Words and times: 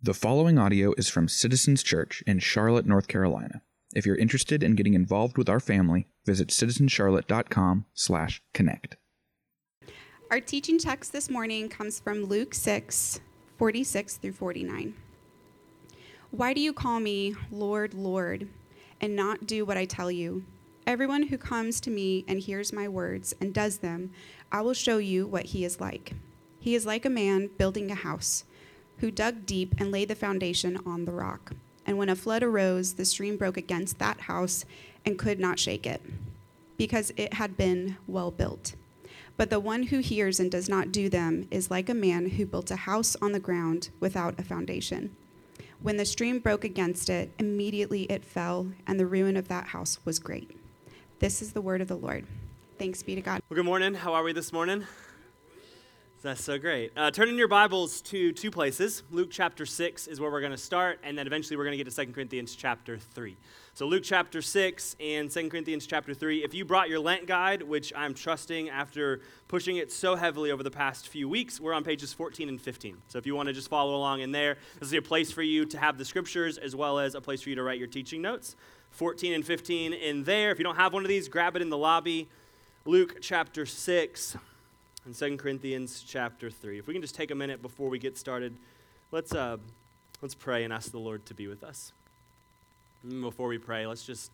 The 0.00 0.14
following 0.14 0.58
audio 0.58 0.94
is 0.96 1.08
from 1.08 1.26
Citizens 1.26 1.82
Church 1.82 2.22
in 2.24 2.38
Charlotte, 2.38 2.86
North 2.86 3.08
Carolina. 3.08 3.62
If 3.96 4.06
you're 4.06 4.14
interested 4.14 4.62
in 4.62 4.76
getting 4.76 4.94
involved 4.94 5.36
with 5.36 5.48
our 5.48 5.58
family, 5.58 6.06
visit 6.24 6.50
citizenscharlotte.com/connect. 6.50 8.96
Our 10.30 10.40
teaching 10.40 10.78
text 10.78 11.12
this 11.12 11.28
morning 11.28 11.68
comes 11.68 11.98
from 11.98 12.26
Luke 12.26 12.54
6, 12.54 13.18
46 13.56 14.18
through 14.18 14.34
49. 14.34 14.94
Why 16.30 16.54
do 16.54 16.60
you 16.60 16.72
call 16.72 17.00
me 17.00 17.34
Lord, 17.50 17.92
Lord, 17.92 18.46
and 19.00 19.16
not 19.16 19.48
do 19.48 19.64
what 19.64 19.76
I 19.76 19.84
tell 19.84 20.12
you? 20.12 20.44
Everyone 20.86 21.24
who 21.24 21.38
comes 21.38 21.80
to 21.80 21.90
me 21.90 22.24
and 22.28 22.38
hears 22.38 22.72
my 22.72 22.86
words 22.86 23.34
and 23.40 23.52
does 23.52 23.78
them, 23.78 24.12
I 24.52 24.60
will 24.60 24.74
show 24.74 24.98
you 24.98 25.26
what 25.26 25.46
he 25.46 25.64
is 25.64 25.80
like. 25.80 26.12
He 26.60 26.76
is 26.76 26.86
like 26.86 27.04
a 27.04 27.10
man 27.10 27.50
building 27.58 27.90
a 27.90 27.96
house 27.96 28.44
who 28.98 29.10
dug 29.10 29.46
deep 29.46 29.74
and 29.78 29.90
laid 29.90 30.08
the 30.08 30.14
foundation 30.14 30.78
on 30.86 31.04
the 31.04 31.12
rock. 31.12 31.52
And 31.86 31.96
when 31.96 32.08
a 32.08 32.16
flood 32.16 32.42
arose, 32.42 32.94
the 32.94 33.04
stream 33.04 33.36
broke 33.36 33.56
against 33.56 33.98
that 33.98 34.22
house 34.22 34.64
and 35.06 35.18
could 35.18 35.40
not 35.40 35.58
shake 35.58 35.86
it, 35.86 36.02
because 36.76 37.12
it 37.16 37.34
had 37.34 37.56
been 37.56 37.96
well 38.06 38.30
built. 38.30 38.74
But 39.36 39.50
the 39.50 39.60
one 39.60 39.84
who 39.84 40.00
hears 40.00 40.40
and 40.40 40.50
does 40.50 40.68
not 40.68 40.92
do 40.92 41.08
them 41.08 41.46
is 41.50 41.70
like 41.70 41.88
a 41.88 41.94
man 41.94 42.30
who 42.30 42.44
built 42.44 42.70
a 42.70 42.76
house 42.76 43.16
on 43.22 43.32
the 43.32 43.40
ground 43.40 43.90
without 44.00 44.38
a 44.38 44.42
foundation. 44.42 45.14
When 45.80 45.96
the 45.96 46.04
stream 46.04 46.40
broke 46.40 46.64
against 46.64 47.08
it, 47.08 47.30
immediately 47.38 48.02
it 48.04 48.24
fell, 48.24 48.66
and 48.86 48.98
the 48.98 49.06
ruin 49.06 49.36
of 49.36 49.46
that 49.46 49.68
house 49.68 49.98
was 50.04 50.18
great. 50.18 50.50
This 51.20 51.40
is 51.40 51.52
the 51.52 51.60
word 51.60 51.80
of 51.80 51.88
the 51.88 51.96
Lord. 51.96 52.26
Thanks 52.78 53.02
be 53.02 53.14
to 53.14 53.20
God. 53.20 53.40
Well, 53.48 53.56
good 53.56 53.64
morning. 53.64 53.94
How 53.94 54.12
are 54.12 54.24
we 54.24 54.32
this 54.32 54.52
morning? 54.52 54.84
That's 56.20 56.42
so 56.42 56.58
great. 56.58 56.90
Uh, 56.96 57.12
turn 57.12 57.28
in 57.28 57.36
your 57.36 57.46
Bibles 57.46 58.00
to 58.00 58.32
two 58.32 58.50
places. 58.50 59.04
Luke 59.12 59.28
chapter 59.30 59.64
6 59.64 60.08
is 60.08 60.18
where 60.18 60.32
we're 60.32 60.40
going 60.40 60.50
to 60.50 60.58
start, 60.58 60.98
and 61.04 61.16
then 61.16 61.28
eventually 61.28 61.56
we're 61.56 61.62
going 61.62 61.78
to 61.78 61.84
get 61.84 61.88
to 61.88 62.06
2 62.06 62.12
Corinthians 62.12 62.56
chapter 62.56 62.98
3. 62.98 63.36
So, 63.74 63.86
Luke 63.86 64.02
chapter 64.02 64.42
6 64.42 64.96
and 64.98 65.30
2 65.30 65.48
Corinthians 65.48 65.86
chapter 65.86 66.14
3. 66.14 66.42
If 66.42 66.54
you 66.54 66.64
brought 66.64 66.88
your 66.88 66.98
Lent 66.98 67.26
guide, 67.26 67.62
which 67.62 67.92
I'm 67.94 68.14
trusting 68.14 68.68
after 68.68 69.20
pushing 69.46 69.76
it 69.76 69.92
so 69.92 70.16
heavily 70.16 70.50
over 70.50 70.64
the 70.64 70.72
past 70.72 71.06
few 71.06 71.28
weeks, 71.28 71.60
we're 71.60 71.72
on 71.72 71.84
pages 71.84 72.12
14 72.12 72.48
and 72.48 72.60
15. 72.60 72.96
So, 73.06 73.18
if 73.18 73.24
you 73.24 73.36
want 73.36 73.46
to 73.46 73.52
just 73.52 73.68
follow 73.68 73.94
along 73.94 74.18
in 74.18 74.32
there, 74.32 74.56
this 74.80 74.88
is 74.88 74.94
a 74.94 75.00
place 75.00 75.30
for 75.30 75.42
you 75.42 75.66
to 75.66 75.78
have 75.78 75.98
the 75.98 76.04
scriptures 76.04 76.58
as 76.58 76.74
well 76.74 76.98
as 76.98 77.14
a 77.14 77.20
place 77.20 77.42
for 77.42 77.50
you 77.50 77.54
to 77.54 77.62
write 77.62 77.78
your 77.78 77.86
teaching 77.86 78.22
notes. 78.22 78.56
14 78.90 79.34
and 79.34 79.46
15 79.46 79.92
in 79.92 80.24
there. 80.24 80.50
If 80.50 80.58
you 80.58 80.64
don't 80.64 80.74
have 80.74 80.92
one 80.92 81.04
of 81.04 81.08
these, 81.08 81.28
grab 81.28 81.54
it 81.54 81.62
in 81.62 81.70
the 81.70 81.78
lobby. 81.78 82.28
Luke 82.84 83.18
chapter 83.20 83.64
6 83.64 84.36
in 85.08 85.14
2 85.14 85.38
Corinthians 85.38 86.04
chapter 86.06 86.50
3. 86.50 86.78
If 86.78 86.86
we 86.86 86.92
can 86.92 87.00
just 87.00 87.14
take 87.14 87.30
a 87.30 87.34
minute 87.34 87.62
before 87.62 87.88
we 87.88 87.98
get 87.98 88.18
started, 88.18 88.54
let's, 89.10 89.34
uh, 89.34 89.56
let's 90.20 90.34
pray 90.34 90.64
and 90.64 90.72
ask 90.72 90.92
the 90.92 90.98
Lord 90.98 91.24
to 91.26 91.34
be 91.34 91.46
with 91.46 91.64
us. 91.64 91.92
And 93.02 93.22
before 93.22 93.48
we 93.48 93.56
pray, 93.56 93.86
let's 93.86 94.04
just 94.04 94.30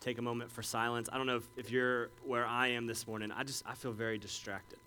take 0.00 0.18
a 0.18 0.22
moment 0.22 0.52
for 0.52 0.62
silence. 0.62 1.08
I 1.10 1.16
don't 1.16 1.26
know 1.26 1.36
if, 1.36 1.48
if 1.56 1.70
you're 1.70 2.10
where 2.22 2.44
I 2.44 2.68
am 2.68 2.86
this 2.86 3.06
morning. 3.06 3.32
I 3.34 3.44
just 3.44 3.62
I 3.66 3.74
feel 3.74 3.92
very 3.92 4.18
distracted. 4.18 4.78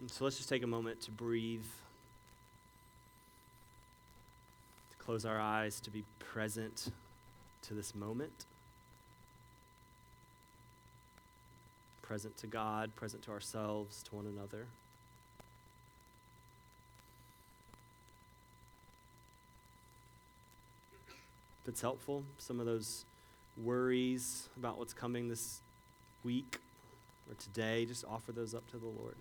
And 0.00 0.10
so 0.10 0.24
let's 0.24 0.38
just 0.38 0.48
take 0.48 0.62
a 0.62 0.66
moment 0.66 1.02
to 1.02 1.10
breathe, 1.10 1.66
to 4.92 5.04
close 5.04 5.26
our 5.26 5.38
eyes, 5.38 5.78
to 5.80 5.90
be 5.90 6.04
present 6.20 6.90
to 7.62 7.74
this 7.74 7.94
moment. 7.94 8.46
Present 12.04 12.36
to 12.36 12.46
God, 12.46 12.94
present 12.94 13.22
to 13.22 13.30
ourselves, 13.30 14.02
to 14.02 14.14
one 14.14 14.26
another. 14.26 14.66
If 21.62 21.68
it's 21.68 21.80
helpful, 21.80 22.24
some 22.36 22.60
of 22.60 22.66
those 22.66 23.06
worries 23.56 24.50
about 24.58 24.78
what's 24.78 24.92
coming 24.92 25.28
this 25.28 25.60
week 26.22 26.58
or 27.30 27.34
today, 27.36 27.86
just 27.86 28.04
offer 28.04 28.32
those 28.32 28.54
up 28.54 28.70
to 28.72 28.76
the 28.76 28.84
Lord. 28.84 29.16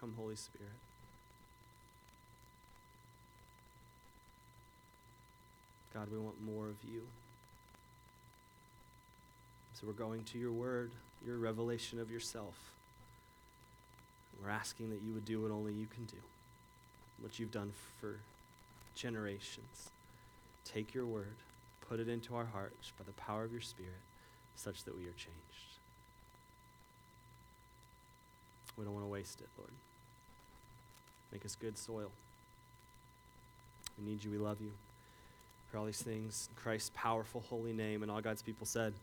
Come, 0.00 0.14
Holy 0.16 0.36
Spirit. 0.36 0.87
God, 5.98 6.12
we 6.12 6.18
want 6.18 6.40
more 6.44 6.66
of 6.66 6.76
you. 6.84 7.00
So 9.74 9.86
we're 9.86 9.94
going 9.94 10.22
to 10.24 10.38
your 10.38 10.52
word, 10.52 10.92
your 11.26 11.38
revelation 11.38 11.98
of 11.98 12.08
yourself. 12.08 12.54
We're 14.40 14.50
asking 14.50 14.90
that 14.90 15.00
you 15.04 15.12
would 15.12 15.24
do 15.24 15.42
what 15.42 15.50
only 15.50 15.72
you 15.72 15.86
can 15.92 16.04
do, 16.04 16.18
what 17.20 17.40
you've 17.40 17.50
done 17.50 17.72
for 18.00 18.14
generations. 18.94 19.90
Take 20.64 20.94
your 20.94 21.04
word, 21.04 21.34
put 21.88 21.98
it 21.98 22.08
into 22.08 22.36
our 22.36 22.46
hearts 22.46 22.92
by 22.96 23.04
the 23.04 23.12
power 23.12 23.42
of 23.42 23.50
your 23.50 23.60
Spirit, 23.60 23.90
such 24.54 24.84
that 24.84 24.96
we 24.96 25.02
are 25.02 25.16
changed. 25.16 25.78
We 28.76 28.84
don't 28.84 28.94
want 28.94 29.04
to 29.04 29.10
waste 29.10 29.40
it, 29.40 29.48
Lord. 29.58 29.72
Make 31.32 31.44
us 31.44 31.56
good 31.56 31.76
soil. 31.76 32.12
We 33.98 34.08
need 34.08 34.22
you. 34.22 34.30
We 34.30 34.38
love 34.38 34.58
you 34.60 34.70
for 35.70 35.78
all 35.78 35.84
these 35.84 36.02
things 36.02 36.48
in 36.50 36.62
Christ's 36.62 36.90
powerful, 36.94 37.42
holy 37.48 37.72
name. 37.72 38.02
And 38.02 38.10
all 38.10 38.20
God's 38.20 38.42
people 38.42 38.66
said, 38.66 38.94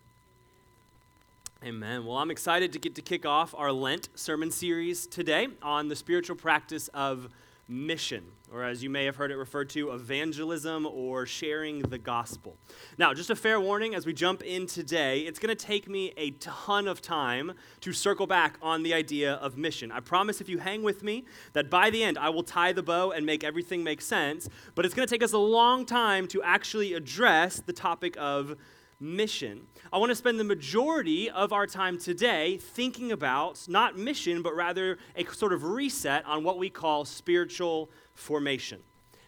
Amen. 1.64 2.06
Well, 2.06 2.18
I'm 2.18 2.32
excited 2.32 2.74
to 2.74 2.80
get 2.80 2.96
to 2.96 3.02
kick 3.02 3.26
off 3.26 3.56
our 3.58 3.72
Lent 3.72 4.10
sermon 4.16 4.52
series 4.52 5.08
today 5.08 5.48
on 5.62 5.88
the 5.88 5.96
spiritual 5.96 6.36
practice 6.36 6.90
of 6.90 7.30
mission, 7.68 8.24
or 8.52 8.64
as 8.64 8.84
you 8.84 8.90
may 8.90 9.06
have 9.06 9.16
heard 9.16 9.32
it 9.32 9.38
referred 9.38 9.70
to, 9.72 9.92
evangelism 9.92 10.86
or 10.86 11.26
sharing 11.26 11.80
the 11.80 11.98
gospel. 11.98 12.58
Now, 12.98 13.14
just 13.14 13.30
a 13.30 13.36
fair 13.36 13.60
warning 13.60 13.96
as 13.96 14.06
we 14.06 14.14
jump 14.14 14.44
in 14.44 14.68
today, 14.68 15.22
it's 15.22 15.40
going 15.40 15.56
to 15.56 15.66
take 15.66 15.90
me 15.90 16.14
a 16.16 16.32
ton 16.32 16.88
of 16.88 17.02
time 17.02 17.54
to 17.82 17.92
circle 17.92 18.28
back 18.28 18.58
on 18.62 18.84
the 18.84 18.94
idea 18.94 19.34
of 19.34 19.58
mission. 19.58 19.92
I 19.92 20.00
promise 20.00 20.42
if 20.42 20.50
you 20.50 20.60
hang 20.60 20.84
with 20.84 21.04
me 21.04 21.26
that 21.54 21.70
by 21.70 21.90
the 21.90 22.04
end 22.04 22.18
I 22.18 22.30
will 22.30 22.44
tie 22.44 22.72
the 22.72 22.84
bow 22.84 23.12
and 23.12 23.26
make 23.26 23.44
everything 23.44 23.84
make 23.84 24.02
sense, 24.02 24.48
but 24.76 24.86
it's 24.86 24.94
going 24.94 25.08
to 25.08 25.14
take 25.14 25.24
us 25.24 25.34
a 25.34 25.38
long 25.38 25.86
time 25.86 26.28
to 26.28 26.44
actually 26.44 26.94
address 26.94 27.62
the 27.66 27.74
topic 27.74 28.16
of 28.20 28.56
mission. 29.00 29.68
I 29.92 29.98
want 29.98 30.10
to 30.12 30.16
spend 30.16 30.40
the 30.40 30.44
majority 30.44 31.30
of 31.30 31.54
our 31.54 31.68
time 31.68 31.98
today 31.98 32.58
thinking 32.58 33.12
about 33.12 33.66
not 33.68 33.98
mission, 33.98 34.42
but 34.42 34.56
rather 34.56 34.98
a 35.16 35.26
sort 35.26 35.54
of 35.54 35.64
reset 35.64 36.26
on 36.26 36.44
what 36.44 36.58
we 36.58 36.70
call 36.70 37.06
spiritual 37.06 37.90
formation. 38.14 38.80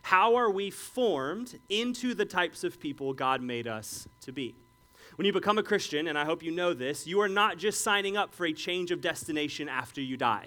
How 0.04 0.36
are 0.36 0.50
we 0.50 0.70
formed 0.70 1.60
into 1.68 2.14
the 2.14 2.26
types 2.26 2.64
of 2.64 2.80
people 2.80 3.14
God 3.14 3.42
made 3.42 3.68
us 3.68 4.08
to 4.22 4.32
be? 4.32 4.56
When 5.18 5.26
you 5.26 5.34
become 5.34 5.58
a 5.58 5.64
Christian, 5.64 6.08
and 6.08 6.18
I 6.18 6.26
hope 6.26 6.44
you 6.44 6.52
know 6.52 6.74
this, 6.74 7.08
you 7.08 7.20
are 7.22 7.28
not 7.28 7.58
just 7.58 7.82
signing 7.82 8.16
up 8.16 8.34
for 8.34 8.46
a 8.46 8.54
change 8.54 8.92
of 8.92 9.02
destination 9.02 9.68
after 9.68 10.00
you 10.00 10.16
die. 10.16 10.46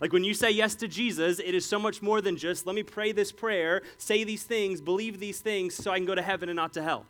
Like 0.00 0.12
when 0.12 0.24
you 0.24 0.34
say 0.34 0.50
yes 0.50 0.74
to 0.76 0.88
Jesus, 0.88 1.38
it 1.38 1.54
is 1.54 1.64
so 1.64 1.78
much 1.78 2.02
more 2.02 2.20
than 2.20 2.36
just, 2.36 2.66
let 2.66 2.76
me 2.76 2.82
pray 2.82 3.12
this 3.12 3.32
prayer, 3.32 3.82
say 3.96 4.24
these 4.24 4.42
things, 4.42 4.80
believe 4.80 5.18
these 5.18 5.40
things 5.40 5.74
so 5.74 5.90
I 5.90 5.98
can 5.98 6.06
go 6.06 6.14
to 6.14 6.22
heaven 6.22 6.48
and 6.48 6.56
not 6.56 6.72
to 6.74 6.82
hell. 6.82 7.06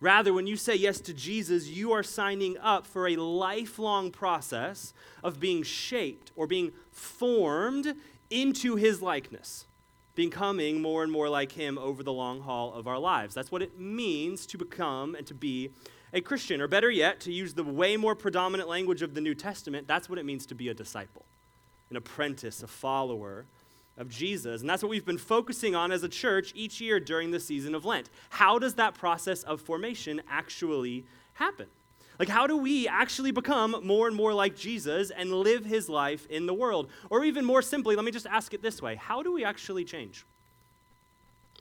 Rather, 0.00 0.32
when 0.32 0.46
you 0.46 0.56
say 0.56 0.74
yes 0.74 0.98
to 1.00 1.12
Jesus, 1.12 1.68
you 1.68 1.92
are 1.92 2.02
signing 2.02 2.56
up 2.58 2.86
for 2.86 3.06
a 3.06 3.16
lifelong 3.16 4.10
process 4.10 4.94
of 5.22 5.38
being 5.38 5.62
shaped 5.62 6.32
or 6.34 6.46
being 6.46 6.72
formed 6.90 7.94
into 8.30 8.76
his 8.76 9.02
likeness, 9.02 9.66
becoming 10.14 10.80
more 10.80 11.02
and 11.02 11.12
more 11.12 11.28
like 11.28 11.52
him 11.52 11.76
over 11.76 12.02
the 12.02 12.12
long 12.12 12.40
haul 12.40 12.72
of 12.72 12.86
our 12.86 12.98
lives. 12.98 13.34
That's 13.34 13.52
what 13.52 13.60
it 13.60 13.78
means 13.78 14.46
to 14.46 14.56
become 14.56 15.14
and 15.14 15.26
to 15.26 15.34
be 15.34 15.70
a 16.14 16.22
Christian. 16.22 16.62
Or 16.62 16.66
better 16.66 16.90
yet, 16.90 17.20
to 17.20 17.32
use 17.32 17.52
the 17.52 17.62
way 17.62 17.98
more 17.98 18.14
predominant 18.14 18.70
language 18.70 19.02
of 19.02 19.14
the 19.14 19.20
New 19.20 19.34
Testament, 19.34 19.86
that's 19.86 20.08
what 20.08 20.18
it 20.18 20.24
means 20.24 20.46
to 20.46 20.54
be 20.54 20.70
a 20.70 20.74
disciple, 20.74 21.26
an 21.90 21.96
apprentice, 21.96 22.62
a 22.62 22.66
follower 22.66 23.44
of 24.00 24.08
Jesus. 24.08 24.62
And 24.62 24.68
that's 24.68 24.82
what 24.82 24.88
we've 24.88 25.04
been 25.04 25.18
focusing 25.18 25.76
on 25.76 25.92
as 25.92 26.02
a 26.02 26.08
church 26.08 26.52
each 26.56 26.80
year 26.80 26.98
during 26.98 27.30
the 27.30 27.38
season 27.38 27.74
of 27.74 27.84
Lent. 27.84 28.08
How 28.30 28.58
does 28.58 28.74
that 28.74 28.94
process 28.94 29.42
of 29.42 29.60
formation 29.60 30.22
actually 30.28 31.04
happen? 31.34 31.66
Like, 32.18 32.28
how 32.28 32.46
do 32.46 32.56
we 32.56 32.88
actually 32.88 33.30
become 33.30 33.76
more 33.82 34.08
and 34.08 34.16
more 34.16 34.34
like 34.34 34.56
Jesus 34.56 35.10
and 35.10 35.32
live 35.32 35.64
his 35.64 35.88
life 35.88 36.26
in 36.28 36.46
the 36.46 36.54
world? 36.54 36.88
Or 37.10 37.24
even 37.24 37.44
more 37.44 37.62
simply, 37.62 37.94
let 37.94 38.04
me 38.04 38.10
just 38.10 38.26
ask 38.26 38.52
it 38.54 38.62
this 38.62 38.82
way 38.82 38.96
How 38.96 39.22
do 39.22 39.32
we 39.32 39.44
actually 39.44 39.84
change? 39.84 40.24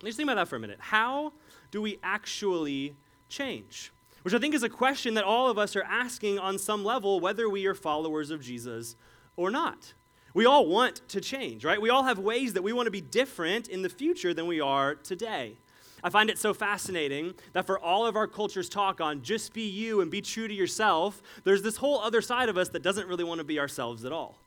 Let's 0.01 0.15
think 0.15 0.27
about 0.27 0.35
that 0.35 0.47
for 0.47 0.56
a 0.56 0.59
minute. 0.59 0.80
How 0.80 1.33
do 1.71 1.81
we 1.81 2.00
actually 2.01 2.95
change? 3.27 3.92
Which 4.24 4.33
I 4.33 4.39
think 4.39 4.53
is 4.53 4.63
a 4.63 4.69
question 4.69 5.13
that 5.15 5.24
all 5.25 5.50
of 5.50 5.57
us 5.57 5.75
are 5.75 5.83
asking 5.83 6.39
on 6.39 6.57
some 6.57 6.85
level, 6.85 7.19
whether 7.19 7.50
we 7.50 7.65
are 7.65 7.74
followers 7.74 8.31
of 8.31 8.42
Jesus 8.42 8.95
or 9.35 9.51
not. 9.51 9.94
We 10.34 10.46
all 10.46 10.68
want 10.68 11.08
to 11.10 11.22
change, 11.22 11.66
right? 11.66 11.81
We 11.81 11.90
all 11.90 12.04
have 12.04 12.20
ways 12.20 12.54
that 12.54 12.62
we 12.62 12.74
want 12.74 12.88
to 12.88 12.92
be 12.92 13.02
different 13.02 13.68
in 13.68 13.81
the 13.81 13.90
future 13.90 14.34
than 14.34 14.48
we 14.48 14.62
are 14.62 14.96
today. 14.96 15.58
I 16.04 16.10
find 16.10 16.30
it 16.30 16.38
so 16.38 16.54
fascinating 16.54 17.34
that 17.54 17.66
for 17.66 17.78
all 17.78 18.06
of 18.06 18.16
our 18.16 18.28
culture's 18.28 18.70
talk 18.70 19.02
on 19.02 19.22
just 19.22 19.54
be 19.54 19.68
you 19.68 20.02
and 20.02 20.10
be 20.10 20.22
true 20.22 20.48
to 20.48 20.54
yourself, 20.54 21.22
there's 21.44 21.62
this 21.62 21.78
whole 21.78 22.00
other 22.00 22.22
side 22.22 22.48
of 22.50 22.58
us 22.58 22.70
that 22.70 22.84
doesn't 22.84 23.08
really 23.08 23.24
want 23.24 23.40
to 23.40 23.44
be 23.44 23.60
ourselves 23.60 24.06
at 24.06 24.12
all. 24.12 24.38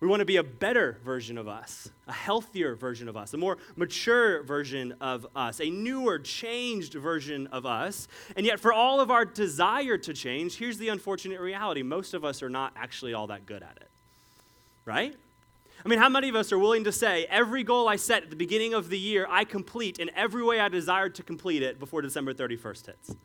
We 0.00 0.08
want 0.08 0.20
to 0.20 0.26
be 0.26 0.36
a 0.36 0.42
better 0.42 0.98
version 1.04 1.36
of 1.36 1.46
us, 1.46 1.90
a 2.08 2.12
healthier 2.12 2.74
version 2.74 3.06
of 3.06 3.18
us, 3.18 3.34
a 3.34 3.36
more 3.36 3.58
mature 3.76 4.42
version 4.42 4.94
of 4.98 5.26
us, 5.36 5.60
a 5.60 5.68
newer, 5.68 6.18
changed 6.18 6.94
version 6.94 7.48
of 7.48 7.66
us. 7.66 8.08
And 8.34 8.46
yet, 8.46 8.60
for 8.60 8.72
all 8.72 9.00
of 9.00 9.10
our 9.10 9.26
desire 9.26 9.98
to 9.98 10.14
change, 10.14 10.56
here's 10.56 10.78
the 10.78 10.88
unfortunate 10.88 11.38
reality 11.38 11.82
most 11.82 12.14
of 12.14 12.24
us 12.24 12.42
are 12.42 12.48
not 12.48 12.72
actually 12.76 13.12
all 13.12 13.26
that 13.26 13.44
good 13.44 13.62
at 13.62 13.76
it. 13.76 13.89
Right? 14.90 15.14
I 15.84 15.88
mean, 15.88 16.00
how 16.00 16.08
many 16.08 16.28
of 16.28 16.34
us 16.34 16.50
are 16.50 16.58
willing 16.58 16.82
to 16.82 16.90
say, 16.90 17.26
every 17.30 17.62
goal 17.62 17.88
I 17.88 17.94
set 17.94 18.24
at 18.24 18.30
the 18.30 18.36
beginning 18.36 18.74
of 18.74 18.90
the 18.90 18.98
year, 18.98 19.24
I 19.30 19.44
complete 19.44 20.00
in 20.00 20.10
every 20.16 20.42
way 20.42 20.58
I 20.58 20.68
desired 20.68 21.14
to 21.14 21.22
complete 21.22 21.62
it 21.62 21.78
before 21.78 22.02
December 22.02 22.34
31st 22.34 22.86
hits? 22.86 23.16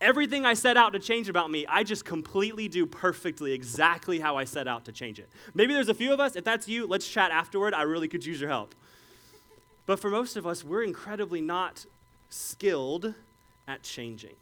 Everything 0.00 0.44
I 0.44 0.54
set 0.54 0.76
out 0.76 0.92
to 0.94 0.98
change 0.98 1.28
about 1.28 1.50
me, 1.52 1.64
I 1.68 1.84
just 1.84 2.04
completely 2.04 2.66
do 2.66 2.86
perfectly, 2.86 3.52
exactly 3.52 4.18
how 4.18 4.36
I 4.36 4.44
set 4.44 4.66
out 4.66 4.84
to 4.86 4.92
change 4.92 5.20
it. 5.20 5.28
Maybe 5.54 5.72
there's 5.72 5.88
a 5.88 5.94
few 5.94 6.12
of 6.12 6.18
us. 6.18 6.34
If 6.34 6.42
that's 6.42 6.66
you, 6.66 6.88
let's 6.88 7.08
chat 7.08 7.30
afterward. 7.30 7.72
I 7.72 7.82
really 7.82 8.08
could 8.08 8.26
use 8.26 8.40
your 8.40 8.50
help. 8.50 8.74
But 9.86 10.00
for 10.00 10.10
most 10.10 10.36
of 10.36 10.44
us, 10.44 10.64
we're 10.64 10.82
incredibly 10.82 11.40
not 11.40 11.86
skilled 12.30 13.14
at 13.68 13.84
changing. 13.84 14.34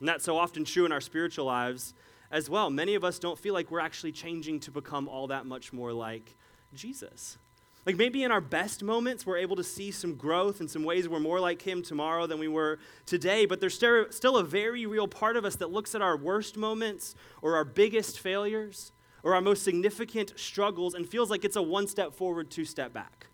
And 0.00 0.08
that's 0.08 0.24
so 0.24 0.38
often 0.38 0.64
true 0.64 0.86
in 0.86 0.92
our 0.92 1.02
spiritual 1.02 1.44
lives 1.44 1.92
as 2.30 2.48
well. 2.48 2.70
Many 2.70 2.94
of 2.94 3.04
us 3.04 3.18
don't 3.18 3.38
feel 3.38 3.54
like 3.54 3.70
we're 3.70 3.80
actually 3.80 4.12
changing 4.12 4.60
to 4.60 4.70
become 4.70 5.08
all 5.08 5.26
that 5.28 5.46
much 5.46 5.72
more 5.72 5.92
like 5.92 6.36
Jesus. 6.74 7.38
Like 7.86 7.96
maybe 7.96 8.22
in 8.22 8.30
our 8.30 8.40
best 8.40 8.82
moments, 8.82 9.24
we're 9.24 9.38
able 9.38 9.56
to 9.56 9.64
see 9.64 9.90
some 9.90 10.14
growth 10.14 10.60
and 10.60 10.70
some 10.70 10.84
ways 10.84 11.08
we're 11.08 11.18
more 11.18 11.40
like 11.40 11.62
Him 11.62 11.82
tomorrow 11.82 12.26
than 12.26 12.38
we 12.38 12.48
were 12.48 12.78
today, 13.06 13.46
but 13.46 13.60
there's 13.60 13.74
still 13.74 14.36
a 14.36 14.44
very 14.44 14.86
real 14.86 15.08
part 15.08 15.36
of 15.36 15.44
us 15.44 15.56
that 15.56 15.70
looks 15.70 15.94
at 15.94 16.02
our 16.02 16.16
worst 16.16 16.56
moments 16.56 17.14
or 17.42 17.56
our 17.56 17.64
biggest 17.64 18.20
failures 18.20 18.92
or 19.22 19.34
our 19.34 19.40
most 19.40 19.62
significant 19.64 20.38
struggles 20.38 20.94
and 20.94 21.08
feels 21.08 21.30
like 21.30 21.44
it's 21.44 21.56
a 21.56 21.62
one 21.62 21.86
step 21.86 22.14
forward, 22.14 22.50
two 22.50 22.64
step 22.64 22.92
back. 22.92 23.26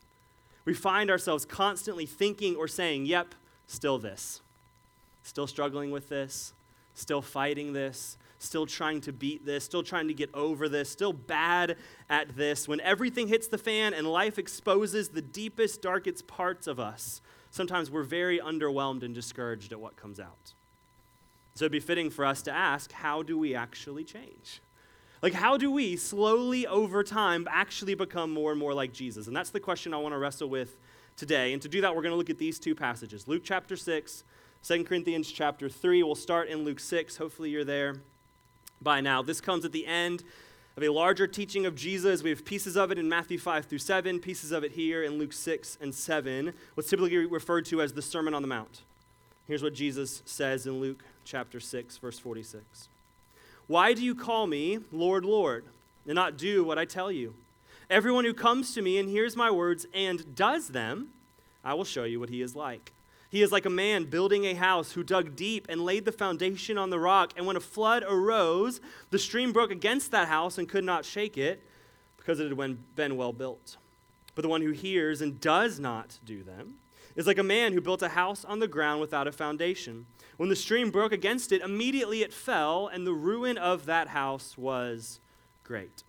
We 0.64 0.74
find 0.74 1.10
ourselves 1.10 1.44
constantly 1.44 2.06
thinking 2.06 2.56
or 2.56 2.68
saying, 2.68 3.06
Yep, 3.06 3.34
still 3.66 3.98
this. 3.98 4.40
Still 5.22 5.46
struggling 5.46 5.90
with 5.90 6.08
this. 6.08 6.52
Still 6.94 7.20
fighting 7.20 7.72
this 7.72 8.16
still 8.38 8.66
trying 8.66 9.00
to 9.02 9.12
beat 9.12 9.44
this, 9.44 9.64
still 9.64 9.82
trying 9.82 10.08
to 10.08 10.14
get 10.14 10.30
over 10.34 10.68
this, 10.68 10.90
still 10.90 11.12
bad 11.12 11.76
at 12.08 12.36
this. 12.36 12.68
When 12.68 12.80
everything 12.80 13.28
hits 13.28 13.48
the 13.48 13.58
fan 13.58 13.94
and 13.94 14.06
life 14.06 14.38
exposes 14.38 15.08
the 15.10 15.22
deepest, 15.22 15.82
darkest 15.82 16.26
parts 16.26 16.66
of 16.66 16.78
us, 16.78 17.20
sometimes 17.50 17.90
we're 17.90 18.02
very 18.02 18.38
underwhelmed 18.38 19.02
and 19.02 19.14
discouraged 19.14 19.72
at 19.72 19.80
what 19.80 19.96
comes 19.96 20.20
out. 20.20 20.54
So 21.54 21.64
it'd 21.64 21.72
be 21.72 21.80
fitting 21.80 22.10
for 22.10 22.24
us 22.24 22.42
to 22.42 22.52
ask 22.52 22.92
how 22.92 23.22
do 23.22 23.38
we 23.38 23.54
actually 23.54 24.04
change? 24.04 24.60
Like, 25.22 25.32
how 25.32 25.56
do 25.56 25.70
we 25.70 25.96
slowly 25.96 26.66
over 26.66 27.02
time 27.02 27.48
actually 27.50 27.94
become 27.94 28.30
more 28.30 28.50
and 28.50 28.60
more 28.60 28.74
like 28.74 28.92
Jesus? 28.92 29.26
And 29.26 29.34
that's 29.34 29.50
the 29.50 29.60
question 29.60 29.94
I 29.94 29.96
want 29.96 30.12
to 30.12 30.18
wrestle 30.18 30.50
with 30.50 30.78
today. 31.16 31.54
And 31.54 31.62
to 31.62 31.68
do 31.68 31.80
that, 31.80 31.96
we're 31.96 32.02
going 32.02 32.12
to 32.12 32.18
look 32.18 32.28
at 32.28 32.38
these 32.38 32.58
two 32.58 32.74
passages 32.74 33.26
Luke 33.26 33.42
chapter 33.42 33.76
6, 33.76 34.24
2 34.62 34.84
Corinthians 34.84 35.32
chapter 35.32 35.70
3. 35.70 36.02
We'll 36.02 36.14
start 36.14 36.48
in 36.48 36.64
Luke 36.64 36.78
6. 36.78 37.16
Hopefully, 37.16 37.48
you're 37.48 37.64
there 37.64 37.96
by 38.80 39.00
now. 39.00 39.22
This 39.22 39.40
comes 39.40 39.64
at 39.64 39.72
the 39.72 39.86
end 39.86 40.22
of 40.76 40.82
a 40.82 40.88
larger 40.88 41.26
teaching 41.26 41.64
of 41.64 41.74
Jesus. 41.74 42.22
We 42.22 42.30
have 42.30 42.44
pieces 42.44 42.76
of 42.76 42.90
it 42.90 42.98
in 42.98 43.08
Matthew 43.08 43.38
5 43.38 43.64
through 43.66 43.78
7, 43.78 44.20
pieces 44.20 44.52
of 44.52 44.64
it 44.64 44.72
here 44.72 45.02
in 45.02 45.18
Luke 45.18 45.32
6 45.32 45.78
and 45.80 45.94
7, 45.94 46.52
what's 46.74 46.90
typically 46.90 47.16
referred 47.26 47.64
to 47.66 47.80
as 47.80 47.92
the 47.94 48.02
Sermon 48.02 48.34
on 48.34 48.42
the 48.42 48.48
Mount. 48.48 48.82
Here's 49.46 49.62
what 49.62 49.74
Jesus 49.74 50.22
says 50.26 50.66
in 50.66 50.80
Luke 50.80 51.04
chapter 51.24 51.60
6, 51.60 51.96
verse 51.98 52.18
46. 52.18 52.88
Why 53.66 53.94
do 53.94 54.04
you 54.04 54.14
call 54.14 54.46
me 54.46 54.80
Lord, 54.92 55.24
Lord, 55.24 55.64
and 56.04 56.14
not 56.14 56.36
do 56.36 56.64
what 56.64 56.78
I 56.78 56.84
tell 56.84 57.10
you? 57.10 57.34
Everyone 57.88 58.24
who 58.24 58.34
comes 58.34 58.74
to 58.74 58.82
me 58.82 58.98
and 58.98 59.08
hears 59.08 59.36
my 59.36 59.50
words 59.50 59.86
and 59.94 60.34
does 60.34 60.68
them, 60.68 61.08
I 61.64 61.74
will 61.74 61.84
show 61.84 62.04
you 62.04 62.20
what 62.20 62.28
he 62.28 62.42
is 62.42 62.54
like. 62.56 62.92
He 63.36 63.42
is 63.42 63.52
like 63.52 63.66
a 63.66 63.70
man 63.70 64.04
building 64.04 64.46
a 64.46 64.54
house 64.54 64.92
who 64.92 65.02
dug 65.02 65.36
deep 65.36 65.66
and 65.68 65.84
laid 65.84 66.06
the 66.06 66.10
foundation 66.10 66.78
on 66.78 66.88
the 66.88 66.98
rock. 66.98 67.34
And 67.36 67.46
when 67.46 67.54
a 67.54 67.60
flood 67.60 68.02
arose, 68.08 68.80
the 69.10 69.18
stream 69.18 69.52
broke 69.52 69.70
against 69.70 70.10
that 70.12 70.28
house 70.28 70.56
and 70.56 70.66
could 70.66 70.84
not 70.84 71.04
shake 71.04 71.36
it 71.36 71.62
because 72.16 72.40
it 72.40 72.48
had 72.48 72.96
been 72.96 73.16
well 73.18 73.34
built. 73.34 73.76
But 74.34 74.40
the 74.40 74.48
one 74.48 74.62
who 74.62 74.70
hears 74.70 75.20
and 75.20 75.38
does 75.38 75.78
not 75.78 76.18
do 76.24 76.42
them 76.42 76.76
is 77.14 77.26
like 77.26 77.36
a 77.36 77.42
man 77.42 77.74
who 77.74 77.82
built 77.82 78.00
a 78.00 78.08
house 78.08 78.42
on 78.42 78.58
the 78.58 78.66
ground 78.66 79.02
without 79.02 79.28
a 79.28 79.32
foundation. 79.32 80.06
When 80.38 80.48
the 80.48 80.56
stream 80.56 80.90
broke 80.90 81.12
against 81.12 81.52
it, 81.52 81.60
immediately 81.60 82.22
it 82.22 82.32
fell, 82.32 82.86
and 82.86 83.06
the 83.06 83.12
ruin 83.12 83.58
of 83.58 83.84
that 83.84 84.08
house 84.08 84.56
was 84.56 85.20
great. 85.62 86.04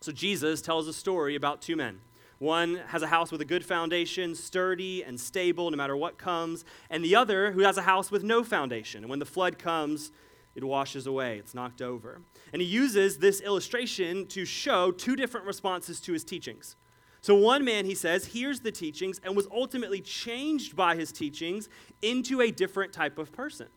So 0.00 0.10
Jesus 0.10 0.62
tells 0.62 0.88
a 0.88 0.94
story 0.94 1.36
about 1.36 1.60
two 1.60 1.76
men. 1.76 2.00
One 2.38 2.76
has 2.88 3.02
a 3.02 3.06
house 3.06 3.32
with 3.32 3.40
a 3.40 3.46
good 3.46 3.64
foundation, 3.64 4.34
sturdy 4.34 5.02
and 5.02 5.18
stable 5.18 5.70
no 5.70 5.76
matter 5.76 5.96
what 5.96 6.18
comes, 6.18 6.64
and 6.90 7.02
the 7.02 7.16
other 7.16 7.52
who 7.52 7.60
has 7.60 7.78
a 7.78 7.82
house 7.82 8.10
with 8.10 8.22
no 8.22 8.44
foundation. 8.44 9.02
And 9.02 9.10
when 9.10 9.18
the 9.18 9.24
flood 9.24 9.58
comes, 9.58 10.12
it 10.54 10.64
washes 10.64 11.06
away, 11.06 11.38
it's 11.38 11.54
knocked 11.54 11.80
over. 11.80 12.20
And 12.52 12.60
he 12.60 12.68
uses 12.68 13.18
this 13.18 13.40
illustration 13.40 14.26
to 14.28 14.44
show 14.44 14.90
two 14.90 15.16
different 15.16 15.46
responses 15.46 16.00
to 16.02 16.12
his 16.12 16.24
teachings. 16.24 16.76
So, 17.22 17.34
one 17.34 17.64
man, 17.64 17.86
he 17.86 17.94
says, 17.94 18.26
hears 18.26 18.60
the 18.60 18.70
teachings 18.70 19.20
and 19.24 19.34
was 19.34 19.48
ultimately 19.52 20.00
changed 20.00 20.76
by 20.76 20.94
his 20.94 21.10
teachings 21.12 21.68
into 22.00 22.40
a 22.40 22.50
different 22.50 22.92
type 22.92 23.18
of 23.18 23.32
person 23.32 23.68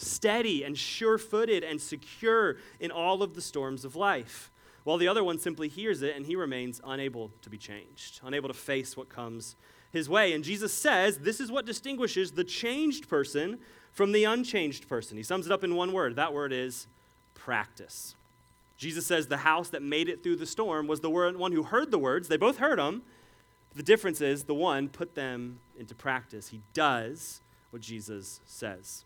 steady 0.00 0.62
and 0.62 0.78
sure 0.78 1.18
footed 1.18 1.64
and 1.64 1.80
secure 1.80 2.56
in 2.78 2.90
all 2.90 3.20
of 3.20 3.34
the 3.34 3.42
storms 3.42 3.84
of 3.84 3.96
life 3.96 4.52
while 4.88 4.96
the 4.96 5.06
other 5.06 5.22
one 5.22 5.38
simply 5.38 5.68
hears 5.68 6.00
it 6.00 6.16
and 6.16 6.24
he 6.24 6.34
remains 6.34 6.80
unable 6.82 7.30
to 7.42 7.50
be 7.50 7.58
changed, 7.58 8.20
unable 8.24 8.48
to 8.48 8.54
face 8.54 8.96
what 8.96 9.10
comes 9.10 9.54
his 9.92 10.08
way. 10.08 10.32
And 10.32 10.42
Jesus 10.42 10.72
says 10.72 11.18
this 11.18 11.40
is 11.40 11.52
what 11.52 11.66
distinguishes 11.66 12.32
the 12.32 12.42
changed 12.42 13.06
person 13.06 13.58
from 13.92 14.12
the 14.12 14.24
unchanged 14.24 14.88
person. 14.88 15.18
He 15.18 15.22
sums 15.22 15.44
it 15.44 15.52
up 15.52 15.62
in 15.62 15.74
one 15.74 15.92
word 15.92 16.16
that 16.16 16.32
word 16.32 16.54
is 16.54 16.86
practice. 17.34 18.14
Jesus 18.78 19.06
says 19.06 19.26
the 19.26 19.36
house 19.36 19.68
that 19.68 19.82
made 19.82 20.08
it 20.08 20.22
through 20.22 20.36
the 20.36 20.46
storm 20.46 20.86
was 20.86 21.00
the 21.00 21.10
one 21.10 21.52
who 21.52 21.64
heard 21.64 21.90
the 21.90 21.98
words. 21.98 22.28
They 22.28 22.38
both 22.38 22.56
heard 22.56 22.78
them. 22.78 23.02
The 23.76 23.82
difference 23.82 24.22
is 24.22 24.44
the 24.44 24.54
one 24.54 24.88
put 24.88 25.14
them 25.14 25.60
into 25.78 25.94
practice. 25.94 26.48
He 26.48 26.62
does 26.72 27.42
what 27.72 27.82
Jesus 27.82 28.40
says. 28.46 29.04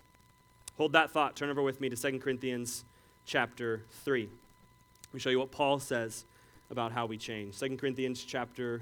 Hold 0.76 0.92
that 0.92 1.10
thought. 1.10 1.34
Turn 1.34 1.50
over 1.50 1.60
with 1.60 1.80
me 1.80 1.88
to 1.88 1.96
2 1.96 2.20
Corinthians 2.20 2.84
chapter 3.26 3.82
3. 4.04 4.28
Let 5.12 5.16
me 5.16 5.20
show 5.20 5.28
you 5.28 5.40
what 5.40 5.50
Paul 5.50 5.78
says 5.78 6.24
about 6.70 6.92
how 6.92 7.04
we 7.04 7.18
change. 7.18 7.58
2 7.58 7.76
Corinthians 7.76 8.24
chapter 8.24 8.80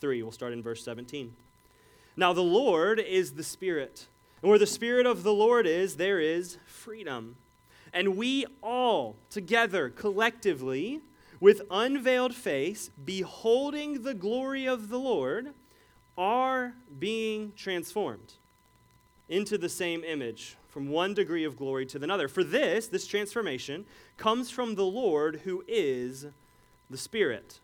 3, 0.00 0.22
we'll 0.22 0.30
start 0.30 0.52
in 0.52 0.62
verse 0.62 0.84
17. 0.84 1.34
Now 2.14 2.34
the 2.34 2.42
Lord 2.42 3.00
is 3.00 3.32
the 3.32 3.42
Spirit, 3.42 4.06
and 4.42 4.50
where 4.50 4.58
the 4.58 4.66
Spirit 4.66 5.06
of 5.06 5.22
the 5.22 5.32
Lord 5.32 5.66
is, 5.66 5.96
there 5.96 6.20
is 6.20 6.58
freedom. 6.66 7.36
And 7.90 8.18
we 8.18 8.44
all 8.62 9.16
together, 9.30 9.88
collectively, 9.88 11.00
with 11.40 11.62
unveiled 11.70 12.34
face, 12.34 12.90
beholding 13.02 14.02
the 14.02 14.12
glory 14.12 14.66
of 14.66 14.90
the 14.90 14.98
Lord, 14.98 15.54
are 16.18 16.74
being 16.98 17.54
transformed 17.56 18.34
into 19.26 19.56
the 19.56 19.70
same 19.70 20.04
image 20.04 20.58
from 20.72 20.88
one 20.88 21.12
degree 21.12 21.44
of 21.44 21.54
glory 21.54 21.84
to 21.84 22.02
another. 22.02 22.28
For 22.28 22.42
this, 22.42 22.88
this 22.88 23.06
transformation, 23.06 23.84
comes 24.16 24.50
from 24.50 24.74
the 24.74 24.86
Lord 24.86 25.42
who 25.44 25.62
is 25.68 26.26
the 26.88 26.96
Spirit. 26.96 27.60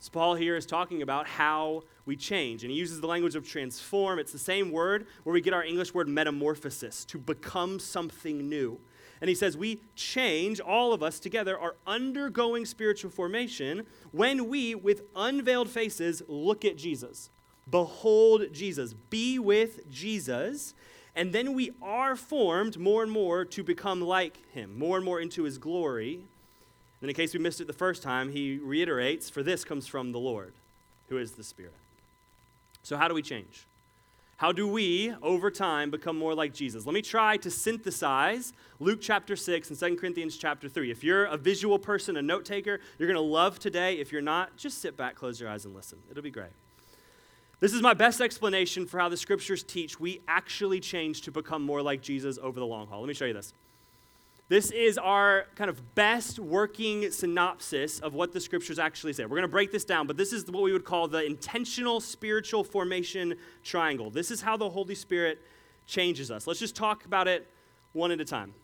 So 0.00 0.10
Paul 0.12 0.34
here 0.34 0.56
is 0.56 0.66
talking 0.66 1.02
about 1.02 1.28
how 1.28 1.84
we 2.04 2.16
change, 2.16 2.64
and 2.64 2.72
he 2.72 2.76
uses 2.76 3.00
the 3.00 3.06
language 3.06 3.36
of 3.36 3.46
transform. 3.46 4.18
It's 4.18 4.32
the 4.32 4.40
same 4.40 4.72
word 4.72 5.06
where 5.22 5.32
we 5.32 5.40
get 5.40 5.54
our 5.54 5.62
English 5.62 5.94
word 5.94 6.08
metamorphosis, 6.08 7.04
to 7.04 7.18
become 7.18 7.78
something 7.78 8.48
new. 8.48 8.80
And 9.20 9.28
he 9.28 9.36
says, 9.36 9.56
We 9.56 9.78
change, 9.94 10.58
all 10.58 10.92
of 10.92 11.00
us 11.00 11.20
together, 11.20 11.56
are 11.56 11.76
undergoing 11.86 12.66
spiritual 12.66 13.12
formation 13.12 13.86
when 14.10 14.48
we, 14.48 14.74
with 14.74 15.02
unveiled 15.14 15.70
faces, 15.70 16.24
look 16.26 16.64
at 16.64 16.76
Jesus. 16.76 17.30
Behold 17.70 18.52
Jesus. 18.52 18.94
Be 18.94 19.38
with 19.38 19.88
Jesus 19.88 20.74
and 21.14 21.32
then 21.32 21.52
we 21.52 21.72
are 21.82 22.16
formed 22.16 22.78
more 22.78 23.02
and 23.02 23.12
more 23.12 23.44
to 23.44 23.62
become 23.62 24.00
like 24.00 24.38
him, 24.52 24.78
more 24.78 24.96
and 24.96 25.04
more 25.04 25.20
into 25.20 25.42
his 25.42 25.58
glory. 25.58 26.20
And 27.00 27.10
in 27.10 27.14
case 27.14 27.34
we 27.34 27.40
missed 27.40 27.60
it 27.60 27.66
the 27.66 27.72
first 27.72 28.02
time, 28.02 28.30
he 28.30 28.58
reiterates, 28.58 29.28
For 29.28 29.42
this 29.42 29.64
comes 29.64 29.86
from 29.86 30.12
the 30.12 30.18
Lord, 30.18 30.52
who 31.08 31.18
is 31.18 31.32
the 31.32 31.44
Spirit. 31.44 31.74
So, 32.82 32.96
how 32.96 33.08
do 33.08 33.14
we 33.14 33.22
change? 33.22 33.66
How 34.38 34.50
do 34.50 34.66
we, 34.66 35.14
over 35.22 35.50
time, 35.52 35.90
become 35.90 36.18
more 36.18 36.34
like 36.34 36.52
Jesus? 36.52 36.84
Let 36.84 36.94
me 36.94 37.02
try 37.02 37.36
to 37.36 37.50
synthesize 37.50 38.52
Luke 38.80 38.98
chapter 39.00 39.36
6 39.36 39.70
and 39.70 39.78
2 39.78 39.96
Corinthians 39.96 40.36
chapter 40.36 40.68
3. 40.68 40.90
If 40.90 41.04
you're 41.04 41.26
a 41.26 41.36
visual 41.36 41.78
person, 41.78 42.16
a 42.16 42.22
note 42.22 42.44
taker, 42.44 42.80
you're 42.98 43.06
going 43.06 43.14
to 43.14 43.20
love 43.20 43.60
today. 43.60 43.98
If 43.98 44.10
you're 44.10 44.20
not, 44.20 44.56
just 44.56 44.78
sit 44.78 44.96
back, 44.96 45.14
close 45.14 45.40
your 45.40 45.48
eyes, 45.48 45.64
and 45.64 45.74
listen. 45.76 45.98
It'll 46.10 46.24
be 46.24 46.30
great. 46.30 46.50
This 47.62 47.74
is 47.74 47.80
my 47.80 47.94
best 47.94 48.20
explanation 48.20 48.86
for 48.86 48.98
how 48.98 49.08
the 49.08 49.16
scriptures 49.16 49.62
teach 49.62 50.00
we 50.00 50.20
actually 50.26 50.80
change 50.80 51.22
to 51.22 51.30
become 51.30 51.62
more 51.62 51.80
like 51.80 52.02
Jesus 52.02 52.36
over 52.42 52.58
the 52.58 52.66
long 52.66 52.88
haul. 52.88 52.98
Let 52.98 53.06
me 53.06 53.14
show 53.14 53.24
you 53.24 53.34
this. 53.34 53.54
This 54.48 54.72
is 54.72 54.98
our 54.98 55.46
kind 55.54 55.70
of 55.70 55.94
best 55.94 56.40
working 56.40 57.12
synopsis 57.12 58.00
of 58.00 58.14
what 58.14 58.32
the 58.32 58.40
scriptures 58.40 58.80
actually 58.80 59.12
say. 59.12 59.22
We're 59.26 59.36
going 59.36 59.42
to 59.42 59.48
break 59.48 59.70
this 59.70 59.84
down, 59.84 60.08
but 60.08 60.16
this 60.16 60.32
is 60.32 60.44
what 60.50 60.64
we 60.64 60.72
would 60.72 60.84
call 60.84 61.06
the 61.06 61.24
intentional 61.24 62.00
spiritual 62.00 62.64
formation 62.64 63.36
triangle. 63.62 64.10
This 64.10 64.32
is 64.32 64.42
how 64.42 64.56
the 64.56 64.68
Holy 64.68 64.96
Spirit 64.96 65.38
changes 65.86 66.32
us. 66.32 66.48
Let's 66.48 66.58
just 66.58 66.74
talk 66.74 67.04
about 67.04 67.28
it 67.28 67.48
one 67.92 68.10
at 68.10 68.20
a 68.20 68.24
time. 68.24 68.54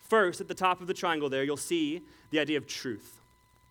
First, 0.00 0.40
at 0.40 0.48
the 0.48 0.54
top 0.54 0.80
of 0.80 0.88
the 0.88 0.94
triangle 0.94 1.28
there, 1.28 1.44
you'll 1.44 1.56
see 1.56 2.02
the 2.30 2.40
idea 2.40 2.58
of 2.58 2.66
truth. 2.66 3.20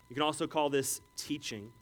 You 0.08 0.14
can 0.14 0.24
also 0.24 0.48
call 0.48 0.70
this 0.70 1.02
teaching. 1.18 1.74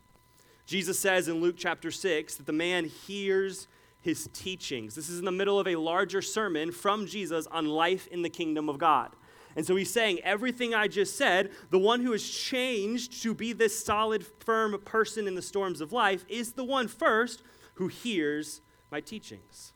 Jesus 0.66 1.00
says 1.00 1.28
in 1.28 1.42
Luke 1.42 1.56
chapter 1.58 1.92
6 1.92 2.36
that 2.36 2.46
the 2.46 2.54
man 2.54 2.86
hears 2.86 3.68
his 4.02 4.30
teachings. 4.34 4.96
This 4.96 5.10
is 5.10 5.20
in 5.20 5.26
the 5.26 5.32
middle 5.32 5.60
of 5.60 5.68
a 5.68 5.76
larger 5.76 6.22
sermon 6.22 6.72
from 6.72 7.08
Jesus 7.08 7.48
on 7.48 7.66
life 7.66 8.08
in 8.08 8.22
the 8.22 8.30
kingdom 8.30 8.70
of 8.70 8.78
God. 8.78 9.12
And 9.56 9.66
so 9.66 9.76
he's 9.76 9.92
saying, 9.92 10.20
everything 10.24 10.74
I 10.74 10.88
just 10.88 11.18
said, 11.18 11.52
the 11.70 11.80
one 11.80 12.02
who 12.02 12.12
has 12.12 12.28
changed 12.28 13.24
to 13.24 13.34
be 13.34 13.54
this 13.54 13.84
solid, 13.84 14.26
firm 14.26 14.80
person 14.84 15.28
in 15.28 15.36
the 15.36 15.42
storms 15.42 15.82
of 15.82 15.94
life 15.94 16.26
is 16.28 16.54
the 16.54 16.64
one 16.64 16.88
first 16.88 17.42
who 17.76 17.88
hears 17.88 18.62
my 18.92 19.00
teachings, 19.00 19.74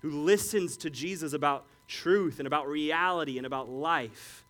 who 0.00 0.10
listens 0.10 0.76
to 0.78 0.90
Jesus 0.90 1.32
about 1.32 1.64
truth 1.88 2.38
and 2.38 2.46
about 2.46 2.68
reality 2.68 3.36
and 3.36 3.46
about 3.46 3.68
life. 3.68 4.41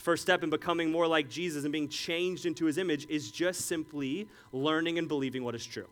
The 0.00 0.04
first 0.04 0.22
step 0.22 0.42
in 0.42 0.48
becoming 0.48 0.90
more 0.90 1.06
like 1.06 1.28
Jesus 1.28 1.64
and 1.64 1.72
being 1.74 1.86
changed 1.86 2.46
into 2.46 2.64
his 2.64 2.78
image 2.78 3.06
is 3.10 3.30
just 3.30 3.66
simply 3.66 4.30
learning 4.50 4.96
and 4.96 5.06
believing 5.06 5.44
what 5.44 5.54
is 5.54 5.62
true. 5.62 5.88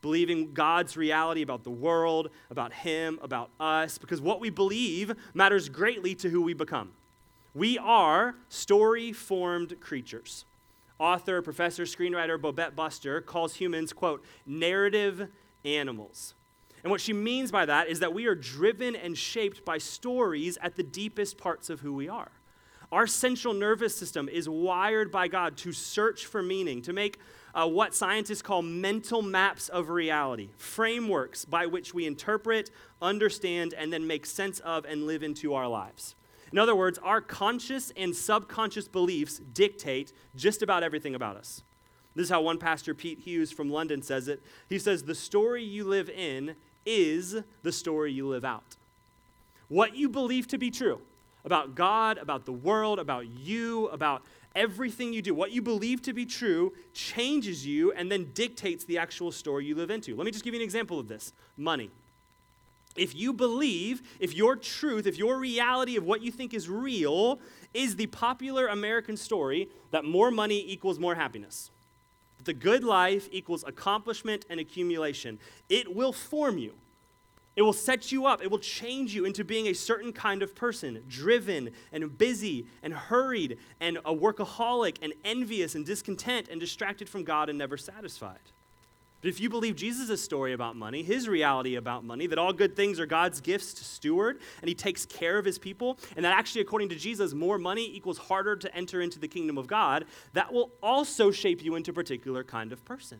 Believing 0.00 0.54
God's 0.54 0.96
reality 0.96 1.42
about 1.42 1.62
the 1.62 1.70
world, 1.70 2.30
about 2.50 2.72
him, 2.72 3.18
about 3.20 3.50
us, 3.60 3.98
because 3.98 4.22
what 4.22 4.40
we 4.40 4.48
believe 4.48 5.12
matters 5.34 5.68
greatly 5.68 6.14
to 6.14 6.30
who 6.30 6.40
we 6.40 6.54
become. 6.54 6.92
We 7.54 7.76
are 7.76 8.34
story 8.48 9.12
formed 9.12 9.78
creatures. 9.78 10.46
Author, 10.98 11.42
professor, 11.42 11.82
screenwriter 11.82 12.38
Bobette 12.38 12.74
Buster 12.74 13.20
calls 13.20 13.56
humans, 13.56 13.92
quote, 13.92 14.24
narrative 14.46 15.28
animals. 15.66 16.32
And 16.82 16.90
what 16.90 17.02
she 17.02 17.12
means 17.12 17.50
by 17.50 17.66
that 17.66 17.88
is 17.88 18.00
that 18.00 18.14
we 18.14 18.24
are 18.24 18.34
driven 18.34 18.96
and 18.96 19.18
shaped 19.18 19.66
by 19.66 19.76
stories 19.76 20.56
at 20.62 20.76
the 20.76 20.82
deepest 20.82 21.36
parts 21.36 21.68
of 21.68 21.80
who 21.80 21.92
we 21.92 22.08
are. 22.08 22.30
Our 22.90 23.06
central 23.06 23.52
nervous 23.52 23.96
system 23.96 24.28
is 24.28 24.48
wired 24.48 25.12
by 25.12 25.28
God 25.28 25.56
to 25.58 25.72
search 25.72 26.26
for 26.26 26.42
meaning, 26.42 26.80
to 26.82 26.92
make 26.92 27.18
uh, 27.54 27.66
what 27.66 27.94
scientists 27.94 28.40
call 28.40 28.62
mental 28.62 29.20
maps 29.20 29.68
of 29.68 29.90
reality, 29.90 30.50
frameworks 30.56 31.44
by 31.44 31.66
which 31.66 31.92
we 31.92 32.06
interpret, 32.06 32.70
understand, 33.02 33.74
and 33.74 33.92
then 33.92 34.06
make 34.06 34.24
sense 34.24 34.60
of 34.60 34.84
and 34.86 35.06
live 35.06 35.22
into 35.22 35.54
our 35.54 35.68
lives. 35.68 36.14
In 36.50 36.58
other 36.58 36.74
words, 36.74 36.98
our 36.98 37.20
conscious 37.20 37.92
and 37.96 38.16
subconscious 38.16 38.88
beliefs 38.88 39.38
dictate 39.38 40.12
just 40.34 40.62
about 40.62 40.82
everything 40.82 41.14
about 41.14 41.36
us. 41.36 41.62
This 42.14 42.24
is 42.24 42.30
how 42.30 42.40
one 42.40 42.58
pastor, 42.58 42.94
Pete 42.94 43.20
Hughes 43.20 43.52
from 43.52 43.68
London, 43.68 44.00
says 44.02 44.28
it. 44.28 44.42
He 44.68 44.78
says, 44.78 45.02
The 45.02 45.14
story 45.14 45.62
you 45.62 45.84
live 45.84 46.08
in 46.08 46.56
is 46.86 47.36
the 47.62 47.72
story 47.72 48.12
you 48.12 48.26
live 48.26 48.46
out. 48.46 48.76
What 49.68 49.94
you 49.94 50.08
believe 50.08 50.48
to 50.48 50.58
be 50.58 50.70
true 50.70 51.02
about 51.44 51.74
God, 51.74 52.18
about 52.18 52.44
the 52.44 52.52
world, 52.52 52.98
about 52.98 53.26
you, 53.26 53.88
about 53.88 54.22
everything 54.54 55.12
you 55.12 55.22
do. 55.22 55.34
What 55.34 55.52
you 55.52 55.62
believe 55.62 56.02
to 56.02 56.12
be 56.12 56.26
true 56.26 56.72
changes 56.92 57.66
you 57.66 57.92
and 57.92 58.10
then 58.10 58.30
dictates 58.34 58.84
the 58.84 58.98
actual 58.98 59.32
story 59.32 59.66
you 59.66 59.74
live 59.74 59.90
into. 59.90 60.16
Let 60.16 60.24
me 60.24 60.32
just 60.32 60.44
give 60.44 60.54
you 60.54 60.60
an 60.60 60.64
example 60.64 60.98
of 60.98 61.08
this 61.08 61.32
money. 61.56 61.90
If 62.96 63.14
you 63.14 63.32
believe, 63.32 64.02
if 64.18 64.34
your 64.34 64.56
truth, 64.56 65.06
if 65.06 65.16
your 65.16 65.38
reality 65.38 65.96
of 65.96 66.04
what 66.04 66.22
you 66.22 66.32
think 66.32 66.52
is 66.52 66.68
real 66.68 67.38
is 67.72 67.96
the 67.96 68.06
popular 68.06 68.66
American 68.66 69.16
story 69.16 69.68
that 69.92 70.04
more 70.04 70.30
money 70.30 70.64
equals 70.66 70.98
more 70.98 71.14
happiness, 71.14 71.70
the 72.44 72.52
good 72.52 72.82
life 72.82 73.28
equals 73.30 73.62
accomplishment 73.66 74.44
and 74.50 74.58
accumulation, 74.58 75.38
it 75.68 75.94
will 75.94 76.12
form 76.12 76.58
you. 76.58 76.72
It 77.58 77.62
will 77.62 77.72
set 77.72 78.12
you 78.12 78.24
up. 78.24 78.40
It 78.40 78.52
will 78.52 78.60
change 78.60 79.16
you 79.16 79.24
into 79.24 79.42
being 79.42 79.66
a 79.66 79.72
certain 79.72 80.12
kind 80.12 80.44
of 80.44 80.54
person, 80.54 81.02
driven 81.08 81.70
and 81.90 82.16
busy 82.16 82.68
and 82.84 82.94
hurried 82.94 83.58
and 83.80 83.96
a 84.04 84.14
workaholic 84.14 84.98
and 85.02 85.12
envious 85.24 85.74
and 85.74 85.84
discontent 85.84 86.46
and 86.52 86.60
distracted 86.60 87.08
from 87.08 87.24
God 87.24 87.48
and 87.48 87.58
never 87.58 87.76
satisfied. 87.76 88.38
But 89.20 89.30
if 89.30 89.40
you 89.40 89.50
believe 89.50 89.74
Jesus' 89.74 90.22
story 90.22 90.52
about 90.52 90.76
money, 90.76 91.02
his 91.02 91.26
reality 91.26 91.74
about 91.74 92.04
money, 92.04 92.28
that 92.28 92.38
all 92.38 92.52
good 92.52 92.76
things 92.76 93.00
are 93.00 93.06
God's 93.06 93.40
gifts 93.40 93.74
to 93.74 93.84
steward 93.84 94.38
and 94.60 94.68
he 94.68 94.74
takes 94.76 95.04
care 95.04 95.36
of 95.36 95.44
his 95.44 95.58
people, 95.58 95.98
and 96.14 96.24
that 96.24 96.38
actually, 96.38 96.60
according 96.60 96.90
to 96.90 96.94
Jesus, 96.94 97.34
more 97.34 97.58
money 97.58 97.92
equals 97.92 98.18
harder 98.18 98.54
to 98.54 98.72
enter 98.72 99.02
into 99.02 99.18
the 99.18 99.26
kingdom 99.26 99.58
of 99.58 99.66
God, 99.66 100.04
that 100.32 100.52
will 100.52 100.70
also 100.80 101.32
shape 101.32 101.64
you 101.64 101.74
into 101.74 101.90
a 101.90 101.94
particular 101.94 102.44
kind 102.44 102.72
of 102.72 102.84
person, 102.84 103.18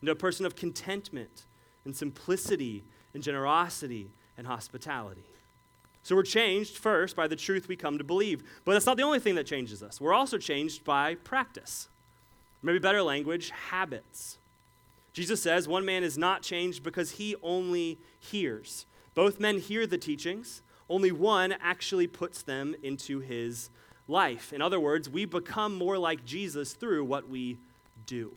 into 0.00 0.12
a 0.12 0.14
person 0.14 0.46
of 0.46 0.54
contentment 0.54 1.46
and 1.84 1.96
simplicity 1.96 2.84
and 3.14 3.22
generosity 3.22 4.10
and 4.36 4.46
hospitality. 4.46 5.24
So 6.02 6.14
we're 6.14 6.22
changed 6.22 6.76
first 6.76 7.16
by 7.16 7.26
the 7.26 7.36
truth 7.36 7.66
we 7.66 7.76
come 7.76 7.96
to 7.96 8.04
believe. 8.04 8.42
But 8.64 8.72
that's 8.72 8.84
not 8.84 8.98
the 8.98 9.02
only 9.02 9.20
thing 9.20 9.36
that 9.36 9.46
changes 9.46 9.82
us. 9.82 10.00
We're 10.00 10.12
also 10.12 10.36
changed 10.36 10.84
by 10.84 11.14
practice. 11.14 11.88
Maybe 12.62 12.78
better 12.78 13.02
language, 13.02 13.50
habits. 13.70 14.38
Jesus 15.14 15.40
says 15.40 15.66
one 15.66 15.84
man 15.84 16.02
is 16.04 16.18
not 16.18 16.42
changed 16.42 16.82
because 16.82 17.12
he 17.12 17.36
only 17.42 17.98
hears. 18.18 18.84
Both 19.14 19.40
men 19.40 19.60
hear 19.60 19.86
the 19.86 19.96
teachings, 19.96 20.60
only 20.90 21.12
one 21.12 21.52
actually 21.62 22.06
puts 22.06 22.42
them 22.42 22.74
into 22.82 23.20
his 23.20 23.70
life. 24.08 24.52
In 24.52 24.60
other 24.60 24.80
words, 24.80 25.08
we 25.08 25.24
become 25.24 25.74
more 25.74 25.96
like 25.96 26.24
Jesus 26.24 26.72
through 26.72 27.04
what 27.04 27.28
we 27.28 27.58
do. 28.06 28.32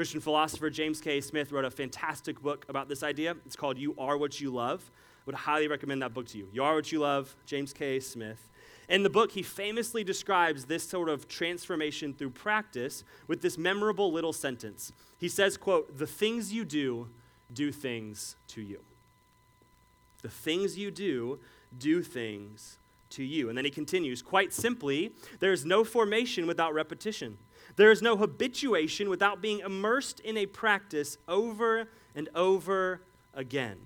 Christian 0.00 0.22
philosopher 0.22 0.70
James 0.70 0.98
K. 0.98 1.20
Smith 1.20 1.52
wrote 1.52 1.66
a 1.66 1.70
fantastic 1.70 2.40
book 2.40 2.64
about 2.70 2.88
this 2.88 3.02
idea. 3.02 3.36
It's 3.44 3.54
called 3.54 3.76
You 3.76 3.94
Are 3.98 4.16
What 4.16 4.40
You 4.40 4.50
Love. 4.50 4.90
I 4.90 5.20
would 5.26 5.34
highly 5.34 5.68
recommend 5.68 6.00
that 6.00 6.14
book 6.14 6.26
to 6.28 6.38
you. 6.38 6.48
You 6.54 6.64
Are 6.64 6.74
What 6.74 6.90
You 6.90 7.00
Love, 7.00 7.36
James 7.44 7.74
K. 7.74 8.00
Smith. 8.00 8.48
In 8.88 9.02
the 9.02 9.10
book, 9.10 9.32
he 9.32 9.42
famously 9.42 10.02
describes 10.02 10.64
this 10.64 10.88
sort 10.88 11.10
of 11.10 11.28
transformation 11.28 12.14
through 12.14 12.30
practice 12.30 13.04
with 13.28 13.42
this 13.42 13.58
memorable 13.58 14.10
little 14.10 14.32
sentence. 14.32 14.90
He 15.18 15.28
says, 15.28 15.58
quote, 15.58 15.98
"The 15.98 16.06
things 16.06 16.50
you 16.50 16.64
do 16.64 17.10
do 17.52 17.70
things 17.70 18.36
to 18.48 18.62
you." 18.62 18.80
The 20.22 20.30
things 20.30 20.78
you 20.78 20.90
do 20.90 21.40
do 21.76 22.02
things 22.02 22.78
to 23.10 23.22
you. 23.22 23.50
And 23.50 23.58
then 23.58 23.66
he 23.66 23.70
continues, 23.70 24.22
quite 24.22 24.54
simply, 24.54 25.12
there 25.40 25.52
is 25.52 25.66
no 25.66 25.84
formation 25.84 26.46
without 26.46 26.72
repetition. 26.72 27.36
There 27.76 27.90
is 27.90 28.02
no 28.02 28.16
habituation 28.16 29.08
without 29.08 29.40
being 29.40 29.60
immersed 29.60 30.20
in 30.20 30.36
a 30.36 30.46
practice 30.46 31.18
over 31.28 31.88
and 32.14 32.28
over 32.34 33.02
again. 33.34 33.78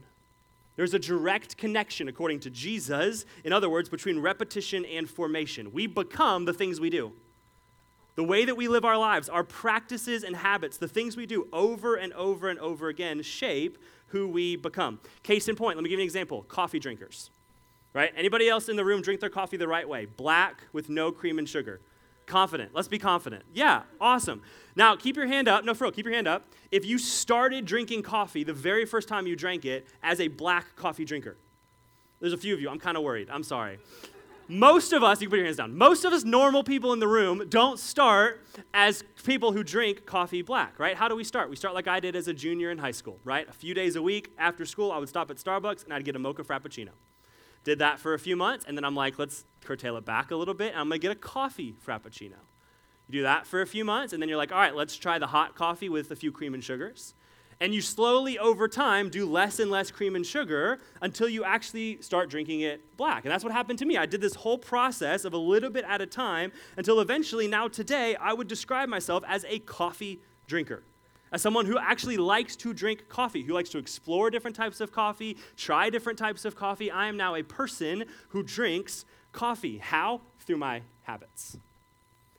There's 0.77 0.95
a 0.95 0.99
direct 0.99 1.57
connection, 1.57 2.09
according 2.09 2.41
to 2.41 2.51
Jesus, 2.51 3.25
in 3.45 3.53
other 3.53 3.71
words, 3.71 3.89
between 3.89 4.19
repetition 4.19 4.85
and 4.85 5.09
formation. 5.09 5.73
We 5.73 5.87
become 5.87 6.47
the 6.47 6.53
things 6.53 6.81
we 6.81 6.91
do. 6.91 7.13
The 8.17 8.25
way 8.25 8.45
that 8.45 8.57
we 8.57 8.69
live 8.69 8.85
our 8.85 8.99
lives, 8.99 9.29
our 9.29 9.45
practices 9.45 10.23
and 10.25 10.37
habits, 10.37 10.77
the 10.77 10.89
things 10.89 11.17
we 11.17 11.27
do 11.27 11.49
over 11.53 11.97
and 11.97 12.13
over 12.13 12.49
and 12.49 12.59
over 12.59 12.89
again 12.89 13.23
shape 13.23 13.79
who 14.09 14.29
we 14.29 14.57
become. 14.57 15.01
Case 15.23 15.49
in 15.49 15.57
point, 15.57 15.77
let 15.77 15.83
me 15.83 15.91
give 15.91 15.99
you 15.99 16.05
an 16.05 16.07
example 16.07 16.43
coffee 16.43 16.79
drinkers. 16.79 17.31
Right? 17.93 18.13
Anybody 18.17 18.49
else 18.49 18.69
in 18.69 18.77
the 18.77 18.85
room 18.85 19.03
drink 19.03 19.21
their 19.21 19.31
coffee 19.31 19.57
the 19.57 19.69
right 19.69 19.89
way? 19.89 20.07
Black 20.07 20.63
with 20.73 20.89
no 20.89 21.13
cream 21.13 21.39
and 21.39 21.49
sugar. 21.49 21.81
Confident. 22.27 22.75
Let's 22.75 22.89
be 22.89 22.99
confident. 22.99 23.45
Yeah, 23.53 23.83
awesome. 24.01 24.43
Now, 24.77 24.97
keep 24.97 25.17
your 25.17 25.27
hand 25.27 25.47
up. 25.47 25.65
No, 25.65 25.75
for 25.75 25.85
real, 25.85 25.93
keep 25.93 26.07
your 26.07 26.15
hand 26.15 26.27
up. 26.27 26.47
If 26.71 26.85
you 26.85 26.99
started 26.99 27.65
drinking 27.67 28.03
coffee 28.03 28.45
the 28.45 28.55
very 28.55 28.87
first 28.87 29.09
time 29.09 29.27
you 29.27 29.37
drank 29.37 29.65
it 29.65 29.87
as 30.03 30.21
a 30.21 30.29
black 30.29 30.75
coffee 30.77 31.05
drinker, 31.05 31.37
there's 32.21 32.33
a 32.33 32.39
few 32.39 32.55
of 32.55 32.61
you. 32.61 32.71
I'm 32.71 32.79
kind 32.79 32.97
of 32.97 33.03
worried. 33.03 33.29
I'm 33.31 33.43
sorry. 33.43 33.79
Most 34.49 34.93
of 34.93 35.03
us, 35.03 35.21
you 35.21 35.27
can 35.27 35.31
put 35.31 35.37
your 35.37 35.47
hands 35.47 35.57
down. 35.57 35.77
Most 35.77 36.05
of 36.05 36.13
us 36.13 36.25
normal 36.25 36.65
people 36.65 36.93
in 36.93 36.99
the 36.99 37.09
room 37.09 37.47
don't 37.49 37.79
start 37.79 38.45
as 38.75 39.03
people 39.25 39.53
who 39.53 39.65
drink 39.65 40.05
coffee 40.05 40.43
black, 40.43 40.79
right? 40.79 40.97
How 40.97 41.09
do 41.09 41.17
we 41.17 41.25
start? 41.25 41.49
We 41.49 41.57
start 41.57 41.75
like 41.75 41.89
I 41.89 41.99
did 41.99 42.15
as 42.15 42.29
a 42.29 42.35
junior 42.35 42.71
in 42.71 42.77
high 42.79 42.91
school, 42.91 43.19
right? 43.25 43.49
A 43.49 43.53
few 43.53 43.73
days 43.73 43.97
a 43.97 44.03
week 44.03 44.33
after 44.39 44.67
school, 44.67 44.93
I 44.93 44.99
would 44.99 45.09
stop 45.09 45.31
at 45.31 45.39
Starbucks 45.39 45.85
and 45.85 45.95
I'd 45.95 46.05
get 46.05 46.15
a 46.15 46.19
mocha 46.19 46.43
frappuccino. 46.43 46.91
Did 47.65 47.79
that 47.81 47.99
for 47.99 48.15
a 48.15 48.19
few 48.19 48.37
months, 48.37 48.65
and 48.69 48.77
then 48.77 48.85
I'm 48.85 48.95
like, 48.95 49.19
let's 49.19 49.45
curtail 49.63 49.97
it 49.97 50.05
back 50.05 50.31
a 50.31 50.37
little 50.37 50.55
bit, 50.55 50.73
and 50.73 50.81
I'm 50.81 50.89
gonna 50.89 50.99
get 50.99 51.13
a 51.13 51.17
coffee 51.17 51.75
frappuccino. 51.85 52.37
You 53.09 53.13
do 53.13 53.23
that 53.23 53.47
for 53.47 53.63
a 53.63 53.67
few 53.67 53.85
months, 53.85 54.13
and 54.13 54.23
then 54.23 54.29
you're 54.29 54.39
like, 54.39 54.53
all 54.53 54.59
right, 54.59 54.75
let's 54.75 54.97
try 54.97 55.19
the 55.19 55.27
hot 55.27 55.55
coffee 55.55 55.89
with 55.89 56.11
a 56.11 56.17
few 56.17 56.31
cream 56.31 56.55
and 56.55 56.63
sugars. 56.63 57.15
And 57.61 57.75
you 57.75 57.81
slowly, 57.81 58.39
over 58.39 58.69
time, 58.69 59.09
do 59.09 59.25
less 59.25 59.59
and 59.59 59.71
less 59.71 59.91
cream 59.91 60.17
and 60.17 60.27
sugar 60.27 60.81
until 61.01 61.29
you 61.29 61.45
actually 61.45 62.03
start 62.03 62.29
drinking 62.29 62.61
it 62.61 62.97
black. 62.97 63.25
And 63.25 63.33
that's 63.33 63.45
what 63.45 63.53
happened 63.53 63.79
to 63.79 63.87
me. 63.87 63.97
I 63.97 64.07
did 64.07 64.21
this 64.21 64.35
whole 64.35 64.59
process 64.59 65.25
of 65.25 65.33
a 65.33 65.39
little 65.39 65.71
bit 65.71 65.85
at 65.87 66.01
a 66.01 66.07
time 66.07 66.53
until 66.77 67.01
eventually, 67.01 67.47
now 67.47 67.69
today, 67.69 68.17
I 68.17 68.33
would 68.33 68.49
describe 68.49 68.89
myself 68.89 69.23
as 69.27 69.45
a 69.49 69.61
coffee 69.61 70.21
drinker 70.47 70.83
as 71.35 71.43
someone 71.43 71.67
who 71.67 71.77
actually 71.77 72.17
likes 72.17 72.55
to 72.55 72.73
drink 72.73 73.09
coffee, 73.09 73.43
who 73.43 73.53
likes 73.53 73.69
to 73.71 73.79
explore 73.79 74.31
different 74.31 74.55
types 74.55 74.81
of 74.81 74.93
coffee, 74.93 75.37
try 75.57 75.91
different 75.91 76.17
types 76.17 76.45
of 76.45 76.55
coffee. 76.55 76.93
I 76.93 77.09
am 77.09 77.17
now 77.17 77.35
a 77.35 77.43
person 77.43 78.05
who 78.29 78.45
drinks 78.45 79.05
coffee. 79.33 79.79
How? 79.79 80.21
Through 80.39 80.59
my 80.59 80.83
habits, 81.03 81.57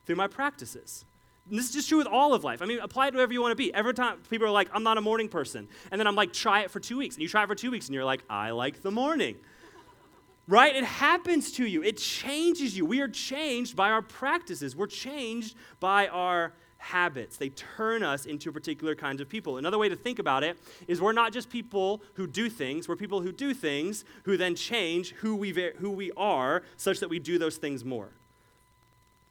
through 0.05 0.15
my 0.15 0.27
practices. 0.27 1.03
And 1.49 1.59
this 1.59 1.65
is 1.67 1.73
just 1.73 1.89
true 1.89 1.97
with 1.97 2.07
all 2.07 2.33
of 2.33 2.45
life. 2.45 2.61
I 2.61 2.65
mean, 2.65 2.79
apply 2.79 3.09
it 3.09 3.11
to 3.11 3.27
you 3.29 3.41
want 3.41 3.51
to 3.51 3.57
be. 3.57 3.73
Every 3.73 3.93
time 3.93 4.19
people 4.29 4.47
are 4.47 4.51
like, 4.51 4.69
I'm 4.73 4.83
not 4.83 4.97
a 4.97 5.01
morning 5.01 5.27
person. 5.27 5.67
And 5.91 5.99
then 5.99 6.07
I'm 6.07 6.15
like, 6.15 6.31
try 6.31 6.61
it 6.61 6.71
for 6.71 6.79
two 6.79 6.97
weeks. 6.97 7.15
And 7.15 7.21
you 7.21 7.27
try 7.27 7.43
it 7.43 7.47
for 7.47 7.55
two 7.55 7.71
weeks 7.71 7.87
and 7.87 7.95
you're 7.95 8.05
like, 8.05 8.23
I 8.29 8.51
like 8.51 8.81
the 8.81 8.91
morning. 8.91 9.35
right? 10.47 10.73
It 10.73 10.85
happens 10.85 11.51
to 11.53 11.65
you, 11.65 11.83
it 11.83 11.97
changes 11.97 12.77
you. 12.77 12.85
We 12.85 13.01
are 13.01 13.09
changed 13.09 13.75
by 13.75 13.89
our 13.91 14.01
practices, 14.01 14.73
we're 14.73 14.87
changed 14.87 15.57
by 15.81 16.07
our 16.07 16.53
habits. 16.85 17.37
They 17.37 17.49
turn 17.49 18.03
us 18.03 18.25
into 18.25 18.51
particular 18.51 18.93
kinds 18.93 19.19
of 19.19 19.27
people. 19.27 19.57
Another 19.57 19.77
way 19.79 19.89
to 19.89 19.95
think 19.95 20.19
about 20.19 20.43
it 20.43 20.57
is 20.87 21.01
we're 21.01 21.13
not 21.13 21.33
just 21.33 21.49
people 21.49 22.01
who 22.13 22.27
do 22.27 22.47
things, 22.47 22.87
we're 22.87 22.95
people 22.95 23.21
who 23.21 23.31
do 23.31 23.55
things 23.55 24.05
who 24.23 24.37
then 24.37 24.55
change 24.55 25.11
who 25.13 25.35
we, 25.35 25.51
who 25.77 25.89
we 25.89 26.11
are 26.15 26.61
such 26.77 26.99
that 26.99 27.09
we 27.09 27.17
do 27.17 27.39
those 27.39 27.57
things 27.57 27.83
more. 27.83 28.09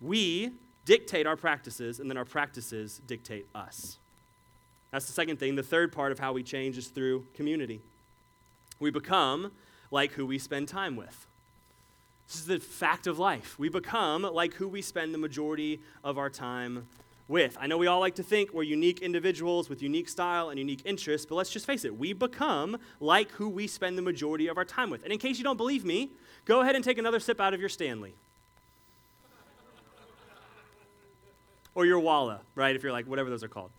We 0.01 0.53
dictate 0.85 1.27
our 1.27 1.37
practices, 1.37 2.01
and 2.01 2.11
then 2.11 2.17
our 2.17 2.25
practices 2.25 3.01
dictate 3.07 3.47
us. 3.55 3.99
That's 4.91 5.07
the 5.07 5.13
second 5.13 5.39
thing. 5.39 5.55
The 5.55 5.63
third 5.63 5.93
part 5.93 6.11
of 6.11 6.19
how 6.19 6.33
we 6.33 6.43
change 6.43 6.77
is 6.77 6.89
through 6.89 7.25
community. 7.35 7.81
We 8.81 8.91
become 8.91 9.53
like 9.93 10.13
who 10.13 10.27
we 10.27 10.39
spend 10.39 10.69
time 10.69 10.97
with. 10.97 11.27
This 12.27 12.37
is 12.37 12.47
the 12.47 12.59
fact 12.59 13.07
of 13.07 13.19
life. 13.19 13.57
We 13.59 13.69
become 13.69 14.23
like 14.23 14.55
who 14.55 14.67
we 14.67 14.83
spend 14.83 15.15
the 15.15 15.19
majority 15.19 15.81
of 16.03 16.19
our 16.19 16.31
time 16.31 16.89
with. 17.29 17.57
I 17.61 17.67
know 17.67 17.79
we 17.79 17.87
all 17.87 18.01
like 18.01 18.17
to 18.17 18.23
think 18.23 18.53
we're 18.53 18.65
unique 18.65 19.01
individuals 19.01 19.69
with 19.69 19.83
unique 19.83 20.09
style 20.09 20.51
and 20.51 20.59
unique 20.59 20.83
interests, 20.85 21.27
but 21.27 21.37
let's 21.37 21.51
just 21.51 21.67
face 21.67 21.85
it. 21.85 21.99
We 21.99 22.13
become 22.13 22.79
like 23.01 23.31
who 23.33 23.49
we 23.49 23.67
spend 23.67 23.97
the 23.97 24.03
majority 24.03 24.49
of 24.49 24.59
our 24.59 24.65
time 24.65 24.91
with. 24.91 25.03
And 25.05 25.13
in 25.13 25.19
case 25.19 25.39
you 25.39 25.45
don't 25.45 25.57
believe 25.57 25.85
me, 25.85 26.11
go 26.45 26.61
ahead 26.61 26.75
and 26.75 26.85
take 26.85 26.99
another 26.99 27.21
sip 27.21 27.41
out 27.41 27.55
of 27.55 27.61
your 27.61 27.69
Stanley. 27.69 28.15
or 31.75 31.87
your 31.87 32.01
Owala, 32.01 32.41
right? 32.55 32.77
If 32.77 32.83
you're 32.83 32.93
like, 32.93 33.07
whatever 33.07 33.31
those 33.31 33.43
are 33.43 33.49
called. 33.49 33.71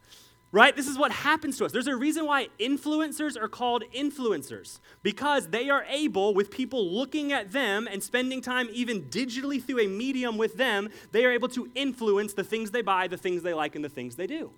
Right? 0.56 0.74
This 0.74 0.88
is 0.88 0.98
what 0.98 1.12
happens 1.12 1.58
to 1.58 1.66
us. 1.66 1.74
There's 1.74 1.88
a 1.88 1.98
reason 1.98 2.26
why 2.26 2.48
influencers 2.62 3.36
are 3.36 3.50
called 3.50 3.84
influencers 3.94 4.80
because 5.04 5.50
they 5.50 5.70
are 5.70 5.84
able, 5.90 6.34
with 6.34 6.50
people 6.50 6.90
looking 6.90 7.34
at 7.34 7.52
them 7.52 7.90
and 7.92 8.02
spending 8.02 8.40
time 8.40 8.70
even 8.72 9.02
digitally 9.10 9.62
through 9.62 9.82
a 9.82 9.88
medium 9.88 10.38
with 10.38 10.56
them, 10.56 10.88
they 11.12 11.26
are 11.26 11.32
able 11.34 11.50
to 11.50 11.70
influence 11.76 12.32
the 12.32 12.44
things 12.46 12.72
they 12.72 12.82
buy, 12.82 13.06
the 13.10 13.18
things 13.18 13.44
they 13.44 13.54
like, 13.54 13.76
and 13.76 13.84
the 13.84 13.90
things 13.90 14.16
they 14.16 14.28
do. 14.28 14.50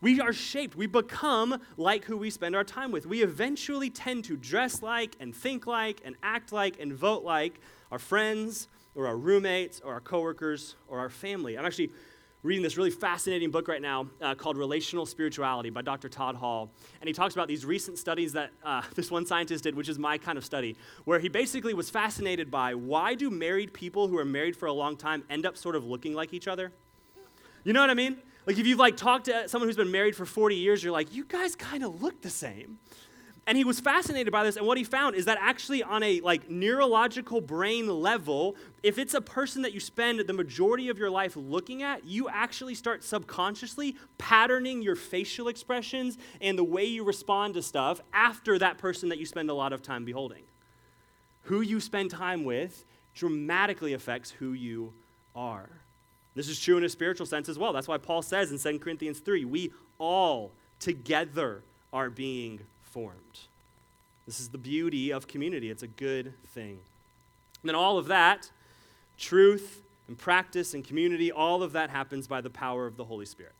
We 0.00 0.20
are 0.20 0.32
shaped. 0.32 0.76
We 0.76 0.86
become 0.86 1.60
like 1.76 2.04
who 2.04 2.16
we 2.16 2.30
spend 2.30 2.54
our 2.54 2.62
time 2.62 2.92
with. 2.92 3.04
We 3.04 3.24
eventually 3.24 3.90
tend 3.90 4.22
to 4.26 4.36
dress 4.36 4.84
like 4.84 5.16
and 5.18 5.34
think 5.34 5.66
like 5.66 6.00
and 6.04 6.14
act 6.22 6.52
like 6.52 6.78
and 6.78 6.92
vote 6.92 7.24
like 7.24 7.60
our 7.90 7.98
friends 7.98 8.68
or 8.94 9.08
our 9.08 9.16
roommates 9.16 9.80
or 9.80 9.94
our 9.94 10.00
coworkers 10.00 10.76
or 10.86 11.00
our 11.00 11.10
family. 11.10 11.58
I'm 11.58 11.66
actually 11.66 11.90
reading 12.44 12.62
this 12.62 12.76
really 12.76 12.90
fascinating 12.90 13.50
book 13.50 13.66
right 13.66 13.82
now 13.82 14.06
uh, 14.22 14.34
called 14.34 14.56
Relational 14.56 15.04
Spirituality 15.06 15.70
by 15.70 15.82
Dr. 15.82 16.08
Todd 16.08 16.36
Hall. 16.36 16.70
And 17.00 17.08
he 17.08 17.12
talks 17.12 17.34
about 17.34 17.48
these 17.48 17.64
recent 17.64 17.98
studies 17.98 18.32
that 18.34 18.50
uh, 18.64 18.82
this 18.94 19.10
one 19.10 19.26
scientist 19.26 19.64
did, 19.64 19.74
which 19.74 19.88
is 19.88 19.98
my 19.98 20.18
kind 20.18 20.38
of 20.38 20.44
study, 20.44 20.76
where 21.04 21.18
he 21.18 21.28
basically 21.28 21.74
was 21.74 21.90
fascinated 21.90 22.50
by 22.50 22.74
why 22.74 23.14
do 23.14 23.28
married 23.28 23.72
people 23.72 24.06
who 24.06 24.16
are 24.18 24.24
married 24.24 24.56
for 24.56 24.66
a 24.66 24.72
long 24.72 24.96
time 24.96 25.24
end 25.28 25.46
up 25.46 25.56
sort 25.56 25.74
of 25.74 25.84
looking 25.84 26.14
like 26.14 26.32
each 26.32 26.46
other? 26.46 26.72
You 27.64 27.72
know 27.72 27.80
what 27.80 27.90
I 27.90 27.94
mean? 27.94 28.18
Like 28.46 28.56
if 28.56 28.66
you've 28.66 28.78
like 28.78 28.96
talked 28.96 29.26
to 29.26 29.48
someone 29.48 29.68
who's 29.68 29.76
been 29.76 29.90
married 29.90 30.14
for 30.14 30.24
40 30.24 30.54
years, 30.54 30.82
you're 30.82 30.92
like, 30.92 31.12
you 31.12 31.24
guys 31.24 31.56
kind 31.56 31.82
of 31.82 32.00
look 32.02 32.22
the 32.22 32.30
same. 32.30 32.78
And 33.48 33.56
he 33.56 33.64
was 33.64 33.80
fascinated 33.80 34.30
by 34.30 34.44
this, 34.44 34.56
and 34.56 34.66
what 34.66 34.76
he 34.76 34.84
found 34.84 35.16
is 35.16 35.24
that 35.24 35.38
actually, 35.40 35.82
on 35.82 36.02
a 36.02 36.20
like 36.20 36.50
neurological 36.50 37.40
brain 37.40 37.88
level, 37.88 38.56
if 38.82 38.98
it's 38.98 39.14
a 39.14 39.22
person 39.22 39.62
that 39.62 39.72
you 39.72 39.80
spend 39.80 40.20
the 40.20 40.34
majority 40.34 40.90
of 40.90 40.98
your 40.98 41.08
life 41.08 41.34
looking 41.34 41.82
at, 41.82 42.04
you 42.04 42.28
actually 42.28 42.74
start 42.74 43.02
subconsciously 43.02 43.96
patterning 44.18 44.82
your 44.82 44.96
facial 44.96 45.48
expressions 45.48 46.18
and 46.42 46.58
the 46.58 46.62
way 46.62 46.84
you 46.84 47.02
respond 47.02 47.54
to 47.54 47.62
stuff 47.62 48.02
after 48.12 48.58
that 48.58 48.76
person 48.76 49.08
that 49.08 49.16
you 49.16 49.24
spend 49.24 49.48
a 49.48 49.54
lot 49.54 49.72
of 49.72 49.80
time 49.80 50.04
beholding. 50.04 50.42
Who 51.44 51.62
you 51.62 51.80
spend 51.80 52.10
time 52.10 52.44
with 52.44 52.84
dramatically 53.14 53.94
affects 53.94 54.30
who 54.30 54.52
you 54.52 54.92
are. 55.34 55.70
This 56.34 56.50
is 56.50 56.60
true 56.60 56.76
in 56.76 56.84
a 56.84 56.88
spiritual 56.90 57.24
sense 57.24 57.48
as 57.48 57.58
well. 57.58 57.72
That's 57.72 57.88
why 57.88 57.96
Paul 57.96 58.20
says 58.20 58.52
in 58.52 58.58
2 58.58 58.78
Corinthians 58.78 59.20
3 59.20 59.46
we 59.46 59.72
all 59.96 60.52
together 60.80 61.62
are 61.94 62.10
being 62.10 62.60
formed. 62.88 63.40
This 64.26 64.40
is 64.40 64.48
the 64.48 64.58
beauty 64.58 65.10
of 65.10 65.26
community. 65.26 65.70
It's 65.70 65.82
a 65.82 65.88
good 65.88 66.34
thing. 66.48 66.78
And 67.62 67.68
then 67.68 67.74
all 67.74 67.98
of 67.98 68.06
that, 68.08 68.50
truth 69.16 69.82
and 70.06 70.18
practice 70.18 70.74
and 70.74 70.84
community, 70.84 71.32
all 71.32 71.62
of 71.62 71.72
that 71.72 71.90
happens 71.90 72.26
by 72.26 72.40
the 72.40 72.50
power 72.50 72.86
of 72.86 72.96
the 72.96 73.04
Holy 73.04 73.26
Spirit. 73.26 73.52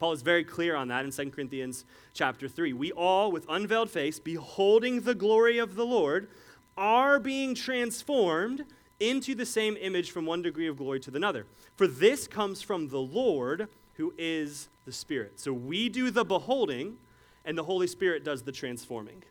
Paul 0.00 0.12
is 0.12 0.22
very 0.22 0.44
clear 0.44 0.76
on 0.76 0.88
that 0.88 1.04
in 1.04 1.12
2 1.12 1.30
Corinthians 1.30 1.84
chapter 2.12 2.48
3. 2.48 2.72
We 2.72 2.92
all, 2.92 3.30
with 3.30 3.46
unveiled 3.48 3.90
face, 3.90 4.18
beholding 4.18 5.02
the 5.02 5.14
glory 5.14 5.58
of 5.58 5.76
the 5.76 5.86
Lord, 5.86 6.28
are 6.76 7.20
being 7.20 7.54
transformed 7.54 8.64
into 9.00 9.34
the 9.34 9.46
same 9.46 9.76
image 9.80 10.10
from 10.10 10.26
one 10.26 10.42
degree 10.42 10.66
of 10.66 10.76
glory 10.76 11.00
to 11.00 11.14
another. 11.14 11.46
For 11.76 11.86
this 11.86 12.26
comes 12.26 12.62
from 12.62 12.88
the 12.88 13.00
Lord, 13.00 13.68
who 13.94 14.12
is 14.18 14.68
the 14.84 14.92
Spirit. 14.92 15.40
So 15.40 15.52
we 15.52 15.88
do 15.88 16.10
the 16.10 16.24
beholding, 16.24 16.96
and 17.44 17.56
the 17.56 17.64
Holy 17.64 17.86
Spirit 17.86 18.24
does 18.24 18.42
the 18.42 18.52
transforming. 18.52 19.22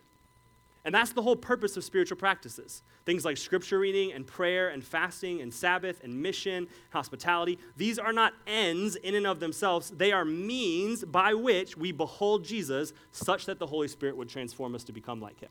And 0.86 0.94
that's 0.94 1.14
the 1.14 1.22
whole 1.22 1.36
purpose 1.36 1.78
of 1.78 1.84
spiritual 1.84 2.18
practices. 2.18 2.82
Things 3.06 3.24
like 3.24 3.38
scripture 3.38 3.80
reading 3.80 4.12
and 4.12 4.28
prayer 4.28 4.70
and 4.70 4.84
fasting 4.84 5.42
and 5.42 5.54
Sabbath 5.54 6.04
and 6.04 6.22
mission, 6.22 6.68
hospitality. 6.92 7.58
These 7.78 8.00
are 8.00 8.12
not 8.12 8.34
ends 8.48 8.98
in 8.98 9.16
and 9.16 9.26
of 9.26 9.40
themselves, 9.40 9.92
they 9.92 10.12
are 10.12 10.26
means 10.26 11.04
by 11.06 11.34
which 11.34 11.78
we 11.78 11.92
behold 11.92 12.44
Jesus 12.44 12.94
such 13.12 13.46
that 13.46 13.60
the 13.60 13.68
Holy 13.68 13.88
Spirit 13.88 14.18
would 14.18 14.30
transform 14.30 14.76
us 14.76 14.84
to 14.86 14.92
become 14.92 15.22
like 15.22 15.40
him. 15.40 15.50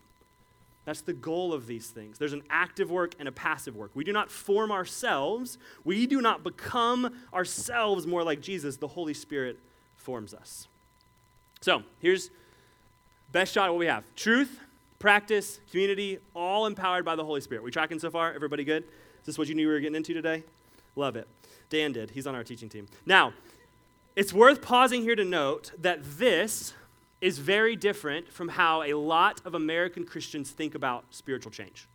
That's 0.85 1.01
the 1.01 1.13
goal 1.13 1.53
of 1.53 1.67
these 1.67 1.87
things. 1.87 2.19
There's 2.19 2.33
an 2.33 2.43
active 2.51 2.91
work 2.91 3.15
and 3.19 3.29
a 3.29 3.33
passive 3.33 3.77
work. 3.77 3.93
We 3.95 4.03
do 4.05 4.13
not 4.13 4.31
form 4.31 4.73
ourselves, 4.73 5.57
we 5.85 6.07
do 6.07 6.21
not 6.21 6.43
become 6.43 7.15
ourselves 7.33 8.07
more 8.07 8.25
like 8.25 8.41
Jesus. 8.41 8.77
The 8.77 8.89
Holy 8.89 9.15
Spirit 9.15 9.59
forms 9.97 10.35
us. 10.35 10.67
So, 11.61 11.85
here's 12.01 12.31
Best 13.33 13.55
shot 13.55 13.69
of 13.69 13.75
what 13.75 13.81
we 13.81 13.87
have 13.87 14.05
truth, 14.15 14.61
practice, 14.99 15.59
community, 15.71 16.19
all 16.35 16.67
empowered 16.67 17.05
by 17.05 17.17
the 17.17 17.25
Holy 17.25 17.41
Spirit. 17.41 17.65
We 17.65 17.71
tracking 17.71 17.99
so 17.99 18.11
far? 18.11 18.35
Everybody 18.35 18.63
good? 18.63 18.85
Is 18.85 19.27
this 19.27 19.39
what 19.39 19.49
you 19.49 19.55
knew 19.55 19.67
we 19.69 19.73
were 19.73 19.81
getting 19.81 19.97
into 19.97 20.13
today? 20.13 20.45
Love 20.97 21.17
it. 21.17 21.27
Dan 21.71 21.93
did. 21.93 22.11
He's 22.11 22.27
on 22.27 22.35
our 22.35 22.45
teaching 22.45 22.69
team. 22.69 22.87
Now, 23.07 23.33
it's 24.15 24.35
worth 24.35 24.61
pausing 24.61 25.01
here 25.01 25.17
to 25.17 25.25
note 25.25 25.73
that 25.79 26.01
this 26.19 26.75
is 27.23 27.39
very 27.39 27.75
different 27.75 28.31
from 28.31 28.49
how 28.49 28.83
a 28.83 28.93
lot 28.93 29.41
of 29.47 29.55
American 29.55 30.05
Christians 30.05 30.51
think 30.51 30.75
about 30.75 31.05
spiritual 31.11 31.51
change 31.51 31.89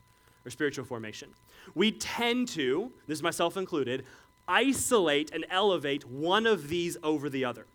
or 0.44 0.50
spiritual 0.50 0.86
formation. 0.86 1.30
We 1.76 1.92
tend 1.92 2.48
to, 2.50 2.92
this 3.06 3.20
is 3.20 3.24
myself 3.24 3.58
included, 3.58 4.06
isolate 4.48 5.32
and 5.32 5.46
elevate 5.52 6.06
one 6.06 6.48
of 6.48 6.70
these 6.70 6.98
over 7.04 7.30
the 7.30 7.46
other. 7.46 7.68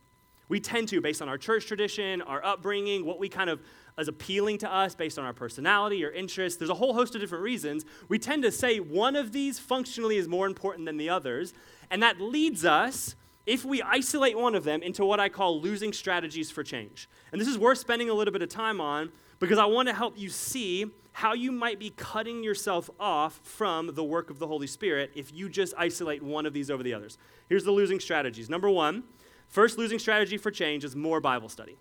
We 0.53 0.61
tend 0.61 0.89
to, 0.89 1.01
based 1.01 1.23
on 1.23 1.31
our 1.31 1.39
church 1.39 1.65
tradition, 1.65 2.21
our 2.21 2.45
upbringing, 2.45 3.07
what 3.07 3.19
we 3.19 3.31
kind 3.31 3.49
of 3.49 3.63
is 3.97 4.07
appealing 4.07 4.59
to 4.59 4.71
us 4.71 4.95
based 4.95 5.19
on 5.19 5.25
our 5.25 5.33
personality 5.33 6.05
or 6.05 6.11
interests. 6.11 6.59
There's 6.59 6.69
a 6.69 6.75
whole 6.75 6.93
host 6.93 7.15
of 7.15 7.23
different 7.23 7.43
reasons. 7.43 7.87
We 8.11 8.19
tend 8.19 8.43
to 8.43 8.53
say 8.53 8.79
one 8.79 9.17
of 9.17 9.33
these 9.33 9.59
functionally 9.59 10.19
is 10.19 10.29
more 10.29 10.47
important 10.47 10.85
than 10.85 10.99
the 10.99 11.09
others. 11.09 11.55
And 11.91 12.03
that 12.03 12.21
leads 12.21 12.67
us, 12.67 13.17
if 13.47 13.65
we 13.65 13.81
isolate 13.81 14.37
one 14.37 14.55
of 14.55 14.65
them, 14.65 14.83
into 14.83 15.07
what 15.07 15.21
I 15.21 15.31
call 15.31 15.59
losing 15.59 15.95
strategies 15.95 16.51
for 16.51 16.63
change. 16.63 17.09
And 17.33 17.41
this 17.41 17.49
is 17.49 17.57
worth 17.57 17.79
spending 17.79 18.11
a 18.11 18.13
little 18.13 18.31
bit 18.31 18.43
of 18.43 18.51
time 18.51 18.79
on 18.79 19.11
because 19.41 19.57
I 19.57 19.65
want 19.65 19.89
to 19.89 19.95
help 19.95 20.19
you 20.19 20.29
see 20.29 20.85
how 21.13 21.33
you 21.33 21.51
might 21.51 21.79
be 21.79 21.95
cutting 21.97 22.45
yourself 22.45 22.91
off 23.01 23.41
from 23.43 23.95
the 23.95 24.05
work 24.05 24.29
of 24.29 24.39
the 24.39 24.47
Holy 24.47 24.67
Spirit 24.67 25.13
if 25.15 25.33
you 25.33 25.49
just 25.49 25.73
isolate 25.79 26.23
one 26.23 26.45
of 26.45 26.53
these 26.53 26.71
over 26.71 26.83
the 26.83 26.93
others. 26.93 27.17
Here's 27.49 27.65
the 27.65 27.71
losing 27.71 28.01
strategies. 28.01 28.51
Number 28.51 28.69
one, 28.69 29.05
First 29.53 29.77
losing 29.77 29.99
strategy 29.99 30.39
for 30.39 30.51
change 30.51 30.83
is 30.83 30.97
more 30.97 31.21
Bible 31.21 31.51
study. 31.51 31.77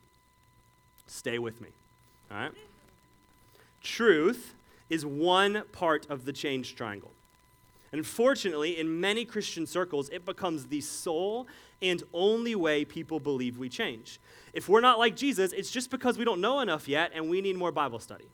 Stay 1.08 1.40
with 1.40 1.62
me. 1.62 1.70
All 2.30 2.38
right? 2.38 2.52
Truth 3.82 4.54
is 4.90 5.06
one 5.06 5.64
part 5.72 6.06
of 6.10 6.26
the 6.26 6.34
change 6.34 6.76
triangle. 6.76 7.12
Unfortunately, 7.94 8.78
in 8.78 9.00
many 9.00 9.24
Christian 9.24 9.66
circles, 9.66 10.10
it 10.10 10.26
becomes 10.26 10.66
the 10.66 10.82
sole 10.82 11.48
and 11.82 12.04
only 12.14 12.56
way 12.56 12.84
people 12.84 13.22
believe 13.22 13.58
we 13.58 13.70
change. 13.70 14.20
If 14.52 14.68
we're 14.68 14.82
not 14.82 15.00
like 15.00 15.16
Jesus, 15.16 15.54
it's 15.54 15.72
just 15.72 15.90
because 15.90 16.18
we 16.18 16.26
don't 16.26 16.42
know 16.42 16.60
enough 16.60 16.90
yet 16.90 17.12
and 17.16 17.30
we 17.30 17.40
need 17.40 17.56
more 17.56 17.72
Bible 17.72 18.00
study. 18.00 18.28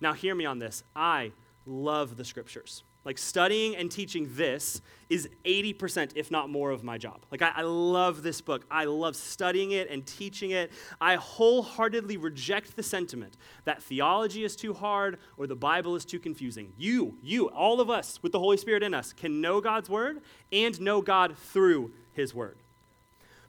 Now, 0.00 0.12
hear 0.12 0.36
me 0.36 0.46
on 0.46 0.60
this. 0.60 0.84
I 0.94 1.32
love 1.66 2.16
the 2.16 2.24
scriptures. 2.24 2.84
Like 3.04 3.18
studying 3.18 3.76
and 3.76 3.90
teaching 3.90 4.28
this 4.32 4.82
is 5.08 5.28
80%, 5.44 6.12
if 6.14 6.30
not 6.30 6.50
more, 6.50 6.70
of 6.70 6.84
my 6.84 6.98
job. 6.98 7.24
Like, 7.30 7.40
I, 7.40 7.52
I, 7.56 7.62
love 7.62 8.22
this 8.22 8.40
book. 8.40 8.66
I 8.70 8.84
love 8.84 9.16
studying 9.16 9.70
it 9.70 9.88
and 9.90 10.04
teaching 10.04 10.50
it. 10.50 10.70
I 11.00 11.14
wholeheartedly 11.14 12.18
reject 12.18 12.76
the 12.76 12.82
sentiment 12.82 13.36
that 13.64 13.82
theology 13.82 14.44
is 14.44 14.54
too 14.54 14.74
hard 14.74 15.18
or 15.38 15.46
the 15.46 15.56
Bible 15.56 15.96
is 15.96 16.04
too 16.04 16.18
confusing. 16.18 16.72
You, 16.76 17.16
you, 17.22 17.48
all 17.48 17.80
of 17.80 17.88
us 17.88 18.22
with 18.22 18.32
the 18.32 18.38
Holy 18.38 18.58
Spirit 18.58 18.82
in 18.82 18.92
us 18.92 19.12
can 19.12 19.40
know 19.40 19.60
God's 19.60 19.88
word 19.88 20.20
and 20.52 20.78
know 20.80 21.00
God 21.00 21.38
through 21.38 21.92
his 22.12 22.34
word. 22.34 22.58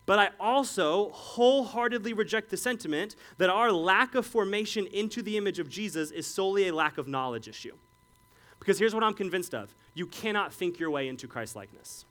But 0.06 0.18
I 0.18 0.30
also 0.40 1.10
wholeheartedly 1.10 2.14
reject 2.14 2.50
the 2.50 2.58
sentiment 2.58 3.16
that 3.38 3.50
our 3.50 3.72
lack 3.72 4.16
of 4.16 4.26
formation 4.26 4.88
into 4.88 5.22
the 5.22 5.38
image 5.38 5.60
of 5.60 5.70
Jesus 5.70 6.10
is 6.10 6.26
solely 6.26 6.68
a 6.68 6.74
lack 6.74 6.98
of 6.98 7.08
knowledge 7.08 7.48
issue. 7.48 7.76
Because 8.60 8.78
here's 8.78 8.94
what 8.94 9.04
I'm 9.04 9.14
convinced 9.14 9.54
of 9.54 9.74
you 9.94 10.06
cannot 10.06 10.54
think 10.54 10.80
your 10.80 10.92
way 10.92 11.08
into 11.08 11.28
Christ 11.28 11.56
likeness. 11.56 12.06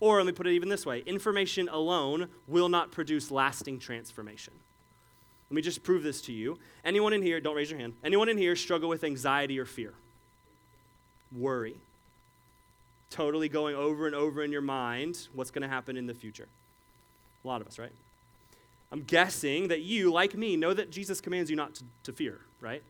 Or 0.00 0.18
let 0.18 0.26
me 0.26 0.32
put 0.32 0.46
it 0.46 0.52
even 0.52 0.68
this 0.68 0.84
way 0.84 1.00
information 1.00 1.68
alone 1.68 2.28
will 2.46 2.68
not 2.68 2.90
produce 2.90 3.30
lasting 3.30 3.78
transformation. 3.78 4.52
Let 5.50 5.56
me 5.56 5.62
just 5.62 5.82
prove 5.82 6.02
this 6.02 6.20
to 6.22 6.32
you. 6.32 6.58
Anyone 6.84 7.12
in 7.12 7.22
here, 7.22 7.40
don't 7.40 7.54
raise 7.54 7.70
your 7.70 7.78
hand, 7.78 7.94
anyone 8.02 8.28
in 8.28 8.38
here 8.38 8.56
struggle 8.56 8.88
with 8.88 9.04
anxiety 9.04 9.58
or 9.58 9.64
fear? 9.64 9.94
Worry. 11.36 11.76
Totally 13.10 13.48
going 13.48 13.76
over 13.76 14.06
and 14.06 14.14
over 14.14 14.42
in 14.42 14.50
your 14.50 14.62
mind 14.62 15.28
what's 15.32 15.50
going 15.50 15.62
to 15.62 15.68
happen 15.68 15.96
in 15.96 16.06
the 16.06 16.14
future. 16.14 16.48
A 17.44 17.48
lot 17.48 17.60
of 17.60 17.66
us, 17.66 17.78
right? 17.78 17.92
I'm 18.90 19.02
guessing 19.02 19.68
that 19.68 19.82
you, 19.82 20.12
like 20.12 20.34
me, 20.34 20.56
know 20.56 20.72
that 20.72 20.90
Jesus 20.90 21.20
commands 21.20 21.50
you 21.50 21.56
not 21.56 21.74
to, 21.74 21.84
to 22.04 22.12
fear, 22.12 22.40
right? 22.60 22.82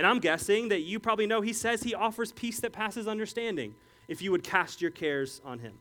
And 0.00 0.06
I'm 0.06 0.18
guessing 0.18 0.70
that 0.70 0.80
you 0.80 0.98
probably 0.98 1.26
know 1.26 1.42
he 1.42 1.52
says 1.52 1.82
he 1.82 1.94
offers 1.94 2.32
peace 2.32 2.58
that 2.60 2.72
passes 2.72 3.06
understanding 3.06 3.74
if 4.08 4.22
you 4.22 4.30
would 4.30 4.42
cast 4.42 4.80
your 4.80 4.90
cares 4.90 5.42
on 5.44 5.58
him. 5.58 5.74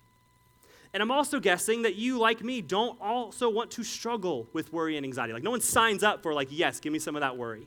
And 0.93 1.01
I'm 1.01 1.10
also 1.10 1.39
guessing 1.39 1.84
that 1.84 1.95
you, 1.95 2.19
like 2.19 2.43
me, 2.43 2.60
don't 2.60 2.99
also 2.99 3.49
want 3.49 3.71
to 3.71 3.84
struggle 3.86 4.45
with 4.51 4.73
worry 4.73 4.97
and 4.97 5.05
anxiety. 5.05 5.32
Like, 5.32 5.43
no 5.43 5.51
one 5.51 5.62
signs 5.62 6.03
up 6.03 6.21
for, 6.21 6.34
like, 6.34 6.49
yes, 6.51 6.82
give 6.82 6.91
me 6.91 6.99
some 6.99 7.15
of 7.15 7.21
that 7.21 7.38
worry. 7.38 7.65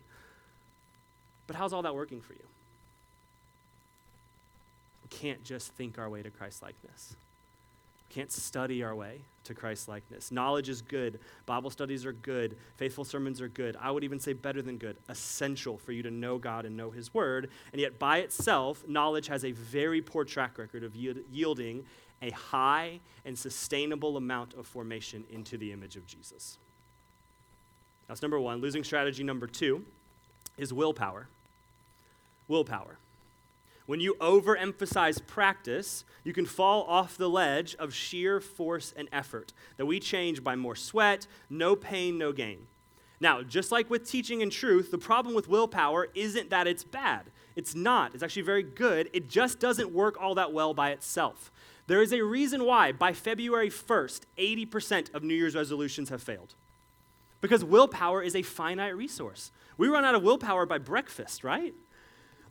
But 1.47 1.57
how's 1.57 1.73
all 1.73 1.81
that 1.85 1.95
working 1.95 2.21
for 2.21 2.35
you? 2.35 2.45
We 5.05 5.09
can't 5.09 5.43
just 5.45 5.73
think 5.73 5.99
our 5.99 6.11
way 6.11 6.23
to 6.23 6.29
Christ 6.29 6.61
likeness. 6.63 7.17
Can't 8.13 8.31
study 8.31 8.83
our 8.83 8.95
way 8.95 9.23
to 9.45 9.55
Christ 9.55 9.89
likeness. 9.89 10.31
Knowledge 10.31 10.69
is 10.69 10.83
good. 10.83 11.19
Bible 11.47 11.71
studies 11.71 12.05
are 12.05 12.13
good. 12.13 12.57
Faithful 12.77 13.05
sermons 13.05 13.41
are 13.41 13.49
good. 13.49 13.75
I 13.81 13.91
would 13.91 14.05
even 14.05 14.21
say 14.21 14.35
better 14.35 14.61
than 14.61 14.77
good, 14.77 14.99
essential 15.09 15.79
for 15.79 15.93
you 15.93 16.03
to 16.03 16.11
know 16.11 16.37
God 16.37 16.67
and 16.67 16.77
know 16.77 16.91
His 16.91 17.15
Word. 17.15 17.49
And 17.73 17.81
yet, 17.81 17.99
by 17.99 18.19
itself, 18.19 18.87
knowledge 18.87 19.29
has 19.29 19.47
a 19.47 19.53
very 19.53 20.03
poor 20.03 20.25
track 20.25 20.59
record 20.59 20.85
of 20.85 20.95
yielding 20.95 21.85
a 22.21 22.31
high 22.31 23.01
and 23.25 23.37
sustainable 23.37 24.19
amount 24.19 24.53
of 24.55 24.67
formation 24.67 25.25
into 25.31 25.57
the 25.57 25.73
image 25.73 25.97
of 25.97 26.07
Jesus. 26.07 26.59
That's 28.09 28.21
number 28.21 28.39
one. 28.39 28.61
Losing 28.61 28.85
strategy 28.85 29.25
number 29.25 29.47
two 29.47 29.87
is 30.59 30.71
willpower. 30.73 31.29
Willpower. 32.47 32.99
When 33.93 34.01
you 34.01 34.15
overemphasize 34.23 35.27
practice, 35.27 36.07
you 36.25 36.33
can 36.33 36.47
fall 36.47 36.85
off 36.85 37.19
the 37.19 37.29
ledge 37.29 37.75
of 37.75 37.93
sheer 37.93 38.41
force 38.41 38.95
and 38.97 39.07
effort 39.13 39.53
that 39.77 39.85
we 39.85 40.01
change 40.01 40.43
by 40.43 40.57
more 40.57 40.75
sweat, 40.75 41.27
no 41.51 41.77
pain, 41.77 42.17
no 42.17 42.33
gain. 42.33 42.69
Now, 43.21 43.43
just 43.43 43.71
like 43.71 43.91
with 43.91 44.09
teaching 44.09 44.43
and 44.43 44.51
truth, 44.51 44.91
the 44.91 44.97
problem 44.97 45.35
with 45.35 45.47
willpower 45.47 46.09
isn't 46.15 46.49
that 46.49 46.67
it's 46.67 46.85
bad. 46.85 47.25
It's 47.55 47.75
not. 47.75 48.15
It's 48.15 48.23
actually 48.23 48.41
very 48.41 48.63
good. 48.63 49.11
It 49.13 49.29
just 49.29 49.61
doesn't 49.61 49.93
work 49.93 50.17
all 50.19 50.37
that 50.37 50.55
well 50.55 50.73
by 50.73 50.93
itself. 50.93 51.53
There 51.87 52.01
is 52.01 52.15
a 52.15 52.23
reason 52.23 52.65
why 52.65 52.93
by 52.93 53.13
February 53.13 53.69
1st, 53.69 54.23
80% 54.39 55.13
of 55.13 55.23
New 55.23 55.35
Year's 55.35 55.55
resolutions 55.55 56.09
have 56.09 56.23
failed. 56.23 56.55
Because 57.43 57.63
willpower 57.63 58.23
is 58.23 58.35
a 58.35 58.41
finite 58.41 58.97
resource. 58.97 59.53
We 59.77 59.89
run 59.89 60.07
out 60.07 60.15
of 60.15 60.23
willpower 60.23 60.65
by 60.65 60.79
breakfast, 60.79 61.45
right? 61.45 61.75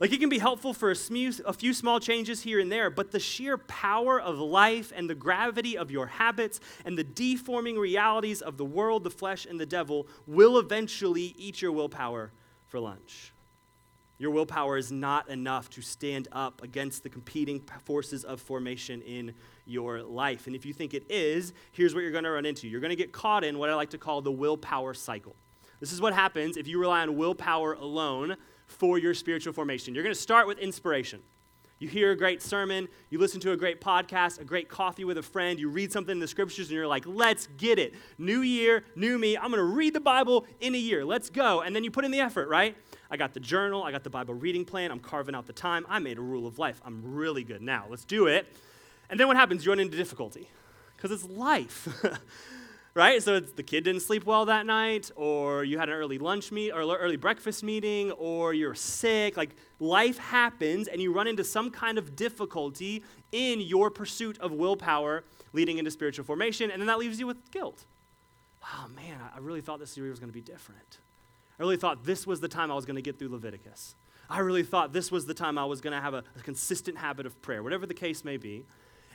Like 0.02 0.12
it 0.12 0.18
can 0.18 0.28
be 0.28 0.40
helpful 0.40 0.74
for 0.74 0.90
a, 0.90 0.96
a 1.46 1.52
few 1.52 1.72
small 1.72 2.00
changes 2.00 2.42
here 2.42 2.58
and 2.58 2.72
there, 2.72 2.90
but 2.90 3.12
the 3.12 3.20
sheer 3.20 3.56
power 3.56 4.20
of 4.20 4.36
life 4.40 4.92
and 4.96 5.08
the 5.08 5.14
gravity 5.14 5.78
of 5.78 5.92
your 5.92 6.08
habits 6.08 6.58
and 6.84 6.98
the 6.98 7.04
deforming 7.04 7.78
realities 7.78 8.42
of 8.42 8.56
the 8.56 8.64
world, 8.64 9.04
the 9.04 9.10
flesh, 9.10 9.46
and 9.46 9.60
the 9.60 9.64
devil 9.64 10.08
will 10.26 10.58
eventually 10.58 11.36
eat 11.38 11.62
your 11.62 11.70
willpower 11.70 12.32
for 12.66 12.80
lunch. 12.80 13.32
Your 14.18 14.32
willpower 14.32 14.76
is 14.76 14.90
not 14.90 15.28
enough 15.28 15.70
to 15.70 15.82
stand 15.82 16.26
up 16.32 16.64
against 16.64 17.04
the 17.04 17.08
competing 17.08 17.60
forces 17.84 18.24
of 18.24 18.40
formation 18.40 19.02
in 19.02 19.32
your 19.66 20.02
life. 20.02 20.48
And 20.48 20.56
if 20.56 20.66
you 20.66 20.72
think 20.72 20.94
it 20.94 21.08
is, 21.08 21.52
here's 21.70 21.94
what 21.94 22.00
you're 22.00 22.10
going 22.10 22.24
to 22.24 22.32
run 22.32 22.44
into. 22.44 22.66
You're 22.66 22.80
going 22.80 22.90
to 22.90 22.96
get 22.96 23.12
caught 23.12 23.44
in 23.44 23.56
what 23.56 23.70
I 23.70 23.76
like 23.76 23.90
to 23.90 23.98
call 23.98 24.20
the 24.20 24.32
willpower 24.32 24.94
cycle. 24.94 25.36
This 25.78 25.92
is 25.92 26.00
what 26.00 26.12
happens 26.12 26.56
if 26.56 26.66
you 26.66 26.80
rely 26.80 27.02
on 27.02 27.16
willpower 27.16 27.74
alone 27.74 28.36
for 28.72 28.98
your 28.98 29.14
spiritual 29.14 29.52
formation. 29.52 29.94
You're 29.94 30.04
going 30.04 30.14
to 30.14 30.20
start 30.20 30.46
with 30.46 30.58
inspiration. 30.58 31.20
You 31.78 31.88
hear 31.88 32.12
a 32.12 32.16
great 32.16 32.40
sermon, 32.40 32.86
you 33.10 33.18
listen 33.18 33.40
to 33.40 33.50
a 33.50 33.56
great 33.56 33.80
podcast, 33.80 34.40
a 34.40 34.44
great 34.44 34.68
coffee 34.68 35.04
with 35.04 35.18
a 35.18 35.22
friend, 35.22 35.58
you 35.58 35.68
read 35.68 35.90
something 35.90 36.12
in 36.12 36.20
the 36.20 36.28
scriptures, 36.28 36.68
and 36.68 36.76
you're 36.76 36.86
like, 36.86 37.04
let's 37.08 37.48
get 37.56 37.80
it. 37.80 37.94
New 38.18 38.42
year, 38.42 38.84
new 38.94 39.18
me. 39.18 39.36
I'm 39.36 39.50
going 39.50 39.56
to 39.56 39.64
read 39.64 39.92
the 39.92 40.00
Bible 40.00 40.46
in 40.60 40.76
a 40.76 40.78
year. 40.78 41.04
Let's 41.04 41.28
go. 41.28 41.62
And 41.62 41.74
then 41.74 41.82
you 41.82 41.90
put 41.90 42.04
in 42.04 42.12
the 42.12 42.20
effort, 42.20 42.48
right? 42.48 42.76
I 43.10 43.16
got 43.16 43.34
the 43.34 43.40
journal, 43.40 43.82
I 43.82 43.90
got 43.90 44.04
the 44.04 44.10
Bible 44.10 44.32
reading 44.32 44.64
plan, 44.64 44.92
I'm 44.92 45.00
carving 45.00 45.34
out 45.34 45.48
the 45.48 45.52
time. 45.52 45.84
I 45.88 45.98
made 45.98 46.18
a 46.18 46.22
rule 46.22 46.46
of 46.46 46.56
life. 46.60 46.80
I'm 46.84 47.02
really 47.04 47.42
good 47.42 47.62
now. 47.62 47.86
Let's 47.90 48.04
do 48.04 48.28
it. 48.28 48.46
And 49.10 49.18
then 49.18 49.26
what 49.26 49.36
happens? 49.36 49.64
You 49.64 49.72
run 49.72 49.80
into 49.80 49.96
difficulty 49.96 50.48
because 50.96 51.10
it's 51.10 51.28
life. 51.28 51.88
right? 52.94 53.22
So 53.22 53.40
the 53.40 53.62
kid 53.62 53.84
didn't 53.84 54.02
sleep 54.02 54.26
well 54.26 54.44
that 54.46 54.66
night, 54.66 55.10
or 55.16 55.64
you 55.64 55.78
had 55.78 55.88
an 55.88 55.94
early 55.94 56.18
lunch 56.18 56.52
meet 56.52 56.72
or 56.72 56.80
early 56.80 57.16
breakfast 57.16 57.62
meeting, 57.62 58.10
or 58.12 58.54
you're 58.54 58.74
sick. 58.74 59.36
Like 59.36 59.56
life 59.80 60.18
happens, 60.18 60.88
and 60.88 61.00
you 61.00 61.12
run 61.12 61.26
into 61.26 61.44
some 61.44 61.70
kind 61.70 61.98
of 61.98 62.14
difficulty 62.14 63.02
in 63.32 63.60
your 63.60 63.90
pursuit 63.90 64.38
of 64.38 64.52
willpower, 64.52 65.24
leading 65.52 65.78
into 65.78 65.90
spiritual 65.90 66.24
formation, 66.24 66.70
and 66.70 66.80
then 66.80 66.86
that 66.86 66.98
leaves 66.98 67.18
you 67.18 67.26
with 67.26 67.50
guilt. 67.50 67.84
Oh 68.64 68.88
man, 68.94 69.18
I 69.34 69.38
really 69.38 69.60
thought 69.60 69.80
this 69.80 69.96
year 69.96 70.08
was 70.08 70.20
going 70.20 70.30
to 70.30 70.34
be 70.34 70.40
different. 70.40 70.98
I 71.58 71.62
really 71.62 71.76
thought 71.76 72.04
this 72.04 72.26
was 72.26 72.40
the 72.40 72.48
time 72.48 72.70
I 72.70 72.74
was 72.74 72.84
going 72.84 72.96
to 72.96 73.02
get 73.02 73.18
through 73.18 73.28
Leviticus. 73.28 73.94
I 74.30 74.38
really 74.38 74.62
thought 74.62 74.92
this 74.92 75.10
was 75.10 75.26
the 75.26 75.34
time 75.34 75.58
I 75.58 75.64
was 75.64 75.80
going 75.80 75.92
to 75.92 76.00
have 76.00 76.14
a, 76.14 76.24
a 76.38 76.42
consistent 76.42 76.96
habit 76.96 77.26
of 77.26 77.40
prayer, 77.42 77.62
whatever 77.62 77.86
the 77.86 77.94
case 77.94 78.24
may 78.24 78.36
be. 78.36 78.64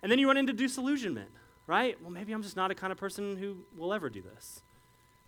And 0.04 0.12
then 0.12 0.20
you 0.20 0.28
run 0.28 0.38
into 0.38 0.54
disillusionment 0.54 1.30
right? 1.68 2.02
Well, 2.02 2.10
maybe 2.10 2.34
I'm 2.34 2.42
just 2.42 2.56
not 2.56 2.72
a 2.72 2.76
kind 2.76 2.92
of 2.92 2.98
person 2.98 3.38
who 3.38 3.58
will 3.78 3.94
ever 3.94 4.10
do 4.10 4.22
this. 4.22 4.62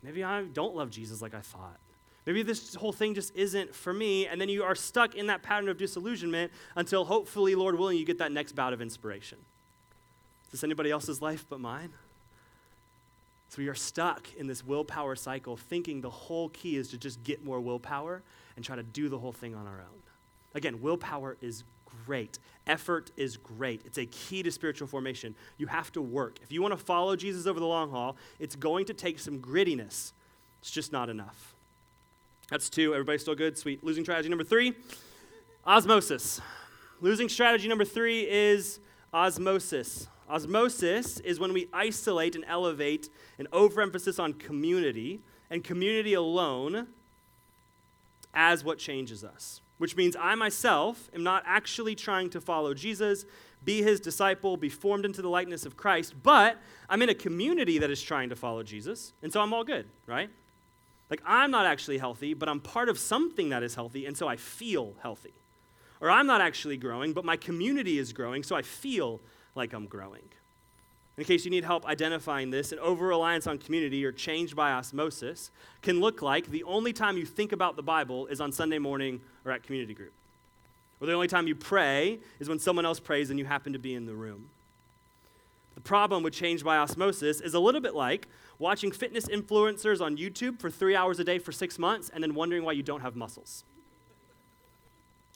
Maybe 0.02 0.24
I 0.24 0.44
don't 0.44 0.76
love 0.76 0.90
Jesus 0.90 1.22
like 1.22 1.34
I 1.34 1.42
thought. 1.42 1.78
Maybe 2.26 2.44
this 2.44 2.76
whole 2.76 2.94
thing 2.94 3.16
just 3.16 3.36
isn't 3.36 3.76
for 3.76 3.94
me. 3.94 4.28
And 4.28 4.40
then 4.40 4.50
you 4.50 4.64
are 4.64 4.76
stuck 4.76 5.16
in 5.16 5.28
that 5.28 5.42
pattern 5.42 5.68
of 5.68 5.78
disillusionment 5.78 6.52
until 6.76 7.06
hopefully, 7.06 7.56
Lord 7.56 7.78
willing, 7.78 7.98
you 7.98 8.06
get 8.06 8.20
that 8.20 8.32
next 8.32 8.54
bout 8.54 8.72
of 8.72 8.82
inspiration. 8.82 9.38
Is 10.46 10.52
this 10.52 10.64
anybody 10.64 10.92
else's 10.92 11.22
life 11.22 11.46
but 11.50 11.60
mine? 11.60 11.92
So 13.50 13.58
we 13.58 13.68
are 13.68 13.76
stuck 13.76 14.32
in 14.36 14.46
this 14.46 14.64
willpower 14.64 15.16
cycle, 15.16 15.58
thinking 15.58 16.02
the 16.02 16.10
whole 16.10 16.50
key 16.50 16.78
is 16.78 16.90
to 16.90 16.98
just 16.98 17.24
get 17.24 17.44
more 17.44 17.60
willpower 17.60 18.22
and 18.56 18.64
try 18.64 18.76
to 18.76 18.84
do 18.84 19.10
the 19.10 19.18
whole 19.18 19.32
thing 19.32 19.56
on 19.56 19.66
our 19.66 19.80
own. 19.80 20.02
Again, 20.54 20.82
willpower 20.82 21.36
is 21.42 21.64
great. 22.06 22.38
Effort 22.70 23.10
is 23.18 23.36
great. 23.36 23.82
It's 23.84 23.98
a 23.98 24.06
key 24.06 24.44
to 24.44 24.52
spiritual 24.52 24.88
formation. 24.88 25.34
You 25.58 25.66
have 25.66 25.92
to 25.94 26.04
work. 26.04 26.38
If 26.44 26.52
you 26.52 26.62
want 26.62 26.72
to 26.72 26.78
follow 26.78 27.16
Jesus 27.16 27.48
over 27.48 27.60
the 27.60 27.66
long 27.66 27.90
haul, 27.90 28.16
it's 28.38 28.56
going 28.56 28.86
to 28.86 28.94
take 28.94 29.18
some 29.18 29.40
grittiness. 29.40 30.14
It's 30.62 30.70
just 30.70 30.92
not 30.92 31.10
enough. 31.10 31.56
That's 32.52 32.70
two. 32.70 32.94
Everybody 32.94 33.18
still 33.18 33.34
good? 33.34 33.58
Sweet. 33.58 33.84
Losing 33.84 34.04
strategy 34.04 34.30
number 34.30 34.44
three 34.44 34.76
osmosis. 35.66 36.42
Losing 37.02 37.28
strategy 37.28 37.68
number 37.68 37.86
three 37.86 38.30
is 38.30 38.80
osmosis. 39.12 40.08
Osmosis 40.30 41.20
is 41.22 41.40
when 41.40 41.54
we 41.54 41.70
isolate 41.74 42.36
and 42.36 42.46
elevate 42.48 43.10
an 43.40 43.48
overemphasis 43.52 44.20
on 44.20 44.34
community 44.34 45.22
and 45.50 45.64
community 45.64 46.14
alone 46.14 46.86
as 48.36 48.64
what 48.64 48.78
changes 48.78 49.24
us 49.24 49.62
which 49.80 49.98
means 49.98 50.16
I 50.20 50.36
myself 50.36 51.10
am 51.16 51.24
not 51.24 51.42
actually 51.46 51.96
trying 51.96 52.30
to 52.30 52.40
follow 52.40 52.76
Jesus, 52.76 53.26
be 53.66 53.82
his 53.82 54.00
disciple, 54.00 54.56
be 54.56 54.70
formed 54.70 55.06
into 55.06 55.22
the 55.22 55.30
likeness 55.30 55.66
of 55.66 55.76
Christ, 55.76 56.14
but 56.22 56.58
I'm 56.88 57.02
in 57.02 57.10
a 57.10 57.16
community 57.16 57.80
that 57.80 57.90
is 57.90 58.02
trying 58.02 58.30
to 58.30 58.36
follow 58.36 58.62
Jesus, 58.62 59.14
and 59.24 59.34
so 59.34 59.42
I'm 59.42 59.54
all 59.54 59.64
good, 59.64 59.88
right? 60.06 60.30
Like 61.10 61.22
I'm 61.26 61.50
not 61.50 61.66
actually 61.66 61.98
healthy, 61.98 62.34
but 62.34 62.48
I'm 62.48 62.60
part 62.60 62.88
of 62.88 63.00
something 63.00 63.50
that 63.50 63.64
is 63.64 63.74
healthy, 63.74 64.06
and 64.06 64.16
so 64.16 64.28
I 64.28 64.36
feel 64.36 64.94
healthy. 65.02 65.34
Or 66.02 66.10
I'm 66.10 66.28
not 66.28 66.40
actually 66.40 66.78
growing, 66.78 67.12
but 67.12 67.26
my 67.26 67.36
community 67.36 67.98
is 68.00 68.14
growing, 68.14 68.44
so 68.44 68.56
I 68.56 68.62
feel 68.62 69.20
like 69.56 69.74
I'm 69.74 69.88
growing. 69.88 70.30
In 71.20 71.26
case 71.26 71.44
you 71.44 71.52
need 71.52 71.66
help 71.66 71.86
identifying 71.86 72.50
this, 72.50 72.72
an 72.72 72.80
over 72.80 73.06
reliance 73.06 73.46
on 73.46 73.58
community 73.58 74.06
or 74.06 74.12
changed 74.14 74.56
by 74.56 74.72
osmosis 74.72 75.52
can 75.82 76.00
look 76.00 76.22
like 76.22 76.48
the 76.48 76.64
only 76.64 76.94
time 76.94 77.18
you 77.18 77.26
think 77.26 77.52
about 77.52 77.76
the 77.76 77.84
Bible 77.84 78.28
is 78.28 78.40
on 78.40 78.54
Sunday 78.54 78.80
morning 78.80 79.20
or 79.44 79.52
at 79.52 79.62
community 79.62 79.94
group. 79.94 80.14
Or 81.02 81.08
the 81.08 81.14
only 81.14 81.28
time 81.28 81.46
you 81.46 81.56
pray 81.56 82.20
is 82.40 82.48
when 82.48 82.58
someone 82.58 82.86
else 82.86 83.02
prays 83.02 83.30
and 83.32 83.38
you 83.38 83.44
happen 83.44 83.74
to 83.74 83.80
be 83.80 83.96
in 83.96 84.06
the 84.06 84.16
room. 84.16 84.48
The 85.76 85.82
problem 85.82 86.24
with 86.24 86.34
change 86.34 86.64
by 86.64 86.78
osmosis 86.78 87.42
is 87.42 87.54
a 87.54 87.60
little 87.60 87.82
bit 87.82 87.96
like 87.96 88.30
watching 88.58 88.90
fitness 88.90 89.26
influencers 89.26 90.00
on 90.00 90.16
YouTube 90.16 90.58
for 90.58 90.70
three 90.70 90.96
hours 90.96 91.20
a 91.20 91.26
day 91.26 91.38
for 91.38 91.52
six 91.52 91.78
months 91.78 92.10
and 92.14 92.24
then 92.24 92.34
wondering 92.34 92.64
why 92.64 92.72
you 92.72 92.84
don't 92.84 93.02
have 93.02 93.18
muscles. 93.18 93.66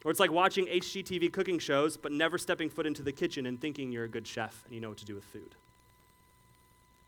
Or 0.02 0.10
it's 0.10 0.20
like 0.20 0.32
watching 0.32 0.64
HGTV 0.64 1.30
cooking 1.30 1.58
shows 1.58 1.98
but 1.98 2.10
never 2.10 2.38
stepping 2.38 2.70
foot 2.70 2.86
into 2.86 3.02
the 3.02 3.12
kitchen 3.12 3.44
and 3.44 3.60
thinking 3.60 3.92
you're 3.92 4.04
a 4.04 4.08
good 4.08 4.26
chef 4.26 4.62
and 4.64 4.74
you 4.74 4.80
know 4.80 4.88
what 4.88 4.98
to 4.98 5.04
do 5.04 5.14
with 5.14 5.24
food. 5.24 5.54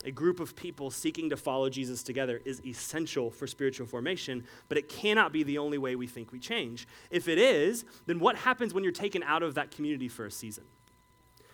A 0.05 0.11
group 0.11 0.41
of 0.41 0.55
people 0.55 0.91
seeking 0.91 1.31
to 1.31 1.37
follow 1.37 1.69
Jesus 1.69 2.03
together 2.03 2.41
is 2.45 2.65
essential 2.65 3.31
for 3.31 3.47
spiritual 3.47 3.87
formation, 3.87 4.45
but 4.69 4.79
it 4.79 4.89
cannot 4.89 5.33
be 5.33 5.43
the 5.43 5.59
only 5.59 5.79
way 5.79 5.97
we 5.97 6.07
think 6.07 6.33
we 6.33 6.39
change. 6.39 6.87
If 7.11 7.29
it 7.29 7.39
is, 7.39 7.85
then 8.07 8.21
what 8.21 8.37
happens 8.37 8.75
when 8.75 8.85
you're 8.85 8.93
taken 8.93 9.23
out 9.23 9.43
of 9.43 9.55
that 9.55 9.71
community 9.71 10.09
for 10.09 10.27
a 10.27 10.31
season? 10.31 10.65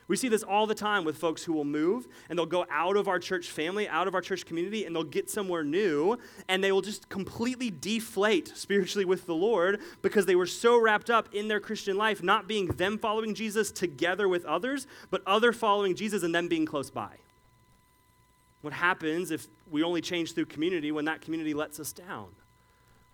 We 0.09 0.17
see 0.17 0.29
this 0.29 0.43
all 0.43 0.67
the 0.67 0.75
time 0.75 1.05
with 1.05 1.17
folks 1.17 1.45
who 1.45 1.53
will 1.53 1.65
move 1.65 2.09
and 2.29 2.39
they'll 2.39 2.45
go 2.45 2.67
out 2.71 2.97
of 2.97 3.09
our 3.09 3.19
church 3.19 3.51
family, 3.51 3.89
out 3.89 4.09
of 4.09 4.15
our 4.15 4.21
church 4.21 4.45
community, 4.45 4.85
and 4.85 4.95
they'll 4.95 5.05
get 5.05 5.31
somewhere 5.31 5.65
new 5.65 6.19
and 6.49 6.63
they 6.63 6.73
will 6.73 6.83
just 6.83 7.09
completely 7.09 7.71
deflate 7.71 8.53
spiritually 8.55 9.05
with 9.05 9.25
the 9.25 9.35
Lord 9.35 9.81
because 10.03 10.27
they 10.27 10.35
were 10.35 10.45
so 10.45 10.79
wrapped 10.79 11.09
up 11.09 11.33
in 11.33 11.49
their 11.49 11.61
Christian 11.61 11.97
life, 11.97 12.23
not 12.23 12.49
being 12.49 12.67
them 12.67 12.99
following 12.99 13.35
Jesus 13.35 13.71
together 13.71 14.29
with 14.29 14.45
others, 14.45 14.87
but 15.11 15.23
other 15.27 15.53
following 15.53 15.95
Jesus 15.95 16.23
and 16.23 16.35
them 16.35 16.49
being 16.49 16.67
close 16.67 16.91
by. 16.91 17.17
What 18.63 18.73
happens 18.73 19.31
if 19.31 19.49
we 19.71 19.83
only 19.83 20.01
change 20.01 20.35
through 20.35 20.47
community 20.47 20.91
when 20.93 21.05
that 21.05 21.21
community 21.21 21.53
lets 21.53 21.79
us 21.79 21.93
down? 21.93 22.29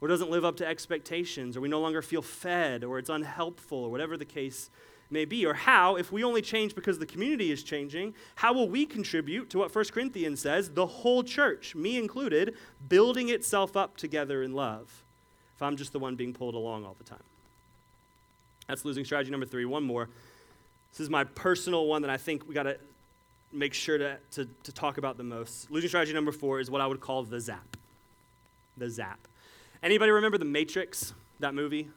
Or 0.00 0.06
doesn't 0.06 0.30
live 0.30 0.44
up 0.44 0.56
to 0.58 0.66
expectations, 0.66 1.56
or 1.56 1.61
we 1.61 1.68
no 1.68 1.80
longer 1.80 2.02
feel 2.02 2.22
fed, 2.22 2.84
or 2.84 2.98
it's 3.00 3.11
unhelpful, 3.11 3.78
or 3.78 3.90
whatever 3.90 4.16
the 4.16 4.24
case 4.24 4.70
may 5.11 5.24
be? 5.24 5.44
Or 5.44 5.54
how, 5.54 5.96
if 5.96 6.12
we 6.12 6.22
only 6.22 6.42
change 6.42 6.74
because 6.74 7.00
the 7.00 7.06
community 7.06 7.50
is 7.50 7.64
changing, 7.64 8.14
how 8.37 8.52
will 8.52 8.68
we 8.68 8.87
contribute 8.87 9.50
to 9.50 9.58
what 9.58 9.74
1 9.74 9.84
Corinthians 9.87 10.40
says, 10.40 10.70
the 10.70 10.87
whole 10.87 11.24
church, 11.24 11.74
me 11.74 11.98
included, 11.98 12.54
building 12.88 13.28
itself 13.28 13.76
up 13.76 13.96
together 13.96 14.42
in 14.42 14.52
love, 14.52 15.02
if 15.56 15.62
I'm 15.62 15.76
just 15.76 15.92
the 15.92 15.98
one 15.98 16.14
being 16.14 16.32
pulled 16.32 16.54
along 16.54 16.84
all 16.84 16.94
the 16.96 17.04
time? 17.04 17.24
That's 18.68 18.84
losing 18.84 19.04
strategy 19.04 19.30
number 19.30 19.46
three. 19.46 19.64
One 19.64 19.82
more. 19.82 20.08
This 20.92 21.00
is 21.00 21.11
my 21.11 21.24
personal 21.24 21.87
one 21.87 22.02
that 22.02 22.11
I 22.11 22.18
think 22.18 22.46
we 22.46 22.54
got 22.54 22.64
to 22.64 22.78
make 23.52 23.74
sure 23.74 23.98
to, 23.98 24.18
to, 24.32 24.48
to 24.64 24.72
talk 24.72 24.98
about 24.98 25.16
the 25.16 25.24
most. 25.24 25.70
Losing 25.70 25.88
strategy 25.88 26.12
number 26.12 26.32
four 26.32 26.61
is 26.61 26.70
what 26.70 26.80
I 26.80 26.87
would 26.87 27.00
call 27.00 27.22
the 27.22 27.40
zap. 27.40 27.76
The 28.76 28.90
zap. 28.90 29.18
Anybody 29.82 30.11
remember 30.11 30.38
The 30.38 30.44
Matrix, 30.44 31.14
that 31.40 31.54
movie? 31.54 31.88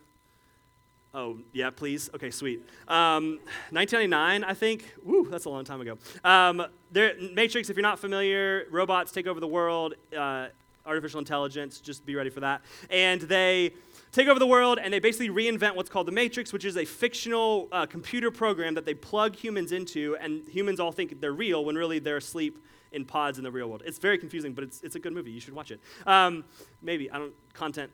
Oh, 1.13 1.39
yeah, 1.51 1.71
please? 1.71 2.09
Okay, 2.15 2.31
sweet. 2.31 2.61
Um, 2.87 3.39
1999, 3.71 4.43
I 4.45 4.53
think. 4.53 4.93
Woo, 5.03 5.27
that's 5.29 5.43
a 5.43 5.49
long 5.49 5.65
time 5.65 5.81
ago. 5.81 5.97
Um, 6.23 6.65
there, 6.91 7.15
Matrix, 7.33 7.69
if 7.69 7.75
you're 7.75 7.81
not 7.81 7.99
familiar, 7.99 8.65
robots 8.71 9.11
take 9.11 9.27
over 9.27 9.39
the 9.39 9.47
world, 9.47 9.95
uh, 10.17 10.47
artificial 10.86 11.20
intelligence, 11.20 11.80
just 11.80 12.06
be 12.06 12.15
ready 12.15 12.30
for 12.30 12.39
that. 12.41 12.62
And 12.89 13.22
they 13.22 13.74
take 14.12 14.28
over 14.28 14.39
the 14.39 14.48
world 14.48 14.80
and 14.82 14.94
they 14.94 15.00
basically 15.00 15.30
reinvent 15.30 15.76
what's 15.76 15.89
called 15.89 16.08
the 16.08 16.12
Matrix, 16.12 16.52
which 16.52 16.65
is 16.65 16.78
a 16.78 16.86
fictional 16.86 17.67
uh, 17.72 17.86
computer 17.86 18.32
program 18.32 18.74
that 18.76 18.86
they 18.86 18.94
plug 18.94 19.36
humans 19.36 19.72
into, 19.72 20.17
and 20.20 20.48
humans 20.48 20.80
all 20.80 20.91
think 20.91 21.22
they're 21.22 21.32
real 21.32 21.63
when 21.65 21.76
really 21.76 22.00
they're 22.00 22.17
asleep 22.17 22.63
in 22.91 23.06
pods 23.06 23.38
in 23.38 23.44
the 23.44 23.52
real 23.52 23.67
world. 23.67 23.84
It's 23.86 24.00
very 24.00 24.17
confusing, 24.17 24.54
but 24.54 24.63
it's, 24.63 24.82
it's 24.82 24.96
a 24.96 25.00
good 25.00 25.13
movie. 25.13 25.32
You 25.32 25.39
should 25.39 25.54
watch 25.54 25.72
it. 25.72 25.80
Um, 26.06 26.44
maybe. 26.82 27.10
I 27.10 27.20
don't, 27.20 27.34
content, 27.54 27.91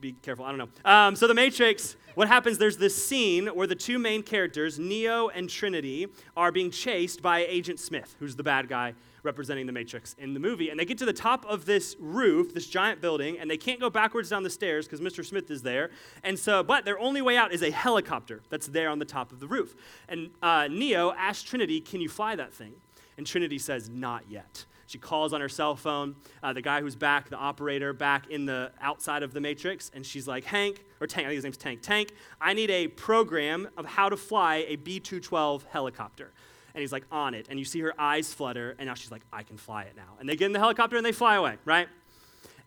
be 0.00 0.12
careful. 0.12 0.44
I 0.44 0.52
don't 0.52 0.58
know. 0.58 0.90
Um, 0.90 1.16
so, 1.16 1.26
The 1.26 1.34
Matrix, 1.34 1.96
what 2.14 2.28
happens, 2.28 2.56
there's 2.56 2.78
this 2.78 2.94
scene 2.94 3.48
where 3.48 3.66
the 3.66 3.74
two 3.74 3.98
main 3.98 4.22
characters, 4.22 4.78
Neo 4.78 5.28
and 5.28 5.50
Trinity, 5.50 6.06
are 6.36 6.50
being 6.50 6.70
chased 6.70 7.20
by 7.20 7.40
Agent 7.40 7.80
Smith, 7.80 8.16
who's 8.18 8.36
the 8.36 8.42
bad 8.42 8.68
guy 8.68 8.94
representing 9.22 9.66
the 9.66 9.72
Matrix 9.72 10.14
in 10.18 10.34
the 10.34 10.40
movie. 10.40 10.70
And 10.70 10.78
they 10.78 10.84
get 10.84 10.98
to 10.98 11.04
the 11.04 11.12
top 11.12 11.44
of 11.46 11.64
this 11.64 11.96
roof, 11.98 12.54
this 12.54 12.66
giant 12.66 13.00
building, 13.00 13.38
and 13.38 13.50
they 13.50 13.56
can't 13.56 13.80
go 13.80 13.90
backwards 13.90 14.30
down 14.30 14.42
the 14.42 14.50
stairs 14.50 14.86
because 14.86 15.00
Mr. 15.00 15.24
Smith 15.24 15.50
is 15.50 15.62
there. 15.62 15.90
And 16.22 16.38
so, 16.38 16.62
but 16.62 16.84
their 16.84 16.98
only 16.98 17.22
way 17.22 17.36
out 17.36 17.52
is 17.52 17.62
a 17.62 17.70
helicopter 17.70 18.42
that's 18.50 18.66
there 18.66 18.88
on 18.88 18.98
the 18.98 19.04
top 19.04 19.32
of 19.32 19.40
the 19.40 19.46
roof. 19.46 19.74
And 20.08 20.30
uh, 20.42 20.68
Neo 20.70 21.12
asks 21.12 21.42
Trinity, 21.42 21.80
Can 21.80 22.00
you 22.00 22.08
fly 22.08 22.36
that 22.36 22.52
thing? 22.52 22.74
And 23.16 23.26
Trinity 23.26 23.58
says, 23.58 23.88
Not 23.88 24.24
yet. 24.28 24.64
She 24.88 24.96
calls 24.96 25.34
on 25.34 25.42
her 25.42 25.50
cell 25.50 25.76
phone, 25.76 26.16
uh, 26.42 26.54
the 26.54 26.62
guy 26.62 26.80
who's 26.80 26.96
back, 26.96 27.28
the 27.28 27.36
operator, 27.36 27.92
back 27.92 28.30
in 28.30 28.46
the 28.46 28.72
outside 28.80 29.22
of 29.22 29.34
the 29.34 29.40
matrix, 29.40 29.90
and 29.94 30.04
she's 30.04 30.26
like, 30.26 30.44
Hank, 30.44 30.82
or 30.98 31.06
Tank, 31.06 31.26
I 31.26 31.28
think 31.28 31.36
his 31.36 31.44
name's 31.44 31.58
Tank. 31.58 31.82
Tank, 31.82 32.14
I 32.40 32.54
need 32.54 32.70
a 32.70 32.88
program 32.88 33.68
of 33.76 33.84
how 33.84 34.08
to 34.08 34.16
fly 34.16 34.64
a 34.66 34.76
B 34.76 34.98
212 34.98 35.64
helicopter 35.64 36.32
and 36.74 36.80
he's 36.80 36.92
like 36.92 37.04
on 37.10 37.34
it. 37.34 37.46
And 37.50 37.58
you 37.58 37.64
see 37.64 37.80
her 37.80 37.94
eyes 37.98 38.32
flutter, 38.32 38.76
and 38.78 38.88
now 38.88 38.94
she's 38.94 39.10
like, 39.10 39.22
I 39.32 39.42
can 39.42 39.56
fly 39.56 39.82
it 39.82 39.94
now. 39.96 40.16
And 40.20 40.28
they 40.28 40.36
get 40.36 40.46
in 40.46 40.52
the 40.52 40.58
helicopter 40.58 40.96
and 40.96 41.04
they 41.04 41.12
fly 41.12 41.36
away, 41.36 41.56
right? 41.64 41.88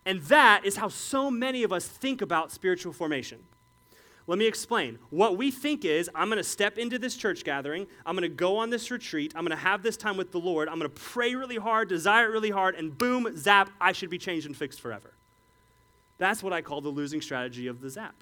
And 0.04 0.20
that 0.22 0.64
is 0.64 0.76
how 0.76 0.88
so 0.88 1.30
many 1.30 1.62
of 1.62 1.72
us 1.72 1.86
think 1.86 2.22
about 2.22 2.50
spiritual 2.50 2.92
formation. 2.92 3.38
Let 4.26 4.38
me 4.38 4.46
explain. 4.46 4.98
What 5.10 5.36
we 5.36 5.50
think 5.50 5.84
is, 5.84 6.08
I'm 6.14 6.28
going 6.28 6.38
to 6.38 6.44
step 6.44 6.78
into 6.78 6.98
this 6.98 7.16
church 7.16 7.44
gathering, 7.44 7.86
I'm 8.06 8.14
going 8.14 8.28
to 8.28 8.34
go 8.34 8.56
on 8.58 8.70
this 8.70 8.90
retreat, 8.90 9.32
I'm 9.34 9.44
going 9.44 9.56
to 9.56 9.62
have 9.62 9.82
this 9.82 9.96
time 9.96 10.16
with 10.16 10.30
the 10.30 10.38
Lord, 10.38 10.68
I'm 10.68 10.78
going 10.78 10.90
to 10.90 11.00
pray 11.00 11.34
really 11.34 11.56
hard, 11.56 11.88
desire 11.88 12.26
it 12.26 12.32
really 12.32 12.50
hard, 12.50 12.76
and 12.76 12.96
boom, 12.96 13.36
zap, 13.36 13.70
I 13.80 13.92
should 13.92 14.10
be 14.10 14.18
changed 14.18 14.46
and 14.46 14.56
fixed 14.56 14.80
forever. 14.80 15.12
That's 16.18 16.42
what 16.42 16.52
I 16.52 16.62
call 16.62 16.80
the 16.80 16.88
losing 16.88 17.20
strategy 17.20 17.66
of 17.66 17.80
the 17.80 17.90
zap. 17.90 18.14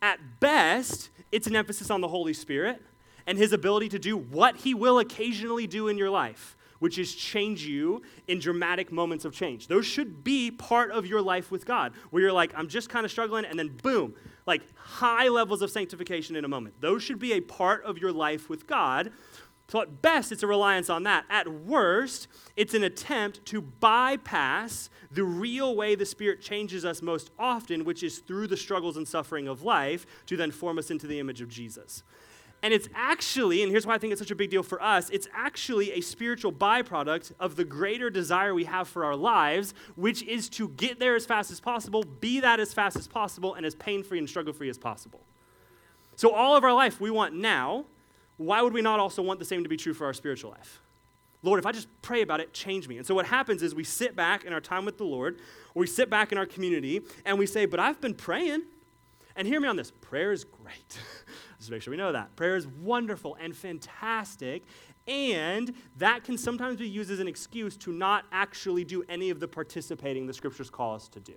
At 0.00 0.40
best, 0.40 1.10
it's 1.30 1.46
an 1.46 1.54
emphasis 1.54 1.90
on 1.90 2.00
the 2.00 2.08
Holy 2.08 2.32
Spirit 2.32 2.82
and 3.26 3.38
his 3.38 3.52
ability 3.52 3.88
to 3.90 3.98
do 3.98 4.16
what 4.16 4.56
he 4.56 4.74
will 4.74 4.98
occasionally 4.98 5.66
do 5.66 5.88
in 5.88 5.98
your 5.98 6.10
life, 6.10 6.56
which 6.78 6.98
is 6.98 7.14
change 7.14 7.64
you 7.64 8.02
in 8.26 8.38
dramatic 8.38 8.90
moments 8.90 9.24
of 9.24 9.32
change. 9.32 9.68
Those 9.68 9.86
should 9.86 10.24
be 10.24 10.50
part 10.50 10.90
of 10.90 11.06
your 11.06 11.22
life 11.22 11.50
with 11.50 11.66
God, 11.66 11.92
where 12.10 12.22
you're 12.22 12.32
like, 12.32 12.52
I'm 12.56 12.68
just 12.68 12.88
kind 12.88 13.04
of 13.04 13.10
struggling, 13.10 13.44
and 13.44 13.58
then 13.58 13.68
boom, 13.82 14.14
like 14.46 14.62
high 14.76 15.28
levels 15.28 15.62
of 15.62 15.70
sanctification 15.70 16.36
in 16.36 16.44
a 16.44 16.48
moment. 16.48 16.80
Those 16.80 17.02
should 17.02 17.18
be 17.18 17.34
a 17.34 17.40
part 17.40 17.84
of 17.84 17.98
your 17.98 18.12
life 18.12 18.48
with 18.48 18.66
God. 18.66 19.12
So, 19.68 19.80
at 19.80 20.02
best, 20.02 20.32
it's 20.32 20.42
a 20.42 20.48
reliance 20.48 20.90
on 20.90 21.04
that. 21.04 21.24
At 21.30 21.46
worst, 21.46 22.26
it's 22.56 22.74
an 22.74 22.82
attempt 22.82 23.46
to 23.46 23.60
bypass 23.60 24.90
the 25.12 25.22
real 25.22 25.76
way 25.76 25.94
the 25.94 26.06
Spirit 26.06 26.40
changes 26.40 26.84
us 26.84 27.02
most 27.02 27.30
often, 27.38 27.84
which 27.84 28.02
is 28.02 28.18
through 28.18 28.48
the 28.48 28.56
struggles 28.56 28.96
and 28.96 29.06
suffering 29.06 29.46
of 29.46 29.62
life 29.62 30.06
to 30.26 30.36
then 30.36 30.50
form 30.50 30.76
us 30.78 30.90
into 30.90 31.06
the 31.06 31.20
image 31.20 31.40
of 31.40 31.48
Jesus. 31.48 32.02
And 32.62 32.74
it's 32.74 32.88
actually, 32.94 33.62
and 33.62 33.70
here's 33.70 33.86
why 33.86 33.94
I 33.94 33.98
think 33.98 34.12
it's 34.12 34.20
such 34.20 34.30
a 34.30 34.34
big 34.34 34.50
deal 34.50 34.62
for 34.62 34.82
us, 34.82 35.08
it's 35.10 35.26
actually 35.34 35.92
a 35.92 36.02
spiritual 36.02 36.52
byproduct 36.52 37.32
of 37.40 37.56
the 37.56 37.64
greater 37.64 38.10
desire 38.10 38.54
we 38.54 38.64
have 38.64 38.86
for 38.86 39.04
our 39.04 39.16
lives, 39.16 39.72
which 39.96 40.22
is 40.24 40.48
to 40.50 40.68
get 40.68 41.00
there 41.00 41.16
as 41.16 41.24
fast 41.24 41.50
as 41.50 41.58
possible, 41.58 42.02
be 42.02 42.40
that 42.40 42.60
as 42.60 42.74
fast 42.74 42.96
as 42.96 43.08
possible, 43.08 43.54
and 43.54 43.64
as 43.64 43.74
pain 43.74 44.02
free 44.02 44.18
and 44.18 44.28
struggle 44.28 44.52
free 44.52 44.68
as 44.68 44.76
possible. 44.76 45.20
So, 46.16 46.34
all 46.34 46.54
of 46.54 46.64
our 46.64 46.74
life 46.74 47.00
we 47.00 47.10
want 47.10 47.34
now. 47.34 47.86
Why 48.36 48.62
would 48.62 48.72
we 48.72 48.80
not 48.80 49.00
also 49.00 49.20
want 49.20 49.38
the 49.38 49.44
same 49.44 49.64
to 49.64 49.68
be 49.68 49.76
true 49.76 49.92
for 49.92 50.06
our 50.06 50.14
spiritual 50.14 50.50
life? 50.50 50.80
Lord, 51.42 51.58
if 51.58 51.66
I 51.66 51.72
just 51.72 51.88
pray 52.00 52.22
about 52.22 52.40
it, 52.40 52.54
change 52.54 52.88
me. 52.88 52.96
And 52.96 53.06
so, 53.06 53.14
what 53.14 53.26
happens 53.26 53.62
is 53.62 53.74
we 53.74 53.84
sit 53.84 54.16
back 54.16 54.44
in 54.44 54.52
our 54.52 54.60
time 54.60 54.84
with 54.84 54.98
the 54.98 55.04
Lord, 55.04 55.38
or 55.74 55.80
we 55.80 55.86
sit 55.86 56.10
back 56.10 56.32
in 56.32 56.38
our 56.38 56.46
community, 56.46 57.00
and 57.24 57.38
we 57.38 57.46
say, 57.46 57.66
But 57.66 57.80
I've 57.80 58.00
been 58.00 58.14
praying. 58.14 58.62
And 59.36 59.46
hear 59.46 59.60
me 59.60 59.68
on 59.68 59.76
this 59.76 59.90
prayer 59.90 60.32
is 60.32 60.44
great. 60.44 60.98
Just 61.70 61.76
make 61.76 61.82
sure 61.82 61.92
we 61.92 61.98
know 61.98 62.10
that. 62.10 62.34
Prayer 62.34 62.56
is 62.56 62.66
wonderful 62.66 63.36
and 63.40 63.54
fantastic, 63.54 64.64
and 65.06 65.72
that 65.98 66.24
can 66.24 66.36
sometimes 66.36 66.78
be 66.78 66.88
used 66.88 67.12
as 67.12 67.20
an 67.20 67.28
excuse 67.28 67.76
to 67.76 67.92
not 67.92 68.24
actually 68.32 68.82
do 68.82 69.04
any 69.08 69.30
of 69.30 69.38
the 69.38 69.46
participating 69.46 70.26
the 70.26 70.34
scriptures 70.34 70.68
call 70.68 70.96
us 70.96 71.06
to 71.06 71.20
do. 71.20 71.34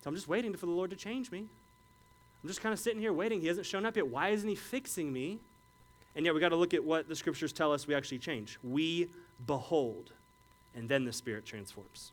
So 0.00 0.08
I'm 0.08 0.14
just 0.14 0.28
waiting 0.28 0.54
for 0.54 0.66
the 0.66 0.72
Lord 0.72 0.90
to 0.90 0.96
change 0.96 1.32
me. 1.32 1.40
I'm 1.40 2.48
just 2.48 2.60
kind 2.60 2.72
of 2.72 2.78
sitting 2.78 3.00
here 3.00 3.12
waiting. 3.12 3.40
He 3.40 3.48
hasn't 3.48 3.66
shown 3.66 3.84
up 3.84 3.96
yet. 3.96 4.06
Why 4.06 4.28
isn't 4.28 4.48
he 4.48 4.54
fixing 4.54 5.12
me? 5.12 5.40
And 6.14 6.24
yet 6.24 6.34
we 6.34 6.40
got 6.40 6.50
to 6.50 6.56
look 6.56 6.72
at 6.72 6.84
what 6.84 7.08
the 7.08 7.16
scriptures 7.16 7.52
tell 7.52 7.72
us 7.72 7.88
we 7.88 7.96
actually 7.96 8.20
change. 8.20 8.60
We 8.62 9.08
behold, 9.44 10.12
and 10.76 10.88
then 10.88 11.04
the 11.04 11.12
Spirit 11.12 11.44
transforms. 11.44 12.12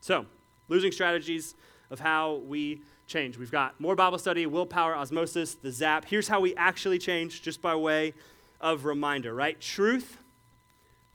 So, 0.00 0.24
losing 0.68 0.90
strategies 0.90 1.54
of 1.90 2.00
how 2.00 2.36
we 2.46 2.80
change. 3.10 3.36
We've 3.36 3.50
got 3.50 3.78
more 3.80 3.96
Bible 3.96 4.18
study, 4.18 4.46
willpower, 4.46 4.94
osmosis, 4.94 5.54
the 5.54 5.72
zap. 5.72 6.06
Here's 6.06 6.28
how 6.28 6.40
we 6.40 6.54
actually 6.54 6.98
change, 6.98 7.42
just 7.42 7.60
by 7.60 7.74
way 7.74 8.14
of 8.60 8.84
reminder, 8.84 9.34
right? 9.34 9.60
Truth, 9.60 10.16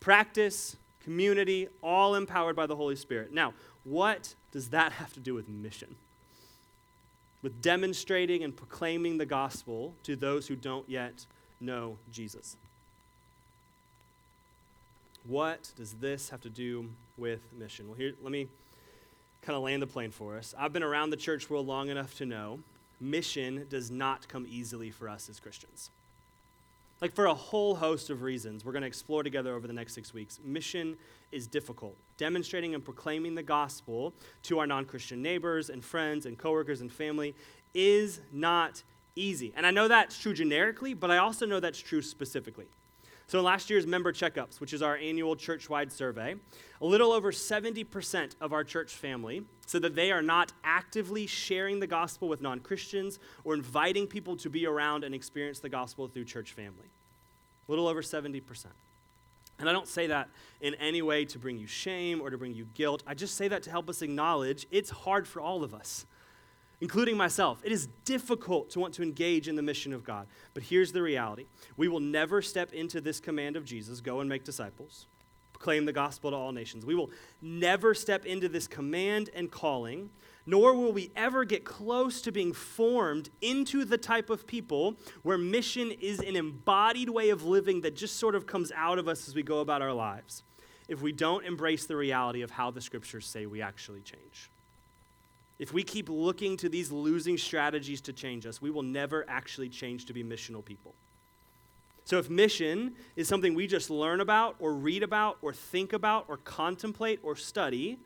practice, 0.02 0.76
community, 1.04 1.70
all 1.82 2.14
empowered 2.16 2.56
by 2.56 2.68
the 2.68 2.76
Holy 2.76 2.98
Spirit. 2.98 3.34
Now, 3.34 3.54
what 3.86 4.36
does 4.52 4.70
that 4.70 4.92
have 4.92 5.14
to 5.14 5.20
do 5.20 5.34
with 5.34 5.48
mission? 5.48 5.96
With 7.42 7.62
demonstrating 7.62 8.44
and 8.44 8.56
proclaiming 8.56 9.18
the 9.18 9.26
gospel 9.26 9.94
to 10.04 10.16
those 10.16 10.48
who 10.48 10.56
don't 10.56 10.88
yet 10.90 11.26
know 11.62 11.98
Jesus. 12.12 12.58
What 15.26 15.72
does 15.78 15.94
this 15.94 16.30
have 16.30 16.42
to 16.42 16.50
do 16.50 16.90
with 17.18 17.40
mission? 17.58 17.88
Well, 17.88 17.98
here, 17.98 18.14
let 18.22 18.32
me 18.32 18.48
kind 19.46 19.56
of 19.56 19.64
land 19.64 19.82
the 19.82 19.88
plane 19.88 20.12
for 20.12 20.38
us. 20.38 20.56
I've 20.58 20.74
been 20.74 20.84
around 20.84 21.12
the 21.12 21.18
church 21.18 21.50
world 21.50 21.68
long 21.68 21.90
enough 21.90 22.18
to 22.18 22.26
know 22.26 22.60
mission 23.00 23.68
does 23.70 23.92
not 23.92 24.28
come 24.28 24.48
easily 24.50 24.90
for 24.90 25.08
us 25.08 25.30
as 25.30 25.40
Christians. 25.40 25.92
Like, 27.02 27.14
for 27.14 27.26
a 27.26 27.34
whole 27.34 27.76
host 27.76 28.10
of 28.10 28.22
reasons, 28.22 28.64
we're 28.64 28.72
going 28.72 28.82
to 28.82 28.88
explore 28.88 29.22
together 29.22 29.54
over 29.54 29.68
the 29.68 29.74
next 29.74 29.94
six 29.94 30.14
weeks. 30.14 30.40
Mission 30.44 30.98
is 31.32 31.46
difficult. 31.46 31.96
Demonstrating 32.18 32.74
and 32.74 32.84
proclaiming 32.84 33.36
the 33.36 33.44
gospel 33.44 34.14
to 34.44 34.60
our 34.60 34.66
non 34.66 34.86
Christian 34.86 35.22
neighbors 35.22 35.70
and 35.70 35.84
friends 35.84 36.26
and 36.26 36.38
coworkers 36.38 36.82
and 36.82 36.92
family 36.92 37.36
is 37.74 38.22
not 38.32 38.82
easy. 39.16 39.54
And 39.56 39.66
I 39.66 39.72
know 39.72 39.88
that's 39.88 40.18
true 40.18 40.34
generically, 40.34 40.94
but 40.94 41.12
I 41.12 41.18
also 41.18 41.46
know 41.46 41.60
that's 41.60 41.80
true 41.80 42.02
specifically. 42.02 42.66
So, 43.28 43.40
in 43.40 43.46
last 43.46 43.70
year's 43.70 43.88
member 43.88 44.14
checkups, 44.14 44.60
which 44.60 44.72
is 44.72 44.82
our 44.82 44.96
annual 44.98 45.36
church 45.36 45.70
wide 45.70 45.92
survey, 45.92 46.36
a 46.80 46.86
little 46.86 47.12
over 47.12 47.32
70% 47.32 48.36
of 48.40 48.54
our 48.54 48.64
church 48.64 48.94
family 48.94 49.44
said 49.66 49.82
that 49.82 49.96
they 49.96 50.12
are 50.12 50.22
not 50.22 50.54
actively 50.64 51.26
sharing 51.26 51.80
the 51.80 51.88
gospel 51.88 52.28
with 52.28 52.42
non 52.42 52.60
Christians 52.60 53.20
or 53.44 53.56
inviting 53.56 54.06
people 54.06 54.36
to 54.38 54.50
be 54.50 54.68
around 54.68 55.04
and 55.04 55.16
experience 55.16 55.60
the 55.60 55.70
gospel 55.70 56.08
through 56.08 56.26
church 56.26 56.54
family. 56.54 56.90
A 57.68 57.72
little 57.72 57.88
over 57.88 58.04
70%. 58.04 58.44
And 59.58 59.70
I 59.70 59.72
don't 59.72 59.88
say 59.88 60.08
that 60.08 60.30
in 60.62 60.76
any 60.76 61.02
way 61.02 61.26
to 61.26 61.40
bring 61.40 61.58
you 61.58 61.66
shame 61.66 62.22
or 62.22 62.30
to 62.30 62.38
bring 62.38 62.54
you 62.54 62.68
guilt. 62.74 63.04
I 63.08 63.14
just 63.14 63.36
say 63.36 63.48
that 63.48 63.64
to 63.64 63.72
help 63.72 63.90
us 63.90 64.02
acknowledge 64.02 64.68
it's 64.70 64.90
hard 64.90 65.28
for 65.28 65.42
all 65.42 65.64
of 65.64 65.74
us 65.74 66.06
including 66.82 67.18
myself. 67.18 67.62
It 67.64 67.72
is 67.72 67.88
difficult 68.04 68.70
to 68.72 68.80
want 68.80 68.94
to 68.96 69.04
engage 69.04 69.48
in 69.48 69.56
the 69.56 69.62
mission 69.62 69.94
of 69.94 70.04
God. 70.04 70.28
But 70.54 70.64
here's 70.64 70.92
the 70.92 71.02
reality 71.02 71.46
we 71.78 71.88
will 71.88 72.00
never 72.00 72.42
step 72.42 72.74
into 72.74 73.02
this 73.02 73.20
command 73.20 73.56
of 73.56 73.66
Jesus 73.66 74.02
go 74.02 74.20
and 74.20 74.30
make 74.30 74.44
disciples, 74.44 75.08
proclaim 75.54 75.86
the 75.86 75.94
gospel 75.94 76.32
to 76.32 76.38
all 76.38 76.52
nations. 76.52 76.86
We 76.86 76.96
will 76.96 77.12
never 77.42 77.94
step 77.94 78.26
into 78.26 78.50
this 78.50 78.68
command 78.68 79.30
and 79.34 79.50
calling, 79.52 80.10
nor 80.46 80.74
will 80.74 80.92
we 80.92 81.12
ever 81.16 81.44
get 81.44 81.64
close 81.64 82.22
to 82.22 82.32
being 82.32 82.54
formed 82.54 83.30
into 83.42 83.86
the 83.86 83.98
type 83.98 84.30
of 84.30 84.46
people 84.46 84.96
where 85.24 85.38
mission 85.38 85.92
is 85.92 86.20
an 86.20 86.36
embodied 86.36 87.10
way 87.10 87.30
of 87.30 87.44
living 87.44 87.82
that 87.82 87.96
just 87.96 88.18
sort 88.18 88.36
of 88.36 88.46
comes 88.46 88.72
out 88.76 89.00
of 89.00 89.08
us 89.08 89.28
as 89.28 89.36
we 89.36 89.44
go 89.44 89.60
about 89.60 89.82
our 89.82 89.94
lives 89.94 90.44
if 90.88 91.02
we 91.02 91.12
don't 91.12 91.46
embrace 91.46 91.86
the 91.86 91.96
reality 91.96 92.42
of 92.42 92.52
how 92.52 92.72
the 92.72 92.82
scriptures 92.82 93.26
say 93.26 93.46
we 93.46 93.62
actually 93.62 94.02
change. 94.02 94.52
If 95.58 95.74
we 95.74 95.84
keep 95.84 96.10
looking 96.10 96.58
to 96.58 96.70
these 96.70 96.92
losing 96.92 97.38
strategies 97.38 98.02
to 98.02 98.14
change 98.14 98.46
us, 98.46 98.62
we 98.62 98.70
will 98.70 98.84
never 98.84 99.26
actually 99.30 99.70
change 99.70 100.06
to 100.06 100.14
be 100.14 100.24
missional 100.24 100.64
people. 100.64 100.94
So, 102.04 102.20
if 102.20 102.30
mission 102.30 102.94
is 103.16 103.28
something 103.28 103.56
we 103.56 103.66
just 103.66 103.90
learn 103.90 104.22
about, 104.22 104.56
or 104.60 104.74
read 104.74 105.02
about, 105.02 105.38
or 105.42 105.54
think 105.54 105.92
about, 105.92 106.26
or 106.28 106.38
contemplate, 106.38 107.20
or 107.24 107.36
study, 107.36 107.98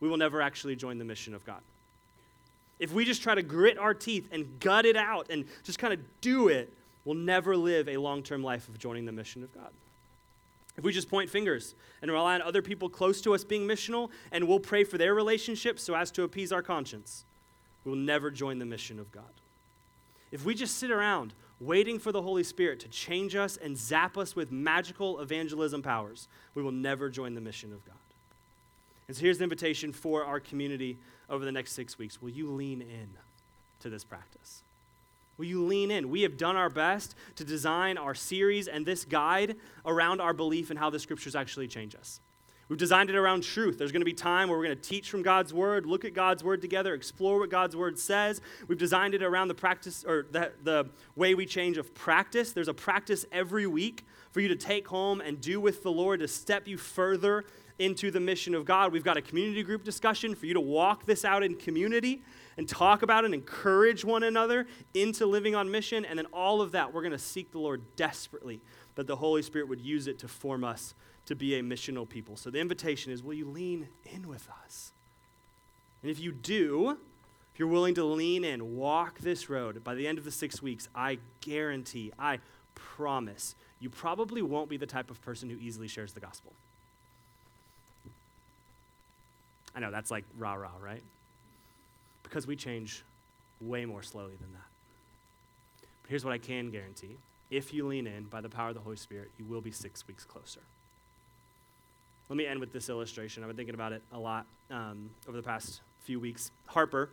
we 0.00 0.08
will 0.08 0.16
never 0.16 0.40
actually 0.40 0.76
join 0.76 0.98
the 0.98 1.04
mission 1.04 1.34
of 1.34 1.44
God. 1.44 1.60
If 2.78 2.92
we 2.92 3.04
just 3.04 3.22
try 3.22 3.34
to 3.34 3.42
grit 3.42 3.76
our 3.78 3.92
teeth 3.92 4.28
and 4.32 4.58
gut 4.60 4.86
it 4.86 4.96
out 4.96 5.26
and 5.30 5.44
just 5.62 5.78
kind 5.78 5.92
of 5.92 6.00
do 6.20 6.48
it, 6.48 6.72
we'll 7.04 7.16
never 7.16 7.56
live 7.56 7.88
a 7.88 7.96
long 7.98 8.22
term 8.22 8.42
life 8.42 8.68
of 8.68 8.78
joining 8.78 9.04
the 9.04 9.12
mission 9.12 9.42
of 9.42 9.52
God. 9.54 9.70
If 10.76 10.84
we 10.84 10.92
just 10.92 11.08
point 11.08 11.30
fingers 11.30 11.74
and 12.02 12.10
rely 12.10 12.34
on 12.34 12.42
other 12.42 12.62
people 12.62 12.88
close 12.88 13.20
to 13.22 13.34
us 13.34 13.44
being 13.44 13.66
missional 13.66 14.10
and 14.32 14.48
we'll 14.48 14.60
pray 14.60 14.84
for 14.84 14.98
their 14.98 15.14
relationships 15.14 15.82
so 15.82 15.94
as 15.94 16.10
to 16.12 16.24
appease 16.24 16.52
our 16.52 16.62
conscience, 16.62 17.24
we 17.84 17.90
will 17.90 17.98
never 17.98 18.30
join 18.30 18.58
the 18.58 18.64
mission 18.64 18.98
of 18.98 19.12
God. 19.12 19.24
If 20.32 20.44
we 20.44 20.54
just 20.54 20.78
sit 20.78 20.90
around 20.90 21.32
waiting 21.60 21.98
for 21.98 22.10
the 22.10 22.22
Holy 22.22 22.42
Spirit 22.42 22.80
to 22.80 22.88
change 22.88 23.36
us 23.36 23.56
and 23.56 23.78
zap 23.78 24.18
us 24.18 24.34
with 24.34 24.50
magical 24.50 25.20
evangelism 25.20 25.80
powers, 25.80 26.26
we 26.54 26.62
will 26.62 26.72
never 26.72 27.08
join 27.08 27.34
the 27.34 27.40
mission 27.40 27.72
of 27.72 27.84
God. 27.84 27.94
And 29.06 29.16
so 29.16 29.22
here's 29.22 29.38
the 29.38 29.44
invitation 29.44 29.92
for 29.92 30.24
our 30.24 30.40
community 30.40 30.98
over 31.30 31.44
the 31.44 31.52
next 31.52 31.72
six 31.72 31.98
weeks. 31.98 32.20
Will 32.20 32.30
you 32.30 32.50
lean 32.50 32.80
in 32.80 33.10
to 33.80 33.90
this 33.90 34.02
practice? 34.02 34.62
Will 35.36 35.46
you 35.46 35.64
lean 35.64 35.90
in? 35.90 36.10
We 36.10 36.22
have 36.22 36.36
done 36.36 36.56
our 36.56 36.70
best 36.70 37.14
to 37.36 37.44
design 37.44 37.98
our 37.98 38.14
series 38.14 38.68
and 38.68 38.86
this 38.86 39.04
guide 39.04 39.56
around 39.84 40.20
our 40.20 40.32
belief 40.32 40.70
in 40.70 40.76
how 40.76 40.90
the 40.90 40.98
scriptures 40.98 41.34
actually 41.34 41.68
change 41.68 41.94
us. 41.94 42.20
We've 42.68 42.78
designed 42.78 43.10
it 43.10 43.16
around 43.16 43.42
truth. 43.42 43.76
There's 43.76 43.92
going 43.92 44.00
to 44.00 44.06
be 44.06 44.14
time 44.14 44.48
where 44.48 44.56
we're 44.56 44.64
going 44.64 44.76
to 44.76 44.88
teach 44.88 45.10
from 45.10 45.22
God's 45.22 45.52
word, 45.52 45.84
look 45.84 46.04
at 46.06 46.14
God's 46.14 46.42
word 46.42 46.62
together, 46.62 46.94
explore 46.94 47.38
what 47.38 47.50
God's 47.50 47.76
word 47.76 47.98
says. 47.98 48.40
We've 48.68 48.78
designed 48.78 49.14
it 49.14 49.22
around 49.22 49.48
the 49.48 49.54
practice 49.54 50.02
or 50.06 50.26
the, 50.30 50.52
the 50.62 50.88
way 51.14 51.34
we 51.34 51.44
change 51.44 51.76
of 51.76 51.94
practice. 51.94 52.52
There's 52.52 52.68
a 52.68 52.74
practice 52.74 53.26
every 53.30 53.66
week 53.66 54.06
for 54.30 54.40
you 54.40 54.48
to 54.48 54.56
take 54.56 54.88
home 54.88 55.20
and 55.20 55.40
do 55.40 55.60
with 55.60 55.82
the 55.82 55.92
Lord 55.92 56.20
to 56.20 56.28
step 56.28 56.66
you 56.66 56.78
further 56.78 57.44
into 57.78 58.10
the 58.10 58.20
mission 58.20 58.54
of 58.54 58.64
God. 58.64 58.92
We've 58.92 59.04
got 59.04 59.18
a 59.18 59.22
community 59.22 59.62
group 59.62 59.84
discussion 59.84 60.34
for 60.34 60.46
you 60.46 60.54
to 60.54 60.60
walk 60.60 61.04
this 61.04 61.24
out 61.24 61.42
in 61.42 61.56
community 61.56 62.22
and 62.56 62.68
talk 62.68 63.02
about 63.02 63.24
and 63.24 63.34
encourage 63.34 64.04
one 64.04 64.22
another 64.22 64.66
into 64.92 65.26
living 65.26 65.54
on 65.54 65.70
mission. 65.70 66.04
And 66.04 66.18
then 66.18 66.26
all 66.32 66.60
of 66.60 66.72
that, 66.72 66.92
we're 66.92 67.02
going 67.02 67.12
to 67.12 67.18
seek 67.18 67.52
the 67.52 67.58
Lord 67.58 67.82
desperately 67.96 68.60
that 68.94 69.06
the 69.06 69.16
Holy 69.16 69.42
Spirit 69.42 69.68
would 69.68 69.80
use 69.80 70.06
it 70.06 70.18
to 70.20 70.28
form 70.28 70.64
us 70.64 70.94
to 71.26 71.34
be 71.34 71.58
a 71.58 71.62
missional 71.62 72.08
people. 72.08 72.36
So 72.36 72.50
the 72.50 72.60
invitation 72.60 73.12
is 73.12 73.22
will 73.22 73.34
you 73.34 73.48
lean 73.48 73.88
in 74.04 74.28
with 74.28 74.48
us? 74.64 74.92
And 76.02 76.10
if 76.10 76.18
you 76.18 76.32
do, 76.32 76.90
if 76.90 77.58
you're 77.58 77.68
willing 77.68 77.94
to 77.94 78.04
lean 78.04 78.44
in, 78.44 78.76
walk 78.76 79.20
this 79.20 79.48
road, 79.48 79.82
by 79.82 79.94
the 79.94 80.06
end 80.06 80.18
of 80.18 80.24
the 80.24 80.30
six 80.30 80.60
weeks, 80.60 80.88
I 80.94 81.18
guarantee, 81.40 82.12
I 82.18 82.40
promise, 82.74 83.54
you 83.80 83.88
probably 83.88 84.42
won't 84.42 84.68
be 84.68 84.76
the 84.76 84.86
type 84.86 85.10
of 85.10 85.22
person 85.22 85.48
who 85.48 85.56
easily 85.58 85.88
shares 85.88 86.12
the 86.12 86.20
gospel. 86.20 86.52
I 89.74 89.80
know 89.80 89.90
that's 89.90 90.10
like 90.10 90.24
rah 90.38 90.54
rah, 90.54 90.70
right? 90.80 91.02
Because 92.34 92.48
we 92.48 92.56
change 92.56 93.04
way 93.60 93.84
more 93.84 94.02
slowly 94.02 94.34
than 94.40 94.52
that. 94.54 94.66
But 96.02 96.10
here's 96.10 96.24
what 96.24 96.34
I 96.34 96.38
can 96.38 96.72
guarantee 96.72 97.16
if 97.48 97.72
you 97.72 97.86
lean 97.86 98.08
in 98.08 98.24
by 98.24 98.40
the 98.40 98.48
power 98.48 98.70
of 98.70 98.74
the 98.74 98.80
Holy 98.80 98.96
Spirit, 98.96 99.30
you 99.38 99.44
will 99.44 99.60
be 99.60 99.70
six 99.70 100.04
weeks 100.08 100.24
closer. 100.24 100.58
Let 102.28 102.36
me 102.36 102.44
end 102.44 102.58
with 102.58 102.72
this 102.72 102.88
illustration. 102.88 103.44
I've 103.44 103.50
been 103.50 103.56
thinking 103.56 103.76
about 103.76 103.92
it 103.92 104.02
a 104.12 104.18
lot 104.18 104.46
um, 104.68 105.10
over 105.28 105.36
the 105.36 105.44
past 105.44 105.82
few 106.00 106.18
weeks. 106.18 106.50
Harper, 106.66 107.10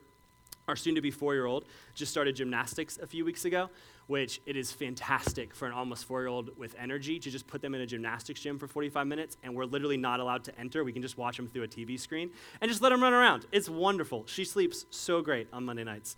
our 0.67 0.75
soon 0.75 0.95
to 0.95 1.01
be 1.01 1.11
four 1.11 1.33
year 1.33 1.45
old, 1.45 1.65
just 1.93 2.11
started 2.11 2.35
gymnastics 2.35 2.97
a 2.97 3.07
few 3.07 3.25
weeks 3.25 3.45
ago 3.45 3.69
which 4.11 4.41
it 4.45 4.57
is 4.57 4.73
fantastic 4.73 5.55
for 5.55 5.67
an 5.67 5.71
almost 5.71 6.03
four 6.03 6.19
year 6.19 6.27
old 6.27 6.49
with 6.57 6.75
energy 6.77 7.17
to 7.17 7.31
just 7.31 7.47
put 7.47 7.61
them 7.61 7.73
in 7.73 7.79
a 7.79 7.85
gymnastics 7.85 8.41
gym 8.41 8.59
for 8.59 8.67
45 8.67 9.07
minutes, 9.07 9.37
and 9.41 9.55
we're 9.55 9.63
literally 9.63 9.95
not 9.95 10.19
allowed 10.19 10.43
to 10.43 10.59
enter. 10.59 10.83
We 10.83 10.91
can 10.91 11.01
just 11.01 11.17
watch 11.17 11.37
them 11.37 11.47
through 11.47 11.63
a 11.63 11.67
TV 11.69 11.97
screen 11.97 12.29
and 12.59 12.69
just 12.69 12.81
let 12.81 12.89
them 12.89 13.01
run 13.01 13.13
around. 13.13 13.45
It's 13.53 13.69
wonderful. 13.69 14.25
She 14.27 14.43
sleeps 14.43 14.85
so 14.89 15.21
great 15.21 15.47
on 15.53 15.63
Monday 15.63 15.85
nights. 15.85 16.17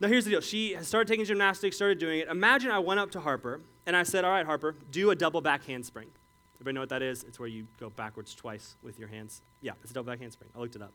Now, 0.00 0.08
here's 0.08 0.24
the 0.24 0.32
deal. 0.32 0.40
She 0.40 0.74
has 0.74 0.88
started 0.88 1.06
taking 1.06 1.24
gymnastics, 1.24 1.76
started 1.76 2.00
doing 2.00 2.18
it. 2.18 2.26
Imagine 2.26 2.72
I 2.72 2.80
went 2.80 2.98
up 2.98 3.12
to 3.12 3.20
Harper 3.20 3.60
and 3.86 3.96
I 3.96 4.02
said, 4.02 4.24
All 4.24 4.32
right, 4.32 4.44
Harper, 4.44 4.74
do 4.90 5.10
a 5.10 5.14
double 5.14 5.40
back 5.40 5.64
handspring. 5.64 6.08
Everybody 6.56 6.74
know 6.74 6.80
what 6.80 6.88
that 6.88 7.02
is? 7.02 7.22
It's 7.22 7.38
where 7.38 7.48
you 7.48 7.68
go 7.78 7.90
backwards 7.90 8.34
twice 8.34 8.74
with 8.82 8.98
your 8.98 9.08
hands. 9.08 9.42
Yeah, 9.60 9.72
it's 9.82 9.92
a 9.92 9.94
double 9.94 10.10
back 10.10 10.18
handspring. 10.18 10.50
I 10.56 10.58
looked 10.58 10.74
it 10.74 10.82
up. 10.82 10.92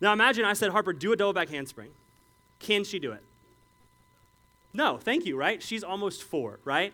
Now, 0.00 0.12
imagine 0.12 0.44
I 0.44 0.52
said, 0.52 0.70
Harper, 0.70 0.92
do 0.92 1.12
a 1.12 1.16
double 1.16 1.32
back 1.32 1.48
handspring. 1.48 1.90
Can 2.60 2.84
she 2.84 2.98
do 2.98 3.12
it? 3.12 3.22
No, 4.72 4.96
thank 4.96 5.26
you, 5.26 5.36
right? 5.36 5.62
She's 5.62 5.82
almost 5.82 6.22
four, 6.22 6.60
right? 6.64 6.92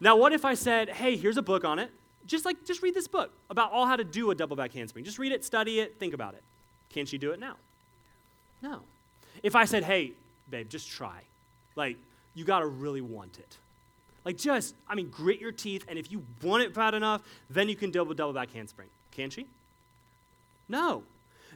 Now, 0.00 0.16
what 0.16 0.32
if 0.32 0.44
I 0.44 0.54
said, 0.54 0.88
hey, 0.88 1.16
here's 1.16 1.36
a 1.36 1.42
book 1.42 1.64
on 1.64 1.78
it? 1.78 1.90
Just 2.26 2.44
like, 2.44 2.64
just 2.64 2.82
read 2.82 2.94
this 2.94 3.08
book 3.08 3.30
about 3.50 3.72
all 3.72 3.86
how 3.86 3.96
to 3.96 4.04
do 4.04 4.30
a 4.30 4.34
double 4.34 4.56
back 4.56 4.72
handspring. 4.72 5.04
Just 5.04 5.18
read 5.18 5.32
it, 5.32 5.44
study 5.44 5.80
it, 5.80 5.98
think 5.98 6.14
about 6.14 6.34
it. 6.34 6.42
Can 6.90 7.06
she 7.06 7.18
do 7.18 7.32
it 7.32 7.40
now? 7.40 7.56
No. 8.62 8.80
If 9.42 9.54
I 9.56 9.64
said, 9.64 9.84
hey, 9.84 10.12
babe, 10.50 10.68
just 10.68 10.90
try. 10.90 11.22
Like, 11.76 11.96
you 12.34 12.44
gotta 12.44 12.66
really 12.66 13.00
want 13.00 13.38
it. 13.38 13.56
Like, 14.24 14.36
just, 14.36 14.74
I 14.88 14.94
mean, 14.94 15.08
grit 15.08 15.40
your 15.40 15.52
teeth, 15.52 15.84
and 15.88 15.98
if 15.98 16.12
you 16.12 16.24
want 16.42 16.62
it 16.62 16.72
bad 16.72 16.94
enough, 16.94 17.22
then 17.50 17.68
you 17.68 17.76
can 17.76 17.90
double 17.90 18.14
double 18.14 18.32
back 18.32 18.52
handspring. 18.52 18.88
Can 19.10 19.30
she? 19.30 19.46
No. 20.68 21.02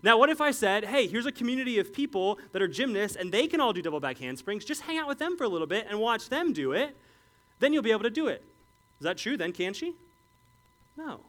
Now, 0.02 0.18
what 0.18 0.28
if 0.28 0.40
I 0.40 0.50
said, 0.50 0.85
hey, 0.85 1.06
here's 1.06 1.26
a 1.26 1.32
community 1.32 1.78
of 1.78 1.92
people 1.92 2.38
that 2.52 2.62
are 2.62 2.68
gymnasts 2.68 3.16
and 3.16 3.32
they 3.32 3.46
can 3.46 3.61
all 3.61 3.72
do 3.72 3.82
double 3.82 4.00
back 4.00 4.18
handsprings. 4.18 4.64
Just 4.64 4.82
hang 4.82 4.98
out 4.98 5.09
with 5.09 5.18
them 5.18 5.37
for 5.37 5.44
a 5.44 5.48
little 5.48 5.66
bit 5.66 5.87
and 5.88 5.98
watch 5.98 6.28
them 6.28 6.52
do 6.52 6.72
it. 6.72 6.96
Then 7.59 7.72
you'll 7.72 7.82
be 7.82 7.92
able 7.92 8.02
to 8.02 8.11
do 8.11 8.26
it. 8.28 8.44
Is 9.00 9.04
that 9.04 9.16
true? 9.16 9.37
Then 9.37 9.52
can 9.52 9.74
she? 9.74 9.94
No. 10.96 11.20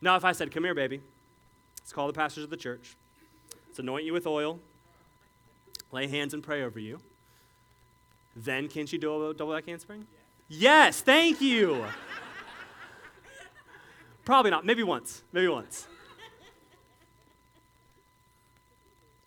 Now, 0.00 0.16
if 0.16 0.24
I 0.24 0.32
said, 0.32 0.50
come 0.50 0.64
here, 0.64 0.74
baby, 0.74 1.00
let's 1.80 1.92
call 1.92 2.06
the 2.06 2.12
pastors 2.12 2.44
of 2.44 2.50
the 2.50 2.56
church, 2.56 2.96
let's 3.68 3.78
anoint 3.78 4.04
you 4.04 4.12
with 4.12 4.26
oil, 4.26 4.58
lay 5.92 6.08
hands 6.08 6.34
and 6.34 6.42
pray 6.42 6.62
over 6.62 6.78
you, 6.78 7.00
then 8.34 8.68
can 8.68 8.86
she 8.86 8.98
do 8.98 9.30
a 9.30 9.34
double 9.34 9.54
back 9.54 9.66
handspring? 9.66 10.06
Yes, 10.48 11.00
thank 11.00 11.40
you. 11.40 11.84
Probably 14.24 14.50
not. 14.50 14.64
Maybe 14.64 14.82
once. 14.82 15.22
Maybe 15.32 15.48
once. 15.48 15.86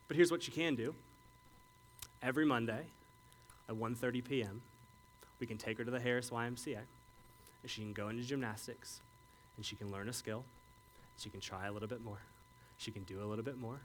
But 0.07 0.17
here's 0.17 0.31
what 0.31 0.47
you 0.47 0.53
can 0.53 0.75
do. 0.75 0.93
Every 2.21 2.45
Monday 2.45 2.87
at 3.67 3.75
1:30 3.75 4.23
p.m., 4.23 4.61
we 5.39 5.47
can 5.47 5.57
take 5.57 5.77
her 5.77 5.85
to 5.85 5.91
the 5.91 5.99
Harris 5.99 6.29
YMCA, 6.29 6.77
and 7.61 7.71
she 7.71 7.81
can 7.81 7.93
go 7.93 8.09
into 8.09 8.23
gymnastics, 8.23 9.01
and 9.57 9.65
she 9.65 9.75
can 9.75 9.91
learn 9.91 10.07
a 10.09 10.13
skill. 10.13 10.43
She 11.17 11.29
can 11.29 11.39
try 11.39 11.67
a 11.67 11.71
little 11.71 11.87
bit 11.87 12.03
more. 12.03 12.19
She 12.77 12.91
can 12.91 13.03
do 13.03 13.23
a 13.23 13.25
little 13.25 13.43
bit 13.43 13.57
more. 13.57 13.79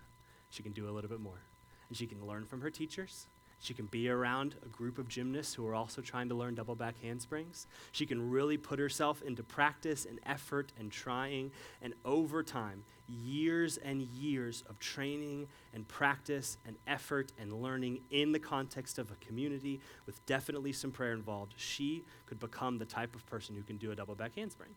She 0.50 0.62
can 0.62 0.72
do 0.72 0.88
a 0.88 0.92
little 0.92 1.10
bit 1.10 1.20
more. 1.20 1.40
And 1.88 1.96
she 1.96 2.06
can 2.06 2.26
learn 2.26 2.44
from 2.44 2.60
her 2.60 2.70
teachers. 2.70 3.26
She 3.62 3.74
can 3.74 3.86
be 3.86 4.08
around 4.08 4.54
a 4.64 4.68
group 4.68 4.98
of 4.98 5.06
gymnasts 5.06 5.52
who 5.52 5.66
are 5.66 5.74
also 5.74 6.00
trying 6.00 6.30
to 6.30 6.34
learn 6.34 6.54
double 6.54 6.74
back 6.74 6.94
handsprings. 7.02 7.66
She 7.92 8.06
can 8.06 8.30
really 8.30 8.56
put 8.56 8.78
herself 8.78 9.20
into 9.20 9.42
practice 9.42 10.06
and 10.06 10.18
effort 10.24 10.72
and 10.78 10.90
trying. 10.90 11.50
And 11.82 11.92
over 12.06 12.42
time, 12.42 12.84
years 13.06 13.76
and 13.76 14.00
years 14.00 14.64
of 14.68 14.78
training 14.78 15.46
and 15.74 15.86
practice 15.86 16.56
and 16.66 16.76
effort 16.86 17.32
and 17.38 17.62
learning 17.62 18.00
in 18.11 18.32
the 18.32 18.38
context 18.38 18.98
of 18.98 19.11
a 19.11 19.14
community 19.16 19.80
with 20.06 20.24
definitely 20.24 20.72
some 20.72 20.90
prayer 20.90 21.12
involved, 21.12 21.52
she 21.56 22.02
could 22.24 22.40
become 22.40 22.78
the 22.78 22.86
type 22.86 23.14
of 23.14 23.26
person 23.26 23.54
who 23.54 23.62
can 23.62 23.76
do 23.76 23.92
a 23.92 23.94
double 23.94 24.14
back 24.14 24.34
handspring. 24.36 24.70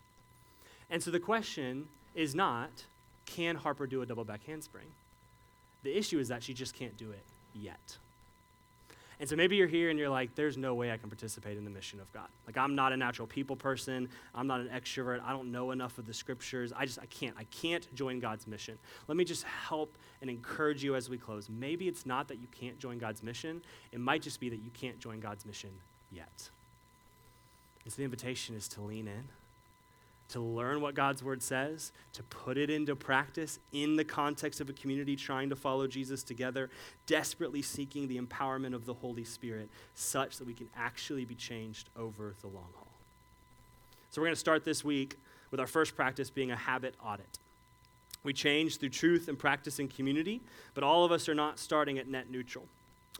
And 0.90 1.02
so 1.02 1.10
the 1.10 1.22
question 1.22 1.88
is 2.16 2.36
not, 2.36 2.84
can 3.26 3.56
Harper 3.56 3.88
do 3.88 4.02
a 4.02 4.06
double 4.06 4.26
back 4.26 4.44
handspring? 4.46 4.88
The 5.84 5.98
issue 5.98 6.20
is 6.20 6.28
that 6.28 6.44
she 6.44 6.54
just 6.54 6.74
can't 6.74 6.98
do 6.98 7.12
it 7.12 7.24
yet. 7.54 7.98
And 9.20 9.30
so 9.30 9.36
maybe 9.36 9.56
you're 9.56 9.68
here 9.68 9.90
and 9.90 10.00
you're 10.00 10.10
like, 10.10 10.36
there's 10.36 10.58
no 10.58 10.74
way 10.74 10.92
I 10.92 10.98
can 10.98 11.10
participate 11.10 11.58
in 11.58 11.64
the 11.64 11.70
mission 11.70 12.00
of 12.00 12.12
God. 12.14 12.28
Like, 12.46 12.58
I'm 12.58 12.76
not 12.76 12.92
a 12.94 12.98
natural 12.98 13.28
people 13.28 13.56
person. 13.56 14.10
I'm 14.34 14.48
not 14.48 14.60
an 14.60 14.70
extrovert. 14.70 15.22
I 15.24 15.32
don't 15.32 15.52
know 15.52 15.72
enough 15.72 15.98
of 15.98 16.06
the 16.06 16.14
scriptures. 16.14 16.74
I 16.76 16.86
just, 16.86 17.00
I 17.00 17.06
can't. 17.06 17.36
I 17.38 17.44
can't 17.46 17.94
join 17.96 18.20
God's 18.20 18.48
mission. 18.48 18.78
Let 19.08 19.18
me 19.18 19.24
just 19.24 19.44
help 19.44 19.96
and 20.22 20.30
encourage 20.30 20.84
you 20.84 20.96
as 20.96 21.10
we 21.10 21.18
close. 21.18 21.50
Maybe 21.50 21.88
it's 21.88 22.06
not 22.06 22.28
that 22.30 22.40
you 22.40 22.48
can't 22.52 22.80
join 22.80 22.98
God's 22.98 23.24
mission, 23.24 23.62
it 23.92 24.00
might 24.00 24.22
just 24.22 24.40
be 24.40 24.50
that 24.50 24.64
you 24.64 24.72
can't 24.74 25.00
join 25.00 25.20
God's 25.20 25.46
mission 25.46 25.70
yet. 26.12 26.50
And 27.84 27.92
so 27.92 27.98
the 27.98 28.04
invitation 28.04 28.56
is 28.56 28.68
to 28.70 28.82
lean 28.82 29.08
in 29.08 29.24
to 30.30 30.40
learn 30.40 30.82
what 30.82 30.96
God's 30.96 31.24
word 31.24 31.44
says, 31.44 31.92
to 32.14 32.24
put 32.24 32.58
it 32.58 32.70
into 32.70 32.96
practice 32.96 33.60
in 33.72 33.96
the 33.96 34.04
context 34.04 34.62
of 34.62 34.70
a 34.70 34.74
community 34.74 35.16
trying 35.16 35.50
to 35.50 35.56
follow 35.56 35.86
Jesus 35.88 36.24
together, 36.24 36.70
desperately 37.06 37.62
seeking 37.62 38.08
the 38.08 38.20
empowerment 38.20 38.74
of 38.74 38.86
the 38.86 38.94
Holy 38.94 39.24
Spirit 39.24 39.70
such 39.96 40.38
that 40.38 40.48
we 40.48 40.54
can 40.54 40.70
actually 40.76 41.26
be 41.26 41.36
changed 41.36 41.90
over 41.98 42.34
the 42.42 42.48
long 42.48 42.70
haul. 42.76 42.88
So 44.12 44.22
we're 44.22 44.28
going 44.28 44.36
to 44.36 44.40
start 44.40 44.64
this 44.64 44.84
week 44.84 45.18
with 45.52 45.60
our 45.60 45.68
first 45.68 45.96
practice 45.96 46.30
being 46.30 46.52
a 46.52 46.56
habit 46.56 46.96
audit. 47.04 47.40
We 48.24 48.34
change 48.34 48.78
through 48.78 48.90
truth 48.90 49.28
and 49.28 49.38
practice 49.38 49.80
in 49.80 49.88
community, 49.88 50.42
but 50.74 50.84
all 50.84 51.04
of 51.04 51.12
us 51.12 51.28
are 51.28 51.36
not 51.36 51.60
starting 51.60 52.00
at 52.00 52.08
net 52.08 52.32
neutral. 52.32 52.66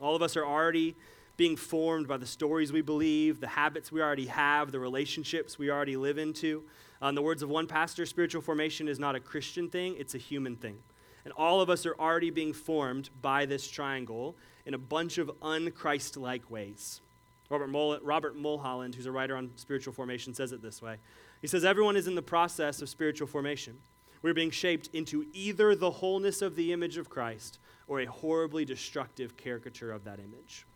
All 0.00 0.16
of 0.16 0.22
us 0.22 0.36
are 0.36 0.44
already 0.44 0.96
being 1.36 1.56
formed 1.56 2.06
by 2.06 2.16
the 2.16 2.26
stories 2.26 2.72
we 2.72 2.80
believe, 2.80 3.40
the 3.40 3.48
habits 3.48 3.90
we 3.90 4.00
already 4.00 4.26
have, 4.26 4.72
the 4.72 4.78
relationships 4.78 5.58
we 5.58 5.70
already 5.70 5.96
live 5.96 6.16
into. 6.16 6.62
Uh, 7.04 7.08
in 7.08 7.14
the 7.14 7.22
words 7.22 7.42
of 7.42 7.50
one 7.50 7.66
pastor, 7.66 8.06
spiritual 8.06 8.40
formation 8.40 8.88
is 8.88 8.98
not 8.98 9.14
a 9.14 9.20
Christian 9.20 9.68
thing, 9.68 9.94
it's 9.98 10.14
a 10.14 10.18
human 10.18 10.56
thing. 10.56 10.78
And 11.24 11.34
all 11.34 11.60
of 11.60 11.68
us 11.68 11.84
are 11.84 11.94
already 11.98 12.30
being 12.30 12.54
formed 12.54 13.10
by 13.20 13.44
this 13.44 13.68
triangle 13.68 14.36
in 14.64 14.72
a 14.72 14.78
bunch 14.78 15.18
of 15.18 15.30
unchrist 15.42 16.16
like 16.16 16.50
ways. 16.50 17.02
Robert, 17.50 17.68
Mul- 17.68 18.00
Robert 18.02 18.36
Mulholland, 18.36 18.94
who's 18.94 19.04
a 19.04 19.12
writer 19.12 19.36
on 19.36 19.50
spiritual 19.56 19.92
formation, 19.92 20.32
says 20.32 20.52
it 20.52 20.62
this 20.62 20.80
way 20.80 20.96
He 21.42 21.46
says, 21.46 21.62
Everyone 21.62 21.96
is 21.96 22.06
in 22.06 22.14
the 22.14 22.22
process 22.22 22.80
of 22.80 22.88
spiritual 22.88 23.26
formation. 23.26 23.76
We're 24.22 24.32
being 24.32 24.50
shaped 24.50 24.88
into 24.94 25.26
either 25.34 25.74
the 25.74 25.90
wholeness 25.90 26.40
of 26.40 26.56
the 26.56 26.72
image 26.72 26.96
of 26.96 27.10
Christ 27.10 27.58
or 27.86 28.00
a 28.00 28.06
horribly 28.06 28.64
destructive 28.64 29.36
caricature 29.36 29.92
of 29.92 30.04
that 30.04 30.20
image. 30.20 30.66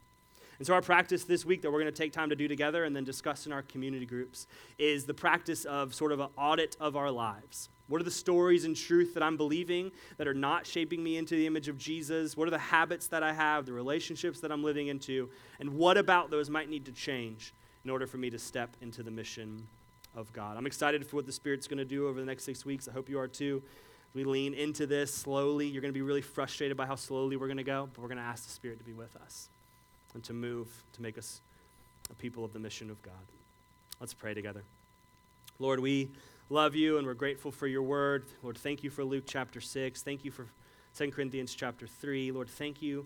And 0.58 0.66
so, 0.66 0.74
our 0.74 0.82
practice 0.82 1.24
this 1.24 1.44
week 1.44 1.62
that 1.62 1.70
we're 1.70 1.80
going 1.80 1.92
to 1.92 2.02
take 2.02 2.12
time 2.12 2.30
to 2.30 2.36
do 2.36 2.48
together 2.48 2.84
and 2.84 2.94
then 2.94 3.04
discuss 3.04 3.46
in 3.46 3.52
our 3.52 3.62
community 3.62 4.06
groups 4.06 4.48
is 4.76 5.04
the 5.04 5.14
practice 5.14 5.64
of 5.64 5.94
sort 5.94 6.10
of 6.10 6.18
an 6.18 6.28
audit 6.36 6.76
of 6.80 6.96
our 6.96 7.10
lives. 7.10 7.68
What 7.86 8.00
are 8.00 8.04
the 8.04 8.10
stories 8.10 8.64
and 8.64 8.76
truth 8.76 9.14
that 9.14 9.22
I'm 9.22 9.36
believing 9.36 9.92
that 10.18 10.26
are 10.26 10.34
not 10.34 10.66
shaping 10.66 11.02
me 11.02 11.16
into 11.16 11.36
the 11.36 11.46
image 11.46 11.68
of 11.68 11.78
Jesus? 11.78 12.36
What 12.36 12.48
are 12.48 12.50
the 12.50 12.58
habits 12.58 13.06
that 13.08 13.22
I 13.22 13.32
have, 13.32 13.66
the 13.66 13.72
relationships 13.72 14.40
that 14.40 14.50
I'm 14.50 14.64
living 14.64 14.88
into? 14.88 15.30
And 15.60 15.70
what 15.70 15.96
about 15.96 16.30
those 16.30 16.50
might 16.50 16.68
need 16.68 16.84
to 16.86 16.92
change 16.92 17.54
in 17.84 17.90
order 17.90 18.06
for 18.06 18.18
me 18.18 18.28
to 18.28 18.38
step 18.38 18.76
into 18.82 19.02
the 19.04 19.10
mission 19.12 19.66
of 20.14 20.32
God? 20.32 20.56
I'm 20.56 20.66
excited 20.66 21.06
for 21.06 21.16
what 21.16 21.26
the 21.26 21.32
Spirit's 21.32 21.68
going 21.68 21.78
to 21.78 21.84
do 21.84 22.08
over 22.08 22.18
the 22.18 22.26
next 22.26 22.44
six 22.44 22.66
weeks. 22.66 22.88
I 22.88 22.92
hope 22.92 23.08
you 23.08 23.20
are 23.20 23.28
too. 23.28 23.62
We 24.12 24.24
lean 24.24 24.54
into 24.54 24.86
this 24.86 25.14
slowly. 25.14 25.66
You're 25.66 25.82
going 25.82 25.92
to 25.92 25.98
be 25.98 26.02
really 26.02 26.20
frustrated 26.20 26.76
by 26.76 26.84
how 26.84 26.96
slowly 26.96 27.36
we're 27.36 27.46
going 27.46 27.58
to 27.58 27.62
go, 27.62 27.88
but 27.94 28.02
we're 28.02 28.08
going 28.08 28.18
to 28.18 28.24
ask 28.24 28.44
the 28.44 28.50
Spirit 28.50 28.78
to 28.80 28.84
be 28.84 28.92
with 28.92 29.14
us 29.16 29.48
and 30.14 30.24
to 30.24 30.32
move 30.32 30.68
to 30.94 31.02
make 31.02 31.18
us 31.18 31.40
a 32.10 32.14
people 32.14 32.44
of 32.44 32.52
the 32.52 32.58
mission 32.58 32.90
of 32.90 33.00
God. 33.02 33.12
Let's 34.00 34.14
pray 34.14 34.34
together. 34.34 34.62
Lord, 35.58 35.80
we 35.80 36.08
love 36.50 36.74
you 36.74 36.98
and 36.98 37.06
we're 37.06 37.14
grateful 37.14 37.50
for 37.50 37.66
your 37.66 37.82
word. 37.82 38.24
Lord, 38.42 38.56
thank 38.56 38.82
you 38.82 38.90
for 38.90 39.04
Luke 39.04 39.24
chapter 39.26 39.60
6. 39.60 40.02
Thank 40.02 40.24
you 40.24 40.30
for 40.30 40.46
2 40.96 41.10
Corinthians 41.10 41.54
chapter 41.54 41.86
3. 41.86 42.32
Lord, 42.32 42.48
thank 42.48 42.80
you 42.80 43.04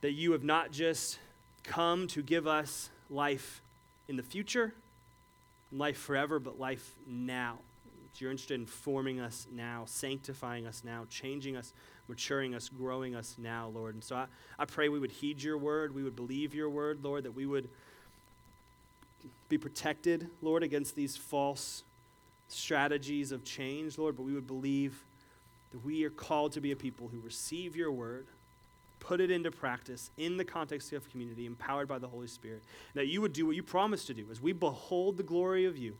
that 0.00 0.12
you 0.12 0.32
have 0.32 0.44
not 0.44 0.72
just 0.72 1.18
come 1.62 2.06
to 2.08 2.22
give 2.22 2.46
us 2.46 2.90
life 3.08 3.62
in 4.08 4.16
the 4.16 4.22
future, 4.22 4.72
life 5.72 5.98
forever, 5.98 6.38
but 6.38 6.58
life 6.58 6.94
now. 7.06 7.58
You're 8.16 8.30
interested 8.30 8.60
in 8.60 8.66
forming 8.66 9.18
us 9.18 9.46
now, 9.50 9.84
sanctifying 9.86 10.66
us 10.66 10.82
now, 10.84 11.06
changing 11.08 11.56
us 11.56 11.72
maturing 12.10 12.54
us, 12.54 12.68
growing 12.68 13.14
us 13.14 13.36
now, 13.38 13.70
Lord. 13.74 13.94
And 13.94 14.04
so 14.04 14.16
I, 14.16 14.26
I 14.58 14.66
pray 14.66 14.88
we 14.88 14.98
would 14.98 15.12
heed 15.12 15.42
your 15.42 15.56
word, 15.56 15.94
we 15.94 16.02
would 16.02 16.16
believe 16.16 16.54
your 16.54 16.68
word, 16.68 17.02
Lord, 17.02 17.24
that 17.24 17.32
we 17.32 17.46
would 17.46 17.68
be 19.48 19.56
protected, 19.58 20.28
Lord, 20.42 20.62
against 20.62 20.94
these 20.94 21.16
false 21.16 21.82
strategies 22.48 23.32
of 23.32 23.44
change, 23.44 23.96
Lord, 23.98 24.16
but 24.16 24.24
we 24.24 24.32
would 24.32 24.46
believe 24.46 25.02
that 25.72 25.84
we 25.84 26.04
are 26.04 26.10
called 26.10 26.52
to 26.52 26.60
be 26.60 26.72
a 26.72 26.76
people 26.76 27.08
who 27.08 27.20
receive 27.20 27.76
your 27.76 27.92
word, 27.92 28.26
put 28.98 29.20
it 29.20 29.30
into 29.30 29.50
practice 29.50 30.10
in 30.18 30.36
the 30.36 30.44
context 30.44 30.92
of 30.92 31.08
community, 31.10 31.46
empowered 31.46 31.88
by 31.88 31.98
the 31.98 32.08
Holy 32.08 32.26
Spirit, 32.26 32.62
that 32.94 33.06
you 33.06 33.20
would 33.20 33.32
do 33.32 33.46
what 33.46 33.56
you 33.56 33.62
promised 33.62 34.06
to 34.08 34.14
do 34.14 34.26
as 34.30 34.40
we 34.40 34.52
behold 34.52 35.16
the 35.16 35.22
glory 35.22 35.64
of 35.64 35.76
you, 35.76 35.94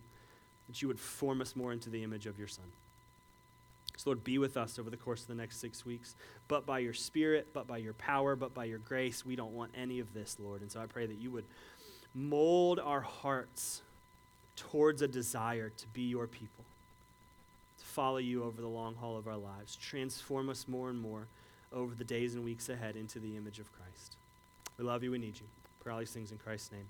that 0.69 0.83
you 0.83 0.89
would 0.89 0.99
form 0.99 1.41
us 1.41 1.55
more 1.55 1.73
into 1.73 1.89
the 1.91 2.03
image 2.03 2.27
of 2.27 2.39
your 2.39 2.49
Son. 2.49 2.65
So, 4.01 4.09
Lord, 4.09 4.25
be 4.25 4.39
with 4.39 4.57
us 4.57 4.79
over 4.79 4.89
the 4.89 4.97
course 4.97 5.21
of 5.21 5.29
the 5.29 5.35
next 5.35 5.61
six 5.61 5.85
weeks. 5.85 6.15
But 6.49 6.65
by 6.65 6.79
your 6.79 6.95
Spirit, 6.95 7.49
but 7.53 7.67
by 7.67 7.77
your 7.77 7.93
power, 7.93 8.35
but 8.35 8.55
by 8.55 8.65
your 8.65 8.79
grace, 8.79 9.27
we 9.27 9.37
don't 9.37 9.53
want 9.53 9.73
any 9.77 10.01
of 10.01 10.15
this, 10.15 10.39
Lord. 10.41 10.63
And 10.63 10.73
so 10.73 10.81
I 10.81 10.87
pray 10.87 11.05
that 11.05 11.19
you 11.21 11.31
would 11.33 11.45
mold 12.15 12.81
our 12.81 13.03
hearts 13.03 13.83
towards 14.57 15.03
a 15.03 15.09
desire 15.09 15.69
to 15.77 15.87
be 15.89 16.01
your 16.01 16.27
people, 16.27 16.65
to 17.79 17.85
follow 17.85 18.17
you 18.17 18.43
over 18.43 18.63
the 18.63 18.69
long 18.69 18.95
haul 18.95 19.19
of 19.19 19.29
our 19.29 19.37
lives. 19.37 19.77
Transform 19.77 20.49
us 20.49 20.67
more 20.67 20.89
and 20.89 20.99
more 20.99 21.27
over 21.71 21.95
the 21.95 22.03
days 22.03 22.35
and 22.35 22.43
weeks 22.43 22.71
ahead 22.71 22.97
into 22.97 23.19
the 23.19 23.37
image 23.37 23.59
of 23.59 23.71
Christ. 23.71 24.17
We 24.79 24.85
love 24.85 25.03
you. 25.03 25.11
We 25.11 25.19
need 25.19 25.35
you. 25.39 25.47
Pray 25.85 25.93
all 25.93 25.99
these 25.99 26.11
things 26.11 26.33
in 26.33 26.39
Christ's 26.39 26.73
name. 26.73 26.87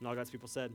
And 0.00 0.08
all 0.08 0.16
God's 0.16 0.30
people 0.30 0.48
said, 0.48 0.72